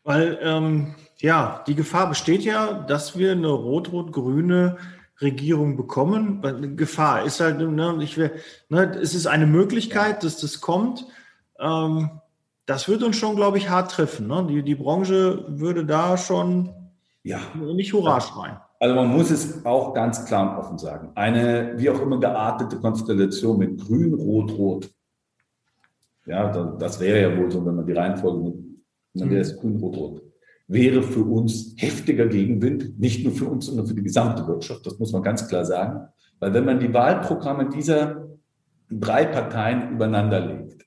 Weil 0.02 0.38
ähm, 0.42 0.94
ja, 1.18 1.62
die 1.66 1.74
Gefahr 1.74 2.08
besteht 2.08 2.42
ja, 2.42 2.72
dass 2.72 3.16
wir 3.16 3.32
eine 3.32 3.48
rot-rot-grüne 3.48 4.76
Regierung 5.20 5.76
bekommen. 5.76 6.76
Gefahr 6.76 7.24
ist 7.24 7.40
halt, 7.40 7.58
ne, 7.58 7.98
ich 8.00 8.18
will, 8.18 8.32
ne, 8.68 8.98
es 9.00 9.14
ist 9.14 9.26
eine 9.26 9.46
Möglichkeit, 9.46 10.24
dass 10.24 10.38
das 10.38 10.60
kommt. 10.60 11.06
Ähm, 11.58 12.10
das 12.66 12.88
wird 12.88 13.02
uns 13.02 13.16
schon, 13.16 13.36
glaube 13.36 13.58
ich, 13.58 13.68
hart 13.68 13.90
treffen. 13.90 14.26
Ne? 14.26 14.46
Die, 14.48 14.62
die 14.62 14.74
Branche 14.74 15.44
würde 15.48 15.84
da 15.84 16.16
schon 16.16 16.70
ja. 17.22 17.40
nicht 17.54 17.92
Hurra 17.92 18.20
schreien. 18.20 18.56
Also 18.80 18.94
man 18.94 19.08
muss 19.08 19.30
es 19.30 19.64
auch 19.64 19.94
ganz 19.94 20.24
klar 20.26 20.52
und 20.52 20.58
offen 20.58 20.78
sagen. 20.78 21.10
Eine 21.14 21.74
wie 21.76 21.88
auch 21.88 22.00
immer 22.00 22.20
geartete 22.20 22.76
Konstellation 22.76 23.58
mit 23.58 23.80
Grün, 23.80 24.14
Rot, 24.14 24.50
Rot. 24.52 24.90
Ja, 26.26 26.50
das 26.78 27.00
wäre 27.00 27.30
ja 27.30 27.38
wohl 27.38 27.50
so, 27.50 27.64
wenn 27.64 27.76
man 27.76 27.86
die 27.86 27.92
Reihenfolge 27.92 28.42
nimmt. 28.42 28.78
Dann 29.14 29.30
wäre 29.30 29.42
es. 29.42 29.58
Grün, 29.58 29.78
Rot, 29.78 29.96
Rot. 29.96 30.22
Wäre 30.66 31.02
für 31.02 31.24
uns 31.24 31.74
heftiger 31.76 32.26
Gegenwind, 32.26 32.98
nicht 32.98 33.24
nur 33.24 33.34
für 33.34 33.46
uns, 33.46 33.66
sondern 33.66 33.86
für 33.86 33.94
die 33.94 34.02
gesamte 34.02 34.46
Wirtschaft. 34.46 34.86
Das 34.86 34.98
muss 34.98 35.12
man 35.12 35.22
ganz 35.22 35.46
klar 35.46 35.64
sagen. 35.64 36.08
Weil 36.40 36.54
wenn 36.54 36.64
man 36.64 36.80
die 36.80 36.92
Wahlprogramme 36.92 37.68
dieser 37.68 38.26
drei 38.90 39.26
Parteien 39.26 39.92
übereinander 39.92 40.40
legt, 40.40 40.83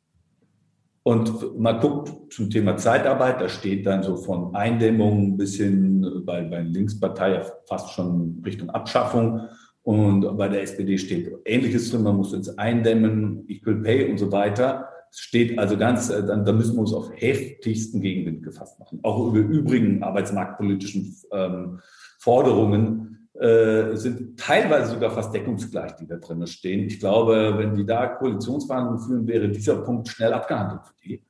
und 1.08 1.58
man 1.58 1.80
guckt 1.80 2.34
zum 2.34 2.50
Thema 2.50 2.76
Zeitarbeit, 2.76 3.39
da 3.39 3.48
steht 3.48 3.86
dann 3.86 4.04
so 4.04 4.17
von 4.17 4.54
Eindämmung 4.54 5.38
bis 5.38 5.56
hin 5.56 6.06
bei, 6.26 6.41
bei 6.41 6.58
der 6.58 6.65
Linkspartei 6.65 7.46
fast 7.65 7.93
schon 7.93 8.41
Richtung 8.43 8.70
Abschaffung. 8.72 9.39
Und 9.84 10.36
bei 10.36 10.50
der 10.50 10.63
SPD 10.63 10.98
steht 10.98 11.32
Ähnliches 11.46 11.91
drin, 11.91 12.04
man 12.04 12.17
muss 12.17 12.34
uns 12.34 12.50
eindämmen, 12.58 13.46
Equal 13.48 13.76
Pay 13.76 14.12
und 14.12 14.17
so 14.17 14.34
weiter. 14.34 14.89
Es 15.10 15.20
steht 15.20 15.58
also 15.58 15.78
ganz, 15.78 16.10
äh, 16.10 16.26
da 16.26 16.52
müssen 16.52 16.76
wir 16.76 16.82
uns 16.82 16.91
auf 16.91 17.10
heftigsten 17.15 18.02
Gegenwind 18.02 18.43
gefasst 18.43 18.78
machen. 18.78 19.00
Auch 19.04 19.30
über 19.30 19.39
übrigen 19.39 20.04
arbeitsmarktpolitischen 20.04 21.15
ähm, 21.32 21.80
Forderungen 22.20 23.16
äh, 23.39 23.95
sind 23.95 24.39
teilweise 24.39 24.93
sogar 24.93 25.12
fast 25.12 25.34
deckungsgleich, 25.34 25.95
die 25.95 26.08
da 26.08 26.15
drin 26.15 26.45
stehen. 26.47 26.88
Ich 26.88 27.00
glaube, 27.00 27.54
wenn 27.58 27.76
die 27.76 27.86
da 27.86 28.08
Koalitionsverhandlungen 28.08 29.00
führen, 29.00 29.28
wäre 29.28 29.50
dieser 29.50 29.78
Punkt 29.78 30.08
schnell 30.08 30.34
abgehandelt 30.34 30.82
für 30.86 30.95
die. 31.04 31.23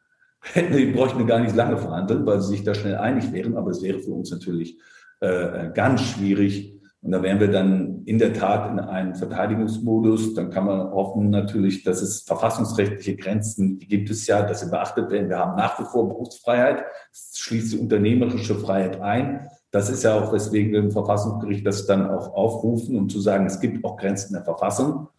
Die 0.78 0.86
bräuchten 0.92 1.28
gar 1.28 1.40
nicht 1.40 1.56
lange 1.56 1.78
verhandeln, 1.78 2.26
weil 2.26 2.40
sie 2.40 2.50
sich 2.50 2.64
da 2.64 2.74
schnell 2.74 2.96
einig 2.96 3.34
wären. 3.34 3.58
Aber 3.58 3.72
es 3.72 3.82
wäre 3.82 4.00
für 4.00 4.12
uns 4.12 4.32
natürlich 4.32 4.80
äh, 5.20 5.72
ganz 5.74 6.02
schwierig. 6.02 6.80
Und 7.02 7.12
da 7.12 7.22
wären 7.22 7.40
wir 7.40 7.50
dann 7.50 8.04
in 8.06 8.18
der 8.18 8.34
Tat 8.34 8.72
in 8.72 8.80
einem 8.80 9.16
Verteidigungsmodus. 9.16 10.34
Dann 10.34 10.50
kann 10.50 10.66
man 10.66 10.92
hoffen 10.92 11.30
natürlich, 11.30 11.84
dass 11.84 12.02
es 12.02 12.22
verfassungsrechtliche 12.22 13.16
Grenzen, 13.16 13.80
die 13.80 13.88
gibt 13.88 14.10
es 14.10 14.28
ja, 14.28 14.44
dass 14.44 14.62
sie 14.62 14.70
beachtet 14.70 15.12
werden. 15.12 15.30
Wir 15.30 15.40
haben 15.40 15.58
nach 15.58 15.80
wie 15.80 15.86
vor 15.86 16.08
Berufsfreiheit. 16.08 16.86
Das 17.12 17.38
schließt 17.38 17.74
die 17.74 17.80
unternehmerische 17.80 18.56
Freiheit 18.56 19.02
ein. 19.02 19.50
Das 19.72 19.90
ist 19.90 20.04
ja 20.04 20.18
auch, 20.18 20.32
weswegen 20.32 20.72
wir 20.72 20.80
im 20.80 20.92
Verfassungsgericht 20.92 21.66
das 21.66 21.86
dann 21.86 22.10
auch 22.10 22.34
aufrufen, 22.34 22.98
um 22.98 23.10
zu 23.10 23.20
sagen, 23.20 23.46
es 23.46 23.60
gibt 23.60 23.84
auch 23.84 23.98
Grenzen 23.98 24.34
der 24.34 24.44
Verfassung. 24.44 25.10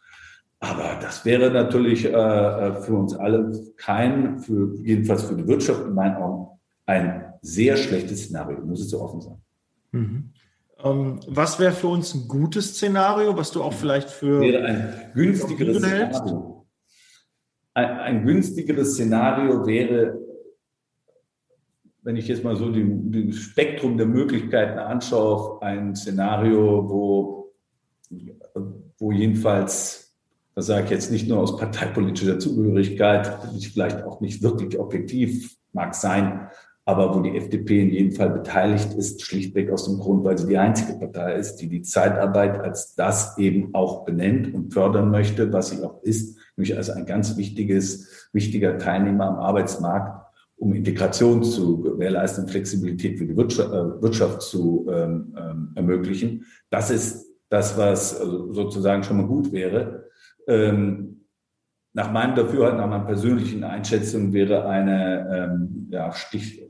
Aber 0.60 0.98
das 1.00 1.24
wäre 1.24 1.50
natürlich 1.50 2.04
äh, 2.04 2.08
äh, 2.10 2.80
für 2.80 2.94
uns 2.94 3.14
alle 3.14 3.52
kein, 3.76 4.40
für, 4.40 4.74
jedenfalls 4.82 5.22
für 5.22 5.36
die 5.36 5.46
Wirtschaft 5.46 5.84
in 5.84 5.94
meinen 5.94 6.16
Augen, 6.16 6.58
ein 6.86 7.34
sehr 7.42 7.76
schlechtes 7.76 8.24
Szenario, 8.24 8.60
muss 8.64 8.80
es 8.80 8.90
so 8.90 9.00
offen 9.00 9.20
sein. 9.20 9.42
Mhm. 9.92 10.32
Ähm, 10.82 11.20
was 11.28 11.60
wäre 11.60 11.72
für 11.72 11.88
uns 11.88 12.14
ein 12.14 12.26
gutes 12.26 12.74
Szenario, 12.74 13.36
was 13.36 13.50
du 13.50 13.62
auch 13.62 13.72
vielleicht 13.72 14.10
für 14.10 14.40
wäre 14.40 14.64
ein 14.64 15.12
günstigeres 15.14 15.78
Szenario. 15.78 16.66
Ein, 17.74 17.90
ein 17.98 18.26
günstigeres 18.26 18.94
Szenario 18.94 19.64
wäre 19.66 20.18
wenn 22.08 22.16
ich 22.16 22.26
jetzt 22.26 22.42
mal 22.42 22.56
so 22.56 22.70
das 22.70 23.36
Spektrum 23.36 23.98
der 23.98 24.06
Möglichkeiten 24.06 24.78
anschaue, 24.78 25.60
ein 25.60 25.94
Szenario, 25.94 26.88
wo, 26.88 27.52
wo 28.96 29.12
jedenfalls, 29.12 30.16
das 30.54 30.68
sage 30.68 30.84
ich 30.84 30.90
jetzt 30.90 31.12
nicht 31.12 31.28
nur 31.28 31.40
aus 31.40 31.58
parteipolitischer 31.58 32.38
Zugehörigkeit, 32.38 33.30
vielleicht 33.74 34.04
auch 34.04 34.22
nicht 34.22 34.42
wirklich 34.42 34.78
objektiv 34.78 35.54
mag 35.74 35.94
sein, 35.94 36.48
aber 36.86 37.14
wo 37.14 37.20
die 37.20 37.36
FDP 37.36 37.82
in 37.82 37.90
jedem 37.90 38.12
Fall 38.12 38.30
beteiligt 38.30 38.94
ist, 38.94 39.20
schlichtweg 39.20 39.70
aus 39.70 39.84
dem 39.84 39.98
Grund, 39.98 40.24
weil 40.24 40.38
sie 40.38 40.46
die 40.46 40.56
einzige 40.56 40.98
Partei 40.98 41.34
ist, 41.34 41.56
die 41.56 41.68
die 41.68 41.82
Zeitarbeit 41.82 42.58
als 42.58 42.94
das 42.94 43.36
eben 43.36 43.74
auch 43.74 44.06
benennt 44.06 44.54
und 44.54 44.72
fördern 44.72 45.10
möchte, 45.10 45.52
was 45.52 45.68
sie 45.68 45.84
auch 45.84 46.02
ist, 46.04 46.38
nämlich 46.56 46.74
als 46.74 46.88
ein 46.88 47.04
ganz 47.04 47.36
wichtiges, 47.36 48.30
wichtiger 48.32 48.78
Teilnehmer 48.78 49.26
am 49.26 49.36
Arbeitsmarkt 49.36 50.17
um 50.58 50.74
Integration 50.74 51.42
zu 51.42 51.80
gewährleisten, 51.80 52.48
Flexibilität 52.48 53.18
für 53.18 53.26
die 53.26 53.36
Wirtschaft, 53.36 53.70
äh, 53.70 54.02
Wirtschaft 54.02 54.42
zu 54.42 54.86
ähm, 54.90 55.34
ähm, 55.38 55.72
ermöglichen. 55.74 56.44
Das 56.70 56.90
ist 56.90 57.26
das, 57.48 57.78
was 57.78 58.20
also 58.20 58.52
sozusagen 58.52 59.02
schon 59.02 59.18
mal 59.18 59.26
gut 59.26 59.52
wäre. 59.52 60.04
Ähm, 60.46 61.26
nach 61.94 62.12
meinem 62.12 62.34
Dafürhalten, 62.34 62.78
nach 62.78 62.88
meiner 62.88 63.04
persönlichen 63.04 63.64
Einschätzung 63.64 64.32
wäre 64.32 64.66
eine, 64.66 65.50
ähm, 65.52 65.88
ja, 65.90 66.12
Stich, 66.12 66.60
äh, 66.60 66.66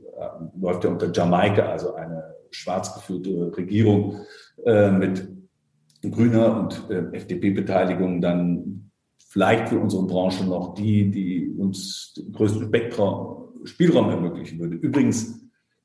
läuft 0.59 0.83
ja 0.83 0.89
unter 0.89 1.11
Jamaika, 1.11 1.63
also 1.63 1.95
eine 1.95 2.35
schwarz 2.51 2.93
geführte 2.93 3.55
Regierung 3.55 4.21
äh, 4.65 4.91
mit 4.91 5.27
grüner 6.01 6.59
und 6.59 6.89
äh, 6.89 7.15
FDP-Beteiligung 7.15 8.21
dann 8.21 8.91
vielleicht 9.17 9.69
für 9.69 9.79
unsere 9.79 10.07
Branche 10.07 10.45
noch 10.45 10.73
die, 10.73 11.11
die 11.11 11.49
uns 11.49 12.13
den 12.13 12.31
größten 12.31 12.67
Spektrum 12.67 13.48
Spielraum 13.63 14.09
ermöglichen 14.09 14.59
würde. 14.59 14.75
Übrigens, 14.75 15.39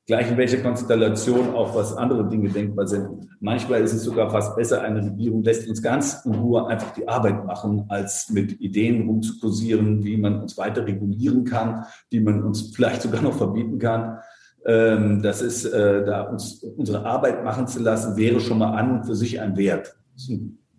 gleich 0.07 0.29
in 0.29 0.37
welcher 0.37 0.57
Konstellation 0.57 1.53
auch 1.55 1.75
was 1.75 1.95
andere 1.95 2.27
Dinge 2.29 2.49
denkbar 2.49 2.87
sind. 2.87 3.27
Manchmal 3.39 3.81
ist 3.81 3.93
es 3.93 4.03
sogar 4.03 4.29
fast 4.29 4.55
besser, 4.55 4.81
eine 4.81 5.03
Regierung 5.03 5.43
lässt 5.43 5.67
uns 5.67 5.81
ganz 5.81 6.23
in 6.25 6.35
Ruhe 6.35 6.67
einfach 6.67 6.93
die 6.93 7.07
Arbeit 7.07 7.45
machen, 7.45 7.85
als 7.89 8.29
mit 8.29 8.59
Ideen 8.61 9.07
rumzukursieren, 9.07 10.03
wie 10.03 10.17
man 10.17 10.41
uns 10.41 10.57
weiter 10.57 10.85
regulieren 10.85 11.43
kann, 11.43 11.85
wie 12.09 12.19
man 12.19 12.43
uns 12.43 12.73
vielleicht 12.75 13.01
sogar 13.01 13.21
noch 13.21 13.35
verbieten 13.35 13.79
kann. 13.79 14.19
Ähm, 14.65 15.21
das 15.21 15.41
ist, 15.41 15.65
äh, 15.65 16.05
da 16.05 16.21
uns 16.23 16.63
unsere 16.63 17.05
Arbeit 17.05 17.43
machen 17.43 17.67
zu 17.67 17.79
lassen, 17.79 18.15
wäre 18.17 18.39
schon 18.39 18.59
mal 18.59 18.73
an 18.73 18.97
und 18.97 19.05
für 19.05 19.15
sich 19.15 19.39
ein 19.39 19.57
Wert. 19.57 19.95
Das 20.13 20.29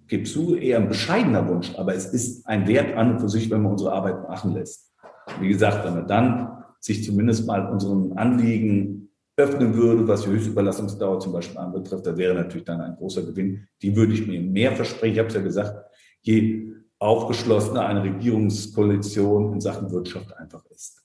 gebe 0.08 0.24
zu, 0.24 0.56
eher 0.56 0.78
ein 0.78 0.88
bescheidener 0.88 1.48
Wunsch, 1.48 1.74
aber 1.76 1.94
es 1.94 2.06
ist 2.06 2.46
ein 2.46 2.66
Wert 2.68 2.96
an 2.96 3.12
und 3.12 3.20
für 3.20 3.28
sich, 3.28 3.50
wenn 3.50 3.62
man 3.62 3.72
unsere 3.72 3.92
Arbeit 3.92 4.28
machen 4.28 4.54
lässt. 4.54 4.92
Wie 5.40 5.48
gesagt, 5.48 5.84
wenn 5.84 5.94
man 5.94 6.06
dann 6.06 6.64
sich 6.86 7.04
zumindest 7.04 7.46
mal 7.46 7.68
unseren 7.70 8.12
Anliegen 8.12 9.10
öffnen 9.36 9.74
würde, 9.74 10.06
was 10.08 10.22
die 10.22 10.28
Höchstüberlassungsdauer 10.28 11.20
zum 11.20 11.32
Beispiel 11.32 11.58
anbetrifft, 11.58 12.06
da 12.06 12.16
wäre 12.16 12.34
natürlich 12.34 12.64
dann 12.64 12.80
ein 12.80 12.96
großer 12.96 13.22
Gewinn. 13.22 13.66
Die 13.82 13.94
würde 13.94 14.14
ich 14.14 14.26
mir 14.26 14.40
mehr 14.40 14.72
versprechen. 14.72 15.12
Ich 15.12 15.18
habe 15.18 15.28
es 15.28 15.34
ja 15.34 15.42
gesagt, 15.42 15.84
je 16.22 16.72
aufgeschlossener 16.98 17.84
eine 17.86 18.02
Regierungskoalition 18.02 19.52
in 19.52 19.60
Sachen 19.60 19.90
Wirtschaft 19.90 20.34
einfach 20.38 20.64
ist. 20.66 21.02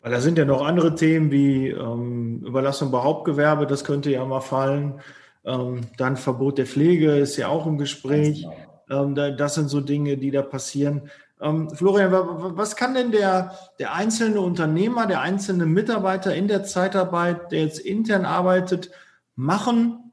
Weil 0.00 0.12
da 0.12 0.20
sind 0.20 0.36
ja 0.36 0.44
noch 0.44 0.62
andere 0.62 0.94
Themen 0.94 1.30
wie 1.30 1.68
ähm, 1.68 2.42
Überlassung 2.44 2.90
bei 2.90 3.02
Hauptgewerbe, 3.02 3.66
das 3.66 3.84
könnte 3.84 4.10
ja 4.10 4.22
mal 4.26 4.40
fallen. 4.40 5.00
Ähm, 5.44 5.82
dann 5.96 6.18
Verbot 6.18 6.58
der 6.58 6.66
Pflege 6.66 7.16
ist 7.16 7.38
ja 7.38 7.48
auch 7.48 7.66
im 7.66 7.78
Gespräch. 7.78 8.42
Genau. 8.42 9.04
Ähm, 9.04 9.14
da, 9.14 9.30
das 9.30 9.54
sind 9.54 9.68
so 9.68 9.80
Dinge, 9.80 10.18
die 10.18 10.30
da 10.30 10.42
passieren. 10.42 11.08
Ähm, 11.40 11.70
Florian, 11.70 12.12
was 12.12 12.76
kann 12.76 12.94
denn 12.94 13.10
der, 13.10 13.58
der 13.78 13.94
einzelne 13.94 14.40
Unternehmer, 14.40 15.06
der 15.06 15.20
einzelne 15.20 15.66
Mitarbeiter 15.66 16.34
in 16.34 16.48
der 16.48 16.64
Zeitarbeit, 16.64 17.50
der 17.52 17.62
jetzt 17.62 17.80
intern 17.80 18.24
arbeitet, 18.24 18.90
machen, 19.34 20.12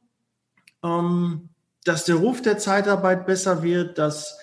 ähm, 0.84 1.50
dass 1.84 2.06
der 2.06 2.16
Ruf 2.16 2.42
der 2.42 2.58
Zeitarbeit 2.58 3.26
besser 3.26 3.64
wird, 3.64 3.98
dass 3.98 4.38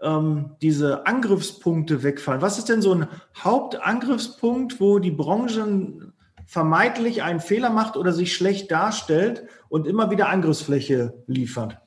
ähm, 0.00 0.56
diese 0.62 1.06
Angriffspunkte 1.06 2.02
wegfallen? 2.02 2.42
Was 2.42 2.58
ist 2.58 2.68
denn 2.68 2.82
so 2.82 2.94
ein 2.94 3.08
Hauptangriffspunkt, 3.36 4.80
wo 4.80 4.98
die 4.98 5.10
Branche 5.10 6.12
vermeintlich 6.46 7.22
einen 7.22 7.40
Fehler 7.40 7.70
macht 7.70 7.96
oder 7.96 8.12
sich 8.12 8.34
schlecht 8.34 8.70
darstellt 8.70 9.44
und 9.68 9.86
immer 9.86 10.10
wieder 10.10 10.28
Angriffsfläche 10.28 11.22
liefert? 11.26 11.78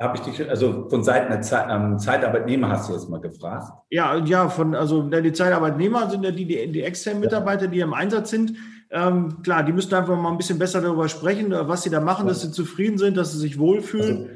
Habe 0.00 0.16
ich 0.16 0.22
dich, 0.22 0.48
also 0.48 0.88
von 0.88 1.02
Seiten 1.02 1.30
der 1.30 1.42
Zeit, 1.42 1.66
ähm, 1.70 1.98
Zeitarbeitnehmer 1.98 2.68
hast 2.68 2.88
du 2.88 2.92
jetzt 2.92 3.08
mal 3.08 3.20
gefragt? 3.20 3.72
Ja, 3.90 4.16
ja, 4.16 4.48
von, 4.48 4.74
also 4.74 5.02
die 5.02 5.32
Zeitarbeitnehmer 5.32 6.08
sind 6.08 6.24
ja 6.24 6.30
die, 6.30 6.44
die, 6.44 6.70
die 6.70 6.82
externen 6.82 7.20
Mitarbeiter, 7.20 7.66
die 7.66 7.80
im 7.80 7.94
Einsatz 7.94 8.30
sind. 8.30 8.54
Ähm, 8.90 9.42
klar, 9.42 9.64
die 9.64 9.72
müssten 9.72 9.94
einfach 9.94 10.16
mal 10.16 10.30
ein 10.30 10.38
bisschen 10.38 10.58
besser 10.58 10.80
darüber 10.80 11.08
sprechen, 11.08 11.50
was 11.50 11.82
sie 11.82 11.90
da 11.90 12.00
machen, 12.00 12.28
dass 12.28 12.42
sie 12.42 12.52
zufrieden 12.52 12.96
sind, 12.96 13.16
dass 13.16 13.32
sie 13.32 13.38
sich 13.38 13.58
wohlfühlen. 13.58 14.18
Also, 14.18 14.30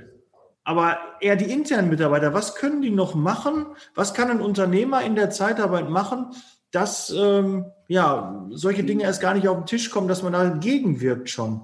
Aber 0.64 0.98
eher 1.20 1.37
die 1.37 1.51
internen 1.51 1.88
Mitarbeiter, 1.88 2.35
was 2.35 2.57
können 2.57 2.83
die 2.83 2.90
noch 2.90 3.14
machen? 3.14 3.66
Was 3.94 4.14
kann 4.14 4.31
ein 4.31 4.40
Unternehmer 4.40 5.03
in 5.03 5.14
der 5.14 5.31
Zeitarbeit 5.31 5.88
machen, 5.88 6.27
dass 6.72 7.14
ähm, 7.16 7.66
ja, 7.87 8.46
solche 8.51 8.83
Dinge 8.83 9.05
erst 9.05 9.22
gar 9.22 9.35
nicht 9.35 9.48
auf 9.48 9.59
den 9.59 9.66
Tisch 9.66 9.90
kommen, 9.90 10.09
dass 10.09 10.22
man 10.22 10.33
dagegen 10.33 11.01
wirkt 11.01 11.31
schon? 11.31 11.62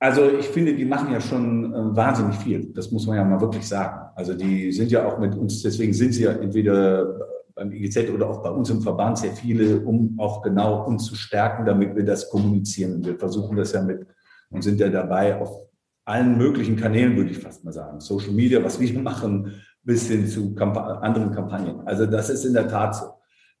Also 0.00 0.30
ich 0.30 0.46
finde, 0.48 0.74
die 0.74 0.84
machen 0.84 1.12
ja 1.12 1.20
schon 1.20 1.74
äh, 1.74 1.96
wahnsinnig 1.96 2.36
viel. 2.36 2.72
Das 2.72 2.90
muss 2.92 3.06
man 3.06 3.16
ja 3.16 3.24
mal 3.24 3.40
wirklich 3.40 3.66
sagen. 3.66 4.10
Also 4.14 4.34
die 4.34 4.70
sind 4.70 4.90
ja 4.90 5.06
auch 5.06 5.18
mit 5.18 5.34
uns, 5.34 5.62
deswegen 5.62 5.92
sind 5.92 6.12
sie 6.12 6.22
ja 6.22 6.32
entweder 6.32 7.28
beim 7.54 7.72
IGZ 7.72 8.10
oder 8.14 8.30
auch 8.30 8.42
bei 8.42 8.50
uns 8.50 8.70
im 8.70 8.80
Verband 8.80 9.18
sehr 9.18 9.32
viele, 9.32 9.80
um 9.80 10.14
auch 10.18 10.42
genau 10.42 10.86
uns 10.86 11.06
zu 11.06 11.16
stärken, 11.16 11.66
damit 11.66 11.96
wir 11.96 12.04
das 12.04 12.30
kommunizieren. 12.30 13.04
Wir 13.04 13.18
versuchen 13.18 13.56
das 13.56 13.72
ja 13.72 13.82
mit 13.82 14.06
und 14.50 14.62
sind 14.62 14.78
ja 14.78 14.88
dabei 14.88 15.40
auf 15.40 15.68
allen 16.04 16.38
möglichen 16.38 16.76
Kanälen, 16.76 17.16
würde 17.16 17.30
ich 17.30 17.38
fast 17.38 17.64
mal 17.64 17.72
sagen. 17.72 18.00
Social 18.00 18.32
Media, 18.32 18.62
was 18.62 18.78
wir 18.78 18.98
machen, 19.00 19.52
bis 19.82 20.08
hin 20.08 20.26
zu 20.26 20.54
Kamp 20.54 20.76
anderen 20.76 21.32
Kampagnen. 21.32 21.80
Also 21.86 22.06
das 22.06 22.30
ist 22.30 22.44
in 22.44 22.54
der 22.54 22.68
Tat 22.68 22.94
so. 22.94 23.06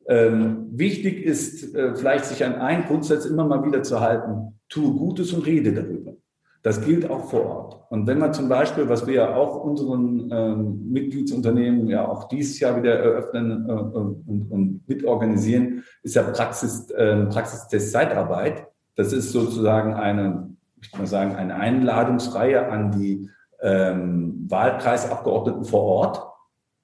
Ähm, 0.06 0.68
wichtig 0.70 1.22
ist 1.22 1.74
äh, 1.74 1.94
vielleicht 1.94 2.24
sich 2.24 2.42
an 2.44 2.54
einen 2.54 2.84
Grundsatz 2.84 3.26
immer 3.26 3.44
mal 3.44 3.62
wieder 3.64 3.82
zu 3.82 4.00
halten, 4.00 4.58
tue 4.68 4.94
Gutes 4.94 5.34
und 5.34 5.44
rede 5.44 5.74
darüber. 5.74 6.14
Das 6.62 6.80
gilt 6.84 7.08
auch 7.08 7.30
vor 7.30 7.46
Ort. 7.46 7.80
Und 7.90 8.06
wenn 8.06 8.18
man 8.18 8.34
zum 8.34 8.48
Beispiel, 8.48 8.88
was 8.88 9.06
wir 9.06 9.14
ja 9.14 9.34
auch 9.34 9.62
unseren 9.62 10.28
ähm, 10.32 10.90
Mitgliedsunternehmen 10.90 11.88
ja 11.88 12.06
auch 12.06 12.28
dieses 12.28 12.58
Jahr 12.58 12.76
wieder 12.76 12.94
eröffnen 12.94 13.68
äh, 13.68 13.72
und, 13.72 14.50
und 14.50 14.80
mitorganisieren, 14.86 15.84
ist 16.02 16.16
ja 16.16 16.22
Praxis, 16.22 16.90
äh, 16.90 17.26
Praxistest 17.26 17.92
Zeitarbeit. 17.92 18.66
Das 18.96 19.12
ist 19.12 19.32
sozusagen 19.32 19.94
eine, 19.94 20.50
ich 20.82 20.96
mal 20.98 21.06
sagen, 21.06 21.36
eine 21.36 21.54
Einladungsreihe 21.54 22.68
an 22.68 22.90
die 22.90 23.30
ähm, 23.62 24.46
Wahlkreisabgeordneten 24.48 25.64
vor 25.64 25.82
Ort 25.82 26.27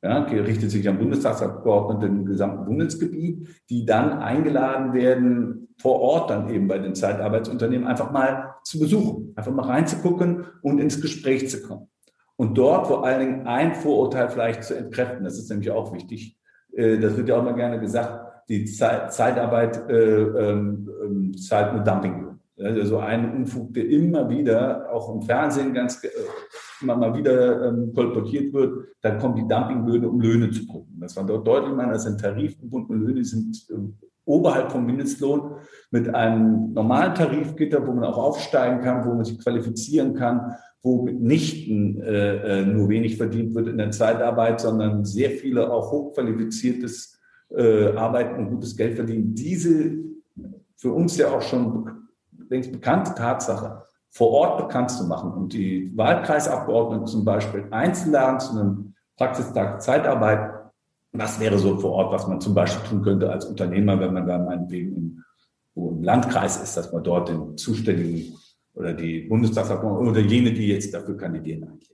ja, 0.05 0.19
richtet 0.19 0.71
sich 0.71 0.87
an 0.87 0.99
Bundestagsabgeordnete 0.99 2.07
im 2.07 2.27
gesamten 2.27 2.67
Bundesgebiet, 2.67 3.49
die 3.71 3.87
dann 3.87 4.19
eingeladen 4.19 4.93
werden, 4.93 5.69
vor 5.79 5.99
Ort 6.01 6.31
dann 6.31 6.51
eben 6.51 6.69
bei 6.69 6.79
den 6.79 6.95
Zeitarbeitsunternehmen 6.95 7.87
einfach 7.87 8.12
mal 8.12 8.55
zu 8.64 8.79
besuchen, 8.79 9.33
einfach 9.35 9.53
mal 9.53 9.64
reinzugucken 9.64 10.45
und 10.61 10.79
ins 10.79 11.01
Gespräch 11.01 11.49
zu 11.49 11.62
kommen. 11.62 11.88
Und 12.37 12.59
dort 12.59 12.87
vor 12.87 13.07
allen 13.07 13.21
Dingen 13.21 13.47
ein 13.47 13.75
Vorurteil 13.75 14.29
vielleicht 14.29 14.64
zu 14.64 14.77
entkräften, 14.77 15.25
das 15.25 15.38
ist 15.38 15.49
nämlich 15.49 15.71
auch 15.71 15.95
wichtig. 15.95 16.38
Äh, 16.73 16.99
das 16.99 17.17
wird 17.17 17.29
ja 17.31 17.38
auch 17.38 17.45
mal 17.45 17.55
gerne 17.55 17.81
gesagt, 17.81 18.45
die 18.51 18.67
Zeitarbeit 18.67 19.88
äh, 19.88 19.95
ähm, 19.95 20.90
ähm, 21.03 21.37
zahlt 21.38 21.73
nur 21.73 21.83
Dumpinglöhne. 21.83 22.38
Also 22.59 22.99
ein 22.99 23.35
Unfug, 23.35 23.73
der 23.73 23.88
immer 23.88 24.29
wieder, 24.29 24.93
auch 24.93 25.12
im 25.14 25.23
Fernsehen 25.23 25.73
ganz 25.73 26.03
immer 26.83 26.97
mal 26.97 27.17
wieder 27.17 27.69
ähm, 27.69 27.93
kolportiert 27.95 28.53
wird, 28.53 28.89
dann 29.03 29.19
kommen 29.19 29.37
die 29.37 29.47
Dumpinglöhne, 29.47 30.09
um 30.09 30.21
Löhne 30.21 30.51
zu 30.51 30.67
gucken. 30.67 30.97
Das 31.01 31.17
war 31.17 31.25
dort 31.25 31.47
deutlich 31.47 31.75
mal, 31.75 31.91
das 31.91 32.05
sind 32.05 32.21
tarifgebundene 32.21 32.99
Löhne, 32.99 33.25
sind 33.25 33.67
äh, 33.71 33.75
oberhalb 34.25 34.73
vom 34.73 34.87
Mindestlohn 34.87 35.57
mit 35.91 36.15
einem 36.15 36.73
normalen 36.73 37.15
Tarifgitter, 37.15 37.87
wo 37.87 37.93
man 37.93 38.05
auch 38.05 38.19
aufsteigen 38.19 38.81
kann, 38.81 39.05
wo 39.05 39.15
man 39.15 39.25
sich 39.25 39.39
qualifizieren 39.39 40.15
kann, 40.15 40.55
wo 40.83 41.03
mitnichten 41.03 42.01
äh, 42.03 42.61
äh, 42.61 42.67
nur 42.67 42.89
wenig 42.89 43.17
verdient 43.17 43.55
wird 43.55 43.69
in 43.69 43.79
der 43.79 43.91
Zeitarbeit, 43.91 44.61
sondern 44.61 45.05
sehr 45.05 45.31
viele 45.31 45.71
auch 45.73 45.91
hochqualifiziertes 45.91 47.19
äh, 47.57 47.93
Arbeiten 47.93 48.39
und 48.39 48.51
gutes 48.51 48.77
Geld 48.77 48.97
verdienen. 48.97 49.35
Diese 49.35 49.93
für 50.77 50.93
uns 50.93 51.17
ja 51.17 51.31
auch 51.31 51.43
schon 51.43 52.09
längst 52.49 52.73
bekannte 52.73 53.15
Tatsache 53.15 53.85
vor 54.14 54.31
Ort 54.31 54.59
bekannt 54.59 54.92
zu 54.92 55.05
machen 55.05 55.33
und 55.33 55.53
die 55.53 55.90
Wahlkreisabgeordneten 55.96 57.07
zum 57.07 57.24
Beispiel 57.24 57.66
einzuladen 57.72 58.38
zu 58.38 58.53
einem 58.53 58.94
Praxistag 59.16 59.83
Zeitarbeit, 59.83 60.70
was 61.12 61.40
wäre 61.40 61.59
so 61.59 61.79
vor 61.79 61.92
Ort, 61.92 62.12
was 62.12 62.29
man 62.29 62.40
zum 62.40 62.55
Beispiel 62.55 62.88
tun 62.88 63.03
könnte 63.03 63.31
als 63.31 63.44
Unternehmer, 63.44 63.98
wenn 63.98 64.12
man 64.12 64.27
da 64.27 64.38
meinetwegen 64.38 64.96
im, 64.96 65.24
im 65.74 66.03
Landkreis 66.03 66.62
ist, 66.62 66.77
dass 66.77 66.92
man 66.92 67.03
dort 67.03 67.29
den 67.29 67.57
Zuständigen 67.57 68.37
oder 68.74 68.92
die 68.92 69.22
Bundestagsabgeordneten 69.22 70.11
oder 70.11 70.20
jene, 70.20 70.53
die 70.53 70.68
jetzt 70.68 70.94
dafür 70.94 71.16
kandidieren, 71.16 71.64
einlädt. 71.64 71.94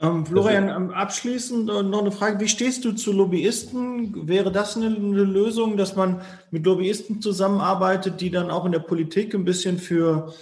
Ähm, 0.00 0.26
Florian, 0.26 0.68
ähm, 0.68 0.90
abschließend 0.90 1.70
äh, 1.70 1.82
noch 1.82 2.00
eine 2.00 2.12
Frage. 2.12 2.38
Wie 2.40 2.48
stehst 2.48 2.84
du 2.84 2.92
zu 2.92 3.12
Lobbyisten? 3.12 4.28
Wäre 4.28 4.52
das 4.52 4.76
eine, 4.76 4.94
eine, 4.94 5.24
Lösung, 5.24 5.78
dass 5.78 5.96
man 5.96 6.20
mit 6.50 6.66
Lobbyisten 6.66 7.22
zusammenarbeitet, 7.22 8.20
die 8.20 8.30
dann 8.30 8.50
auch 8.50 8.66
in 8.66 8.72
der 8.72 8.80
Politik 8.80 9.34
ein 9.34 9.46
bisschen 9.46 9.78
für, 9.78 10.34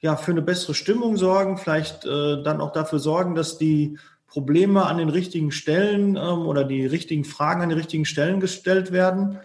ja, 0.00 0.16
für 0.16 0.32
eine 0.32 0.42
bessere 0.42 0.74
Stimmung 0.74 1.16
sorgen, 1.16 1.56
vielleicht 1.56 2.04
äh, 2.04 2.42
dann 2.42 2.60
auch 2.60 2.72
dafür 2.72 2.98
sorgen, 2.98 3.34
dass 3.34 3.56
die 3.56 3.96
Probleme 4.26 4.84
an 4.84 4.98
den 4.98 5.08
richtigen 5.08 5.50
Stellen 5.50 6.16
ähm, 6.16 6.46
oder 6.46 6.64
die 6.64 6.84
richtigen 6.84 7.24
Fragen 7.24 7.62
an 7.62 7.70
den 7.70 7.78
richtigen 7.78 8.04
Stellen 8.04 8.38
gestellt 8.38 8.92
werden? 8.92 9.38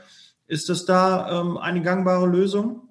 Ist 0.47 0.67
das 0.67 0.85
da 0.85 1.41
ähm, 1.41 1.57
eine 1.57 1.81
gangbare 1.81 2.27
Lösung? 2.27 2.89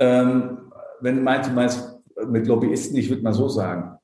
Ähm, 0.00 0.72
wenn 1.00 1.16
du 1.16 1.22
meinst, 1.22 1.50
du 1.50 1.54
meinst 1.54 2.00
mit 2.26 2.48
Lobbyisten, 2.48 2.96
ich 2.96 3.08
würde 3.08 3.22
mal 3.22 3.32
so 3.32 3.48
sagen, 3.48 3.96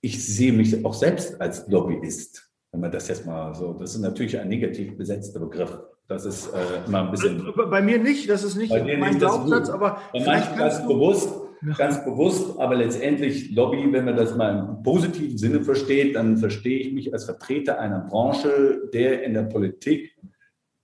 ich 0.00 0.24
sehe 0.24 0.52
mich 0.52 0.84
auch 0.84 0.94
selbst 0.94 1.40
als 1.40 1.66
Lobbyist, 1.68 2.50
wenn 2.72 2.80
man 2.80 2.92
das 2.92 3.08
jetzt 3.08 3.26
mal 3.26 3.54
so, 3.54 3.72
das 3.72 3.94
ist 3.94 4.00
natürlich 4.00 4.38
ein 4.38 4.48
negativ 4.48 4.96
besetzter 4.96 5.40
Begriff. 5.40 5.78
Das 6.06 6.24
ist 6.24 6.48
äh, 6.54 6.86
immer 6.86 7.02
ein 7.02 7.10
bisschen. 7.10 7.52
Bei 7.54 7.82
mir 7.82 7.98
nicht, 7.98 8.30
das 8.30 8.42
ist 8.42 8.56
nicht 8.56 8.72
mein 8.72 9.18
Glaubenssatz, 9.18 9.68
aber. 9.68 10.00
Bei 10.12 10.24
manchen 10.24 10.56
ganz 10.56 10.86
bewusst, 10.86 11.34
ja. 11.66 11.74
ganz 11.74 12.02
bewusst, 12.02 12.58
aber 12.58 12.76
letztendlich 12.76 13.50
Lobby, 13.54 13.92
wenn 13.92 14.06
man 14.06 14.16
das 14.16 14.34
mal 14.34 14.58
im 14.58 14.82
positiven 14.82 15.36
Sinne 15.36 15.60
versteht, 15.60 16.16
dann 16.16 16.38
verstehe 16.38 16.78
ich 16.78 16.92
mich 16.94 17.12
als 17.12 17.24
Vertreter 17.24 17.78
einer 17.78 18.00
Branche, 18.00 18.88
der 18.94 19.22
in 19.22 19.34
der 19.34 19.42
Politik 19.42 20.16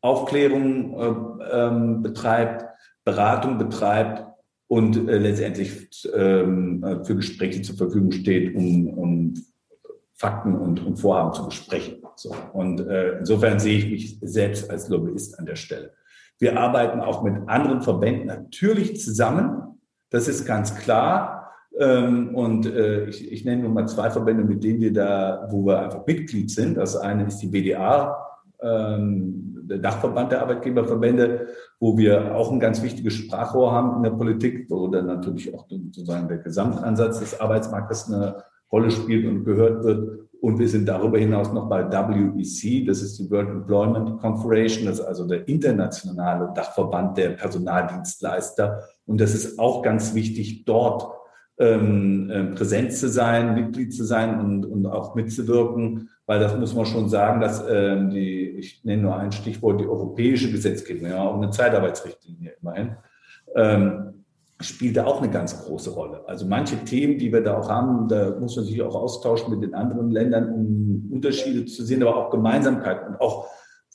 Aufklärung 0.02 1.00
äh, 1.00 1.56
ähm, 1.56 2.02
betreibt, 2.02 2.66
Beratung 3.04 3.56
betreibt 3.56 4.33
und 4.68 5.08
äh, 5.08 5.18
letztendlich 5.18 5.88
ähm, 6.14 6.82
äh, 6.82 7.04
für 7.04 7.16
Gespräche 7.16 7.62
zur 7.62 7.76
Verfügung 7.76 8.12
steht, 8.12 8.54
um, 8.54 8.88
um 8.88 9.34
Fakten 10.14 10.56
und, 10.56 10.84
und 10.84 10.96
Vorhaben 10.96 11.32
zu 11.34 11.46
besprechen. 11.46 12.02
So. 12.16 12.34
Und 12.52 12.80
äh, 12.80 13.18
insofern 13.18 13.58
sehe 13.58 13.78
ich 13.78 13.90
mich 13.90 14.18
selbst 14.22 14.70
als 14.70 14.88
Lobbyist 14.88 15.38
an 15.38 15.46
der 15.46 15.56
Stelle. 15.56 15.92
Wir 16.38 16.58
arbeiten 16.58 17.00
auch 17.00 17.22
mit 17.22 17.34
anderen 17.48 17.82
Verbänden 17.82 18.26
natürlich 18.26 19.00
zusammen. 19.00 19.80
Das 20.10 20.28
ist 20.28 20.46
ganz 20.46 20.74
klar. 20.76 21.52
Ähm, 21.78 22.34
und 22.34 22.66
äh, 22.66 23.06
ich, 23.06 23.32
ich 23.32 23.44
nenne 23.44 23.62
nur 23.62 23.72
mal 23.72 23.88
zwei 23.88 24.10
Verbände, 24.10 24.44
mit 24.44 24.62
denen 24.62 24.80
wir 24.80 24.92
da, 24.92 25.48
wo 25.50 25.66
wir 25.66 25.80
einfach 25.80 26.06
Mitglied 26.06 26.50
sind. 26.50 26.76
Das 26.76 26.96
eine 26.96 27.26
ist 27.26 27.38
die 27.38 27.48
BDA, 27.48 28.16
ähm, 28.60 29.62
der 29.68 29.78
Dachverband 29.78 30.30
der 30.32 30.42
Arbeitgeberverbände, 30.42 31.48
wo 31.80 31.98
wir 31.98 32.34
auch 32.34 32.50
ein 32.50 32.60
ganz 32.60 32.82
wichtiges 32.82 33.14
Sprachrohr 33.14 33.72
haben 33.72 33.96
in 33.96 34.02
der 34.02 34.10
Politik, 34.10 34.70
wo 34.70 34.88
dann 34.88 35.06
natürlich 35.06 35.54
auch 35.54 35.66
sozusagen 35.68 36.28
der 36.28 36.38
Gesamtansatz 36.38 37.20
des 37.20 37.40
Arbeitsmarktes 37.40 38.12
eine 38.12 38.44
Rolle 38.70 38.90
spielt 38.90 39.26
und 39.26 39.44
gehört 39.44 39.84
wird. 39.84 40.20
Und 40.40 40.58
wir 40.58 40.68
sind 40.68 40.86
darüber 40.86 41.18
hinaus 41.18 41.52
noch 41.52 41.70
bei 41.70 41.90
WEC, 41.90 42.86
das 42.86 43.00
ist 43.00 43.18
die 43.18 43.30
World 43.30 43.48
Employment 43.48 44.20
Confederation, 44.20 44.84
das 44.84 44.98
ist 44.98 45.04
also 45.06 45.26
der 45.26 45.48
internationale 45.48 46.52
Dachverband 46.54 47.16
der 47.16 47.30
Personaldienstleister. 47.30 48.82
Und 49.06 49.20
das 49.20 49.34
ist 49.34 49.58
auch 49.58 49.82
ganz 49.82 50.14
wichtig, 50.14 50.66
dort 50.66 51.23
ähm, 51.58 52.30
äh, 52.30 52.44
präsent 52.54 52.92
zu 52.92 53.08
sein, 53.08 53.54
Mitglied 53.54 53.94
zu 53.94 54.04
sein 54.04 54.40
und, 54.40 54.66
und 54.66 54.86
auch 54.86 55.14
mitzuwirken, 55.14 56.10
weil 56.26 56.40
das 56.40 56.56
muss 56.58 56.74
man 56.74 56.86
schon 56.86 57.08
sagen, 57.08 57.40
dass 57.40 57.64
ähm, 57.68 58.10
die, 58.10 58.50
ich 58.50 58.84
nenne 58.84 59.02
nur 59.02 59.16
ein 59.16 59.30
Stichwort, 59.30 59.80
die 59.80 59.86
europäische 59.86 60.50
Gesetzgebung, 60.50 61.08
ja 61.08 61.22
auch 61.22 61.36
eine 61.36 61.50
Zeitarbeitsrichtlinie 61.50 62.54
immerhin, 62.60 62.96
ähm, 63.54 64.24
spielt 64.60 64.96
da 64.96 65.04
auch 65.04 65.20
eine 65.20 65.30
ganz 65.30 65.64
große 65.64 65.90
Rolle. 65.90 66.22
Also 66.26 66.46
manche 66.46 66.76
Themen, 66.84 67.18
die 67.18 67.32
wir 67.32 67.42
da 67.42 67.58
auch 67.58 67.68
haben, 67.68 68.08
da 68.08 68.36
muss 68.38 68.56
man 68.56 68.64
sich 68.64 68.80
auch 68.82 68.94
austauschen 68.94 69.52
mit 69.52 69.62
den 69.62 69.74
anderen 69.74 70.10
Ländern, 70.10 70.52
um 70.52 71.10
Unterschiede 71.12 71.66
zu 71.66 71.84
sehen, 71.84 72.02
aber 72.02 72.16
auch 72.16 72.30
Gemeinsamkeiten 72.30 73.08
und 73.08 73.20
auch 73.20 73.46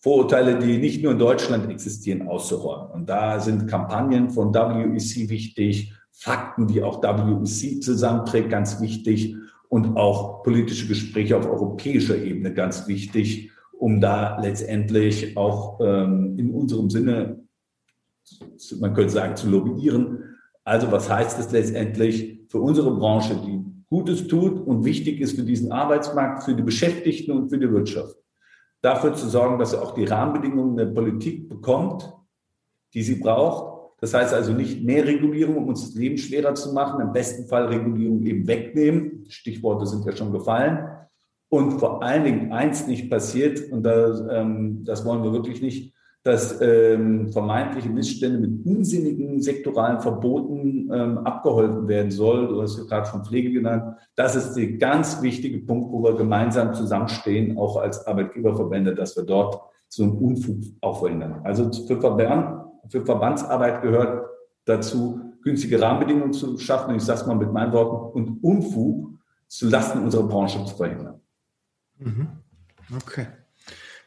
Vorurteile, 0.02 0.58
die 0.60 0.78
nicht 0.78 1.04
nur 1.04 1.12
in 1.12 1.20
Deutschland 1.20 1.70
existieren, 1.70 2.28
auszuräumen. 2.28 2.92
Und 2.92 3.10
da 3.10 3.40
sind 3.42 3.68
Kampagnen 3.68 4.30
von 4.30 4.54
WEC 4.54 5.30
wichtig, 5.30 5.94
Fakten, 6.20 6.68
die 6.68 6.84
auch 6.84 7.02
WEC 7.02 7.82
zusammenträgt, 7.82 8.50
ganz 8.50 8.82
wichtig 8.82 9.38
und 9.70 9.96
auch 9.96 10.44
politische 10.44 10.88
Gespräche 10.88 11.38
auf 11.38 11.46
europäischer 11.48 12.18
Ebene 12.18 12.54
ganz 12.54 12.88
wichtig, 12.90 13.52
um 13.72 14.02
da 14.02 14.38
letztendlich 14.42 15.38
auch 15.38 15.80
ähm, 15.82 16.38
in 16.38 16.54
unserem 16.54 16.90
Sinne, 16.90 17.40
man 18.80 18.94
könnte 18.94 19.14
sagen, 19.14 19.38
zu 19.38 19.50
lobbyieren. 19.50 20.36
Also 20.66 20.92
was 20.92 21.10
heißt 21.10 21.40
es 21.40 21.52
letztendlich 21.52 22.42
für 22.50 22.60
unsere 22.60 22.94
Branche, 22.94 23.36
die 23.46 23.64
Gutes 23.90 24.28
tut 24.28 24.60
und 24.60 24.84
wichtig 24.84 25.22
ist 25.22 25.38
für 25.38 25.44
diesen 25.44 25.72
Arbeitsmarkt, 25.72 26.44
für 26.44 26.54
die 26.54 26.64
Beschäftigten 26.64 27.32
und 27.32 27.50
für 27.50 27.58
die 27.58 27.72
Wirtschaft? 27.72 28.16
Dafür 28.82 29.14
zu 29.14 29.30
sorgen, 29.30 29.58
dass 29.58 29.72
er 29.72 29.82
auch 29.82 29.94
die 29.94 30.06
Rahmenbedingungen 30.06 30.76
der 30.76 30.88
Politik 30.88 31.48
bekommt, 31.48 32.14
die 32.94 33.04
sie 33.04 33.16
braucht, 33.16 33.69
das 34.02 34.14
heißt 34.14 34.34
also 34.34 34.54
nicht 34.54 34.84
mehr 34.84 35.06
Regulierung, 35.06 35.58
um 35.58 35.68
uns 35.68 35.86
das 35.86 35.96
Leben 35.96 36.18
schwerer 36.18 36.56
zu 36.56 36.74
machen, 36.74 37.02
im 37.02 37.12
besten 37.12 37.48
Fall 37.48 37.66
Regulierung 37.66 38.24
eben 38.24 38.48
wegnehmen. 38.48 39.26
Stichworte 39.28 39.86
sind 39.86 40.06
ja 40.06 40.14
schon 40.16 40.32
gefallen. 40.32 40.88
Und 41.50 41.80
vor 41.80 42.04
allen 42.04 42.24
Dingen 42.24 42.52
eins 42.54 42.88
nicht 42.88 43.10
passiert, 43.10 43.72
und 43.72 43.84
das, 43.84 44.24
ähm, 44.32 44.84
das 44.86 45.04
wollen 45.04 45.24
wir 45.24 45.34
wirklich 45.34 45.62
nicht, 45.62 45.94
dass 46.24 46.62
ähm, 46.62 47.30
vermeintliche 47.30 47.90
Missstände 47.90 48.40
mit 48.40 48.66
unsinnigen 48.66 49.42
sektoralen 49.42 50.02
Verboten 50.02 50.90
ähm, 50.94 51.18
abgeholfen 51.20 51.88
werden 51.88 52.12
soll. 52.12 52.48
Du 52.50 52.62
hast 52.62 52.78
ja 52.78 52.84
gerade 52.84 53.08
schon 53.08 53.24
Pflege 53.24 53.52
genannt. 53.52 53.96
Das 54.16 54.36
ist 54.36 54.54
der 54.54 54.74
ganz 54.74 55.22
wichtige 55.22 55.60
Punkt, 55.60 55.92
wo 55.92 56.04
wir 56.04 56.16
gemeinsam 56.16 56.74
zusammenstehen, 56.74 57.58
auch 57.58 57.78
als 57.78 58.06
Arbeitgeberverbände, 58.06 58.96
dass 58.96 59.16
wir 59.16 59.24
dort 59.24 59.62
so 59.88 60.04
einen 60.04 60.18
Unfug 60.18 60.58
auch 60.82 61.00
verhindern. 61.00 61.42
Also 61.44 61.72
für 61.72 62.00
Verband, 62.00 62.59
für 62.88 63.06
Verbandsarbeit 63.06 63.82
gehört 63.82 64.30
dazu, 64.66 65.22
günstige 65.42 65.82
Rahmenbedingungen 65.82 66.34
zu 66.34 66.58
schaffen, 66.58 66.92
und 66.92 66.98
ich 66.98 67.04
sage 67.04 67.22
es 67.22 67.28
mal 67.28 67.36
mit 67.36 67.52
meinen 67.52 67.74
Worten, 67.74 68.18
und 68.18 68.44
Unfug 68.44 69.20
zu 69.48 69.70
Lasten 69.70 70.04
unserer 70.04 70.28
Branche 70.28 70.64
zu 70.66 70.76
verhindern. 70.76 71.22
Mhm. 71.98 72.28
Okay. 72.96 73.28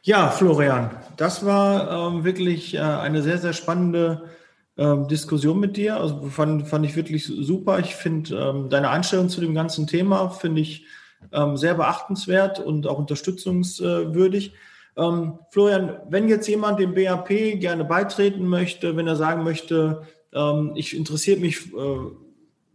Ja, 0.03 0.29
Florian, 0.29 0.91
das 1.15 1.45
war 1.45 2.11
ähm, 2.11 2.23
wirklich 2.23 2.75
äh, 2.75 2.79
eine 2.79 3.21
sehr, 3.21 3.37
sehr 3.37 3.53
spannende 3.53 4.23
ähm, 4.77 5.07
Diskussion 5.07 5.59
mit 5.59 5.77
dir. 5.77 5.97
Also 5.97 6.23
fand, 6.23 6.67
fand 6.67 6.85
ich 6.85 6.95
wirklich 6.95 7.25
super. 7.25 7.79
Ich 7.79 7.95
finde 7.95 8.35
ähm, 8.35 8.69
deine 8.69 8.89
Einstellung 8.89 9.29
zu 9.29 9.39
dem 9.39 9.53
ganzen 9.53 9.87
Thema 9.87 10.29
finde 10.29 10.61
ich 10.61 10.85
ähm, 11.31 11.55
sehr 11.55 11.75
beachtenswert 11.75 12.59
und 12.59 12.87
auch 12.87 12.99
unterstützungswürdig. 12.99 14.53
Ähm, 14.95 15.39
Florian, 15.49 15.97
wenn 16.09 16.27
jetzt 16.27 16.47
jemand 16.47 16.79
dem 16.79 16.93
BAP 16.93 17.29
gerne 17.59 17.85
beitreten 17.85 18.45
möchte, 18.45 18.95
wenn 18.95 19.07
er 19.07 19.15
sagen 19.15 19.43
möchte, 19.43 20.03
ähm, 20.33 20.71
ich 20.75 20.95
interessiere 20.95 21.39
mich 21.39 21.73
äh, 21.73 21.97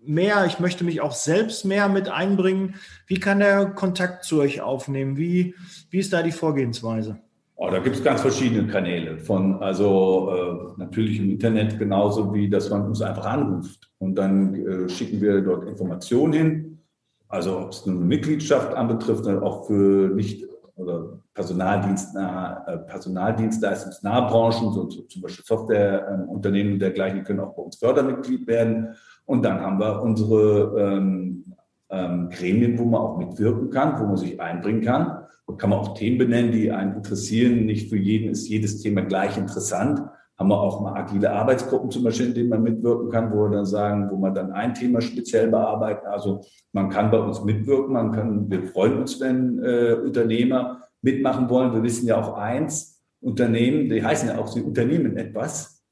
mehr, 0.04 0.46
ich 0.46 0.58
möchte 0.58 0.84
mich 0.84 1.00
auch 1.00 1.12
selbst 1.12 1.64
mehr 1.64 1.88
mit 1.88 2.08
einbringen, 2.08 2.74
wie 3.06 3.20
kann 3.20 3.40
er 3.40 3.66
Kontakt 3.66 4.24
zu 4.24 4.40
euch 4.40 4.60
aufnehmen? 4.60 5.16
Wie, 5.16 5.54
wie 5.90 5.98
ist 5.98 6.12
da 6.12 6.22
die 6.22 6.32
Vorgehensweise? 6.32 7.18
Oh, 7.60 7.68
da 7.70 7.80
gibt 7.80 7.96
es 7.96 8.04
ganz 8.04 8.20
verschiedene 8.20 8.68
Kanäle. 8.68 9.18
Von 9.18 9.60
also 9.60 10.74
äh, 10.76 10.80
natürlich 10.80 11.18
im 11.18 11.30
Internet 11.30 11.78
genauso 11.78 12.32
wie, 12.32 12.48
dass 12.48 12.70
man 12.70 12.86
uns 12.86 13.02
einfach 13.02 13.26
anruft 13.26 13.90
und 13.98 14.14
dann 14.14 14.54
äh, 14.54 14.88
schicken 14.88 15.20
wir 15.20 15.40
dort 15.40 15.68
Informationen 15.68 16.32
hin. 16.32 16.78
Also 17.26 17.58
ob 17.58 17.72
es 17.72 17.84
eine 17.84 17.96
Mitgliedschaft 17.96 18.74
anbetrifft, 18.74 19.26
auch 19.26 19.66
für 19.66 20.14
nicht 20.14 20.46
oder 20.78 21.20
personaldienstnah, 21.34 22.64
äh, 22.66 22.78
personaldienstleistungsnahe 22.78 24.30
so, 24.72 24.84
zum 24.84 25.22
Beispiel 25.22 25.44
Softwareunternehmen 25.44 26.74
und 26.74 26.78
dergleichen, 26.78 27.24
können 27.24 27.40
auch 27.40 27.54
bei 27.54 27.62
uns 27.62 27.76
Fördermitglied 27.76 28.46
werden. 28.46 28.94
Und 29.26 29.44
dann 29.44 29.60
haben 29.60 29.78
wir 29.78 30.00
unsere 30.02 30.74
ähm, 30.78 31.44
ähm, 31.90 32.30
Gremien, 32.30 32.78
wo 32.78 32.84
man 32.84 33.00
auch 33.00 33.18
mitwirken 33.18 33.70
kann, 33.70 34.00
wo 34.00 34.06
man 34.06 34.16
sich 34.16 34.40
einbringen 34.40 34.82
kann. 34.82 35.24
Kann 35.56 35.70
man 35.70 35.78
auch 35.78 35.94
Themen 35.94 36.18
benennen, 36.18 36.52
die 36.52 36.70
einen 36.70 36.96
interessieren. 36.96 37.64
Nicht 37.64 37.88
für 37.88 37.96
jeden 37.96 38.30
ist 38.30 38.48
jedes 38.48 38.80
Thema 38.82 39.02
gleich 39.02 39.36
interessant. 39.36 40.02
Haben 40.38 40.48
wir 40.50 40.60
auch 40.60 40.80
mal 40.80 40.94
agile 40.94 41.32
Arbeitsgruppen 41.32 41.90
zum 41.90 42.04
Beispiel, 42.04 42.26
in 42.26 42.34
denen 42.34 42.48
man 42.48 42.62
mitwirken 42.62 43.10
kann, 43.10 43.32
wo 43.32 43.42
wir 43.44 43.50
dann 43.50 43.66
sagen, 43.66 44.08
wo 44.10 44.16
man 44.16 44.34
dann 44.34 44.52
ein 44.52 44.72
Thema 44.72 45.00
speziell 45.00 45.48
bearbeiten. 45.48 46.06
Also 46.06 46.42
man 46.72 46.90
kann 46.90 47.10
bei 47.10 47.18
uns 47.18 47.42
mitwirken, 47.42 47.92
man 47.92 48.12
kann, 48.12 48.48
wir 48.48 48.64
freuen 48.68 48.98
uns, 48.98 49.20
wenn 49.20 49.58
äh, 49.58 49.94
Unternehmer 49.94 50.82
mitmachen 51.02 51.50
wollen. 51.50 51.72
Wir 51.72 51.82
wissen 51.82 52.06
ja 52.06 52.20
auch 52.20 52.34
eins, 52.34 53.02
Unternehmen, 53.20 53.88
die 53.88 54.04
heißen 54.04 54.28
ja 54.28 54.38
auch, 54.38 54.46
sie 54.46 54.62
unternehmen 54.62 55.16
etwas. 55.16 55.82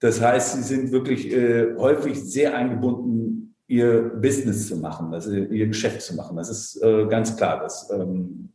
Das 0.00 0.20
heißt, 0.20 0.56
sie 0.56 0.62
sind 0.62 0.92
wirklich 0.92 1.32
äh, 1.32 1.74
häufig 1.78 2.22
sehr 2.22 2.54
eingebunden, 2.54 3.56
ihr 3.66 4.10
Business 4.20 4.68
zu 4.68 4.76
machen, 4.76 5.14
also 5.14 5.32
ihr 5.32 5.66
Geschäft 5.66 6.02
zu 6.02 6.14
machen. 6.14 6.36
Das 6.36 6.50
ist 6.50 6.82
äh, 6.82 7.06
ganz 7.06 7.36
klar. 7.36 7.60
Das, 7.60 7.88
ähm, 7.90 8.52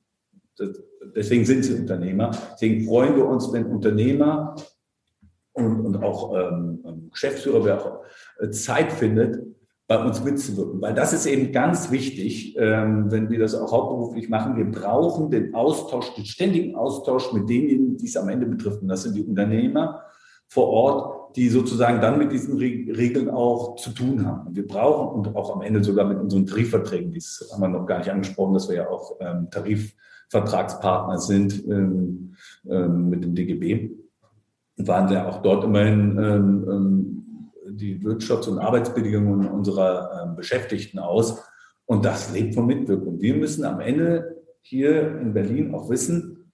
das, 0.57 0.79
deswegen 1.15 1.45
sind 1.45 1.65
sie 1.65 1.73
Unternehmer. 1.73 2.31
Deswegen 2.53 2.85
freuen 2.85 3.15
wir 3.15 3.25
uns, 3.25 3.51
wenn 3.51 3.65
Unternehmer 3.65 4.55
und, 5.53 5.85
und 5.85 6.03
auch 6.03 6.35
ähm, 6.35 6.83
ähm, 6.85 7.09
Geschäftsführer, 7.11 7.65
wer 7.65 7.81
auch 7.81 8.01
äh, 8.39 8.49
Zeit 8.49 8.91
findet, 8.91 9.43
bei 9.87 9.97
uns 10.03 10.23
mitzuwirken. 10.23 10.81
Weil 10.81 10.93
das 10.93 11.13
ist 11.13 11.25
eben 11.25 11.51
ganz 11.51 11.89
wichtig, 11.89 12.55
ähm, 12.57 13.11
wenn 13.11 13.29
wir 13.29 13.39
das 13.39 13.55
auch 13.55 13.71
hauptberuflich 13.71 14.29
machen. 14.29 14.55
Wir 14.55 14.69
brauchen 14.69 15.31
den 15.31 15.55
Austausch, 15.55 16.13
den 16.13 16.25
ständigen 16.25 16.75
Austausch 16.75 17.33
mit 17.33 17.49
denjenigen, 17.49 17.97
die 17.97 18.05
es 18.05 18.15
am 18.15 18.29
Ende 18.29 18.45
betrifft. 18.45 18.83
Und 18.83 18.87
das 18.87 19.03
sind 19.03 19.15
die 19.15 19.23
Unternehmer 19.23 20.03
vor 20.47 20.67
Ort, 20.67 21.35
die 21.35 21.49
sozusagen 21.49 22.01
dann 22.01 22.19
mit 22.19 22.31
diesen 22.31 22.57
Regeln 22.57 23.29
auch 23.29 23.75
zu 23.77 23.89
tun 23.89 24.25
haben. 24.25 24.47
Und 24.47 24.55
wir 24.55 24.67
brauchen 24.67 25.19
und 25.19 25.35
auch 25.35 25.55
am 25.55 25.61
Ende 25.61 25.83
sogar 25.83 26.05
mit 26.05 26.19
unseren 26.19 26.45
Tarifverträgen, 26.45 27.13
das 27.13 27.49
haben 27.51 27.61
wir 27.61 27.67
noch 27.67 27.85
gar 27.87 27.99
nicht 27.99 28.11
angesprochen, 28.11 28.53
dass 28.53 28.69
wir 28.69 28.75
ja 28.75 28.89
auch 28.89 29.17
ähm, 29.19 29.47
Tarifvertragspartner 29.49 31.19
sind 31.19 31.65
ähm, 31.67 32.35
ähm, 32.67 33.09
mit 33.09 33.23
dem 33.23 33.33
DGB 33.33 33.91
waren 34.87 35.11
ja 35.11 35.27
auch 35.27 35.41
dort 35.41 35.63
immerhin 35.63 36.17
ähm, 36.17 36.65
ähm, 36.69 37.49
die 37.71 37.99
Wirtschafts- 37.99 38.47
und 38.47 38.59
Arbeitsbedingungen 38.59 39.47
unserer 39.47 40.23
ähm, 40.23 40.35
Beschäftigten 40.35 40.99
aus. 40.99 41.43
Und 41.85 42.05
das 42.05 42.31
lebt 42.33 42.55
von 42.55 42.67
Mitwirkung. 42.67 43.19
Wir 43.19 43.35
müssen 43.35 43.65
am 43.65 43.79
Ende 43.79 44.37
hier 44.61 45.19
in 45.19 45.33
Berlin 45.33 45.73
auch 45.73 45.89
wissen, 45.89 46.51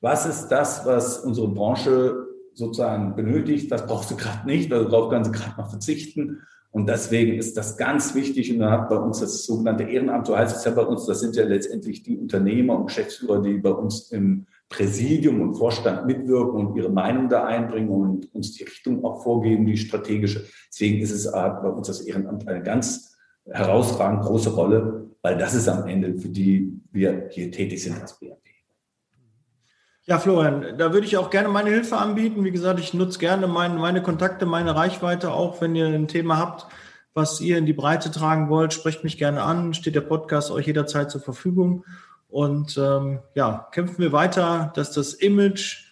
was 0.00 0.26
ist 0.26 0.48
das, 0.48 0.86
was 0.86 1.18
unsere 1.18 1.48
Branche 1.48 2.26
sozusagen 2.54 3.16
benötigt, 3.16 3.70
was 3.70 3.86
brauchst 3.86 4.10
du 4.10 4.16
gerade 4.16 4.46
nicht, 4.46 4.70
darauf 4.70 5.10
kannst 5.10 5.30
du 5.32 5.38
gerade 5.38 5.56
mal 5.56 5.68
verzichten. 5.68 6.42
Und 6.70 6.88
deswegen 6.88 7.38
ist 7.38 7.56
das 7.56 7.76
ganz 7.76 8.14
wichtig. 8.14 8.52
Und 8.52 8.60
dann 8.60 8.70
hat 8.70 8.88
bei 8.88 8.96
uns 8.96 9.20
das 9.20 9.44
sogenannte 9.44 9.84
Ehrenamt, 9.84 10.26
so 10.26 10.36
heißt 10.36 10.56
es 10.56 10.64
ja 10.64 10.70
bei 10.72 10.82
uns, 10.82 11.06
das 11.06 11.20
sind 11.20 11.34
ja 11.34 11.44
letztendlich 11.44 12.02
die 12.02 12.18
Unternehmer 12.18 12.78
und 12.78 12.86
Geschäftsführer, 12.86 13.42
die 13.42 13.58
bei 13.58 13.70
uns 13.70 14.12
im 14.12 14.46
Präsidium 14.68 15.40
und 15.40 15.54
Vorstand 15.54 16.06
mitwirken 16.06 16.66
und 16.66 16.76
ihre 16.76 16.90
Meinung 16.90 17.28
da 17.28 17.46
einbringen 17.46 17.88
und 17.88 18.34
uns 18.34 18.52
die 18.52 18.64
Richtung 18.64 19.04
auch 19.04 19.22
vorgeben, 19.22 19.64
die 19.64 19.78
strategische. 19.78 20.44
Deswegen 20.70 21.00
ist 21.00 21.10
es 21.10 21.30
bei 21.32 21.68
uns 21.68 21.86
das 21.86 22.02
Ehrenamt 22.02 22.46
eine 22.46 22.62
ganz 22.62 23.16
herausragend 23.46 24.22
große 24.22 24.50
Rolle, 24.50 25.10
weil 25.22 25.38
das 25.38 25.54
ist 25.54 25.68
am 25.68 25.86
Ende, 25.86 26.18
für 26.18 26.28
die 26.28 26.80
wir 26.92 27.28
hier 27.30 27.50
tätig 27.50 27.82
sind 27.82 27.98
als 28.00 28.20
BAP. 28.20 28.38
Ja, 30.04 30.18
Florian, 30.18 30.78
da 30.78 30.92
würde 30.92 31.06
ich 31.06 31.16
auch 31.16 31.30
gerne 31.30 31.48
meine 31.48 31.70
Hilfe 31.70 31.98
anbieten. 31.98 32.44
Wie 32.44 32.50
gesagt, 32.50 32.80
ich 32.80 32.94
nutze 32.94 33.18
gerne 33.18 33.46
meine, 33.46 33.74
meine 33.74 34.02
Kontakte, 34.02 34.46
meine 34.46 34.74
Reichweite 34.74 35.32
auch, 35.32 35.60
wenn 35.60 35.74
ihr 35.74 35.86
ein 35.86 36.08
Thema 36.08 36.38
habt, 36.38 36.66
was 37.12 37.40
ihr 37.40 37.58
in 37.58 37.66
die 37.66 37.74
Breite 37.74 38.10
tragen 38.10 38.48
wollt, 38.48 38.72
sprecht 38.72 39.04
mich 39.04 39.18
gerne 39.18 39.42
an, 39.42 39.74
steht 39.74 39.94
der 39.94 40.02
Podcast 40.02 40.50
euch 40.50 40.66
jederzeit 40.66 41.10
zur 41.10 41.20
Verfügung. 41.20 41.84
Und 42.28 42.76
ähm, 42.76 43.20
ja, 43.34 43.68
kämpfen 43.72 43.98
wir 43.98 44.12
weiter, 44.12 44.72
dass 44.74 44.92
das 44.92 45.14
Image 45.14 45.88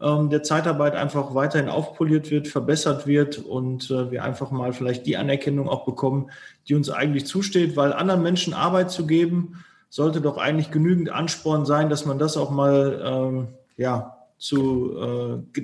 ähm, 0.00 0.30
der 0.30 0.42
Zeitarbeit 0.42 0.94
einfach 0.94 1.34
weiterhin 1.34 1.68
aufpoliert 1.68 2.30
wird, 2.30 2.48
verbessert 2.48 3.06
wird 3.06 3.38
und 3.38 3.90
äh, 3.90 4.10
wir 4.10 4.24
einfach 4.24 4.50
mal 4.50 4.72
vielleicht 4.72 5.06
die 5.06 5.16
Anerkennung 5.16 5.68
auch 5.68 5.84
bekommen, 5.84 6.30
die 6.68 6.74
uns 6.74 6.90
eigentlich 6.90 7.26
zusteht, 7.26 7.76
weil 7.76 7.92
anderen 7.92 8.22
Menschen 8.22 8.54
Arbeit 8.54 8.90
zu 8.90 9.06
geben, 9.06 9.64
sollte 9.90 10.20
doch 10.20 10.38
eigentlich 10.38 10.72
genügend 10.72 11.10
Ansporn 11.10 11.66
sein, 11.66 11.88
dass 11.88 12.04
man 12.04 12.18
das 12.18 12.36
auch 12.36 12.50
mal 12.50 13.00
ähm, 13.04 13.48
ja, 13.76 14.26
zu 14.38 15.44
äh, 15.54 15.62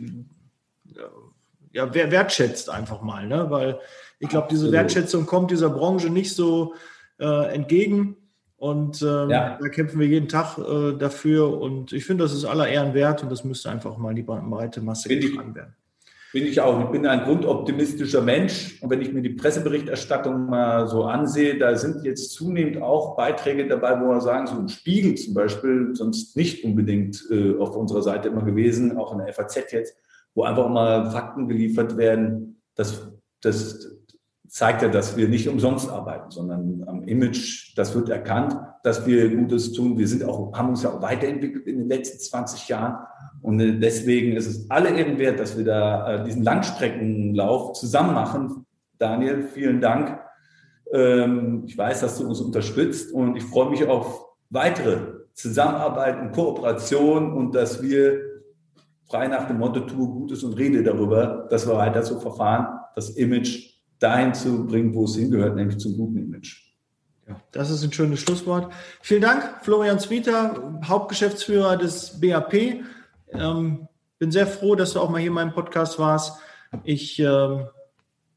ja, 1.73 1.93
wertschätzt 1.95 2.71
einfach 2.71 3.03
mal, 3.03 3.27
ne? 3.27 3.47
weil 3.51 3.81
ich 4.21 4.29
glaube, 4.29 4.49
diese 4.51 4.71
Wertschätzung 4.71 5.27
kommt 5.27 5.51
dieser 5.51 5.71
Branche 5.71 6.11
nicht 6.11 6.35
so 6.35 6.75
äh, 7.19 7.55
entgegen. 7.55 8.17
Und 8.61 9.01
ähm, 9.01 9.31
ja. 9.31 9.59
da 9.59 9.69
kämpfen 9.71 9.99
wir 9.99 10.07
jeden 10.07 10.29
Tag 10.29 10.59
äh, 10.59 10.93
dafür. 10.93 11.59
Und 11.59 11.95
ich 11.95 12.05
finde, 12.05 12.25
das 12.25 12.35
ist 12.35 12.45
aller 12.45 12.69
Ehren 12.69 12.93
wert 12.93 13.23
und 13.23 13.33
das 13.33 13.43
müsste 13.43 13.71
einfach 13.71 13.97
mal 13.97 14.15
die 14.15 14.23
breite 14.23 14.83
Masse 14.83 15.09
bin 15.09 15.21
getragen 15.21 15.55
werden. 15.55 15.75
Bin 16.35 16.45
ich 16.45 16.61
auch. 16.61 16.79
Ich 16.85 16.91
bin 16.91 17.07
ein 17.07 17.25
grundoptimistischer 17.25 18.21
Mensch. 18.21 18.79
Und 18.83 18.91
wenn 18.91 19.01
ich 19.01 19.15
mir 19.15 19.23
die 19.23 19.31
Presseberichterstattung 19.31 20.51
mal 20.51 20.87
so 20.89 21.05
ansehe, 21.05 21.57
da 21.57 21.75
sind 21.75 22.05
jetzt 22.05 22.33
zunehmend 22.33 22.83
auch 22.83 23.17
Beiträge 23.17 23.67
dabei, 23.67 23.99
wo 23.99 24.11
wir 24.11 24.21
sagen, 24.21 24.47
so 24.47 24.57
ein 24.57 24.69
Spiegel 24.69 25.15
zum 25.15 25.33
Beispiel, 25.33 25.95
sonst 25.95 26.37
nicht 26.37 26.63
unbedingt 26.63 27.27
äh, 27.31 27.57
auf 27.57 27.75
unserer 27.75 28.03
Seite 28.03 28.29
immer 28.29 28.45
gewesen, 28.45 28.99
auch 28.99 29.13
in 29.13 29.25
der 29.25 29.33
FAZ 29.33 29.73
jetzt, 29.73 29.97
wo 30.35 30.43
einfach 30.43 30.69
mal 30.69 31.11
Fakten 31.11 31.49
geliefert 31.49 31.97
werden, 31.97 32.61
dass 32.75 33.11
das 33.41 34.00
zeigt 34.51 34.83
ja, 34.83 34.89
dass 34.89 35.17
wir 35.17 35.29
nicht 35.29 35.49
umsonst 35.49 35.89
arbeiten, 35.89 36.31
sondern 36.31 36.83
am 36.89 37.05
Image, 37.05 37.73
das 37.77 37.95
wird 37.95 38.09
erkannt, 38.09 38.57
dass 38.83 39.07
wir 39.07 39.35
Gutes 39.35 39.73
tun. 39.73 39.97
Wir 39.97 40.09
sind 40.09 40.25
auch, 40.25 40.53
haben 40.55 40.71
uns 40.71 40.83
ja 40.83 40.91
auch 40.91 41.01
weiterentwickelt 41.01 41.69
in 41.69 41.79
den 41.79 41.89
letzten 41.89 42.19
20 42.19 42.69
Jahren. 42.69 42.97
Und 43.43 43.59
deswegen 43.81 44.37
ist 44.37 44.49
es 44.49 44.69
alle 44.69 44.99
eben 44.99 45.19
wert, 45.19 45.39
dass 45.39 45.57
wir 45.57 45.65
da 45.65 46.15
äh, 46.15 46.25
diesen 46.25 46.43
Langstreckenlauf 46.43 47.75
zusammen 47.75 48.13
machen. 48.13 48.67
Daniel, 48.99 49.45
vielen 49.45 49.81
Dank. 49.81 50.19
Ähm, 50.93 51.63
ich 51.67 51.79
weiß, 51.79 52.01
dass 52.01 52.19
du 52.19 52.27
uns 52.27 52.41
unterstützt 52.41 53.13
und 53.13 53.37
ich 53.37 53.45
freue 53.45 53.71
mich 53.71 53.85
auf 53.87 54.27
weitere 54.51 54.99
Zusammenarbeit 55.33 56.21
und 56.21 56.33
Kooperation 56.33 57.33
und 57.33 57.55
dass 57.55 57.83
wir 57.83 58.21
frei 59.09 59.29
nach 59.29 59.47
dem 59.47 59.59
Motto 59.59 59.81
tue 59.81 60.09
Gutes 60.09 60.43
und 60.43 60.55
rede 60.55 60.83
darüber, 60.83 61.47
dass 61.51 61.69
wir 61.69 61.77
weiter 61.77 62.03
so 62.03 62.19
verfahren, 62.19 62.67
das 62.97 63.11
Image 63.11 63.70
dahin 64.01 64.35
zu 64.35 64.67
bringen, 64.67 64.95
wo 64.95 65.05
es 65.05 65.15
hingehört, 65.15 65.55
nämlich 65.55 65.79
zum 65.79 65.97
guten 65.97 66.19
Image. 66.19 66.73
Ja, 67.29 67.41
das 67.53 67.71
ist 67.71 67.85
ein 67.85 67.93
schönes 67.93 68.21
Schlusswort. 68.21 68.73
Vielen 69.01 69.23
Dank, 69.23 69.61
Florian 69.63 70.01
Zwieter, 70.01 70.81
Hauptgeschäftsführer 70.85 71.77
des 71.77 72.21
BAP. 72.21 72.83
Ähm, 73.33 73.87
bin 74.19 74.33
sehr 74.33 74.49
froh, 74.49 74.75
dass 74.75 74.95
du 74.95 75.01
auch 75.01 75.11
mal 75.11 75.19
hier 75.19 75.29
in 75.29 75.35
meinem 75.35 75.53
Podcast 75.53 75.99
warst. 75.99 76.41
Ich 76.83 77.21
ähm, 77.21 77.67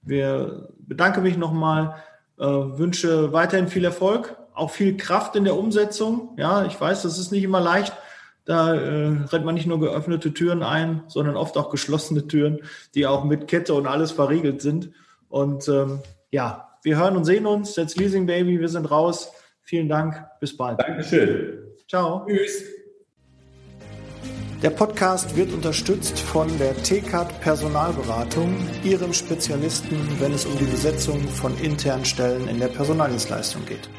wir 0.06 0.70
bedanke 0.80 1.22
mich 1.22 1.38
nochmal, 1.38 1.96
äh, 2.38 2.44
wünsche 2.46 3.32
weiterhin 3.32 3.68
viel 3.68 3.86
Erfolg, 3.86 4.36
auch 4.54 4.70
viel 4.70 4.98
Kraft 4.98 5.36
in 5.36 5.46
der 5.46 5.56
Umsetzung. 5.56 6.36
Ja, 6.38 6.66
ich 6.66 6.80
weiß, 6.80 7.04
das 7.04 7.18
ist 7.18 7.32
nicht 7.32 7.44
immer 7.44 7.62
leicht. 7.62 7.94
Da 8.46 8.76
äh, 8.76 9.08
rennt 9.32 9.46
man 9.46 9.56
nicht 9.56 9.68
nur 9.68 9.80
geöffnete 9.80 10.34
Türen 10.34 10.64
ein, 10.64 11.04
sondern 11.08 11.38
oft 11.38 11.58
auch 11.58 11.70
geschlossene 11.70 12.28
Türen, 12.28 12.60
die 12.94 13.08
auch 13.08 13.24
mit 13.24 13.48
Kette 13.48 13.74
und 13.74 13.88
alles 13.88 14.12
verriegelt 14.12 14.62
sind. 14.62 14.92
Und 15.34 15.68
ähm, 15.68 16.00
ja, 16.30 16.78
wir 16.84 16.96
hören 16.96 17.18
und 17.18 17.26
sehen 17.26 17.48
uns. 17.48 17.76
Jetzt 17.76 17.98
Leasing 17.98 18.28
Baby, 18.28 18.60
wir 18.60 18.70
sind 18.70 18.86
raus. 18.92 19.32
Vielen 19.64 19.90
Dank, 19.90 20.24
bis 20.40 20.56
bald. 20.56 20.80
Dankeschön. 20.80 21.74
Ciao. 21.90 22.24
Tschüss. 22.28 22.64
Der 24.62 24.70
Podcast 24.70 25.36
wird 25.36 25.52
unterstützt 25.52 26.20
von 26.20 26.48
der 26.60 26.76
TCAT 26.76 27.42
Personalberatung, 27.42 28.56
ihrem 28.84 29.12
Spezialisten, 29.12 29.98
wenn 30.20 30.34
es 30.34 30.46
um 30.46 30.56
die 30.60 30.66
Besetzung 30.66 31.20
von 31.28 31.58
internen 31.58 32.06
Stellen 32.06 32.48
in 32.48 32.60
der 32.60 32.68
Personaldienstleistung 32.68 33.66
geht. 33.66 33.90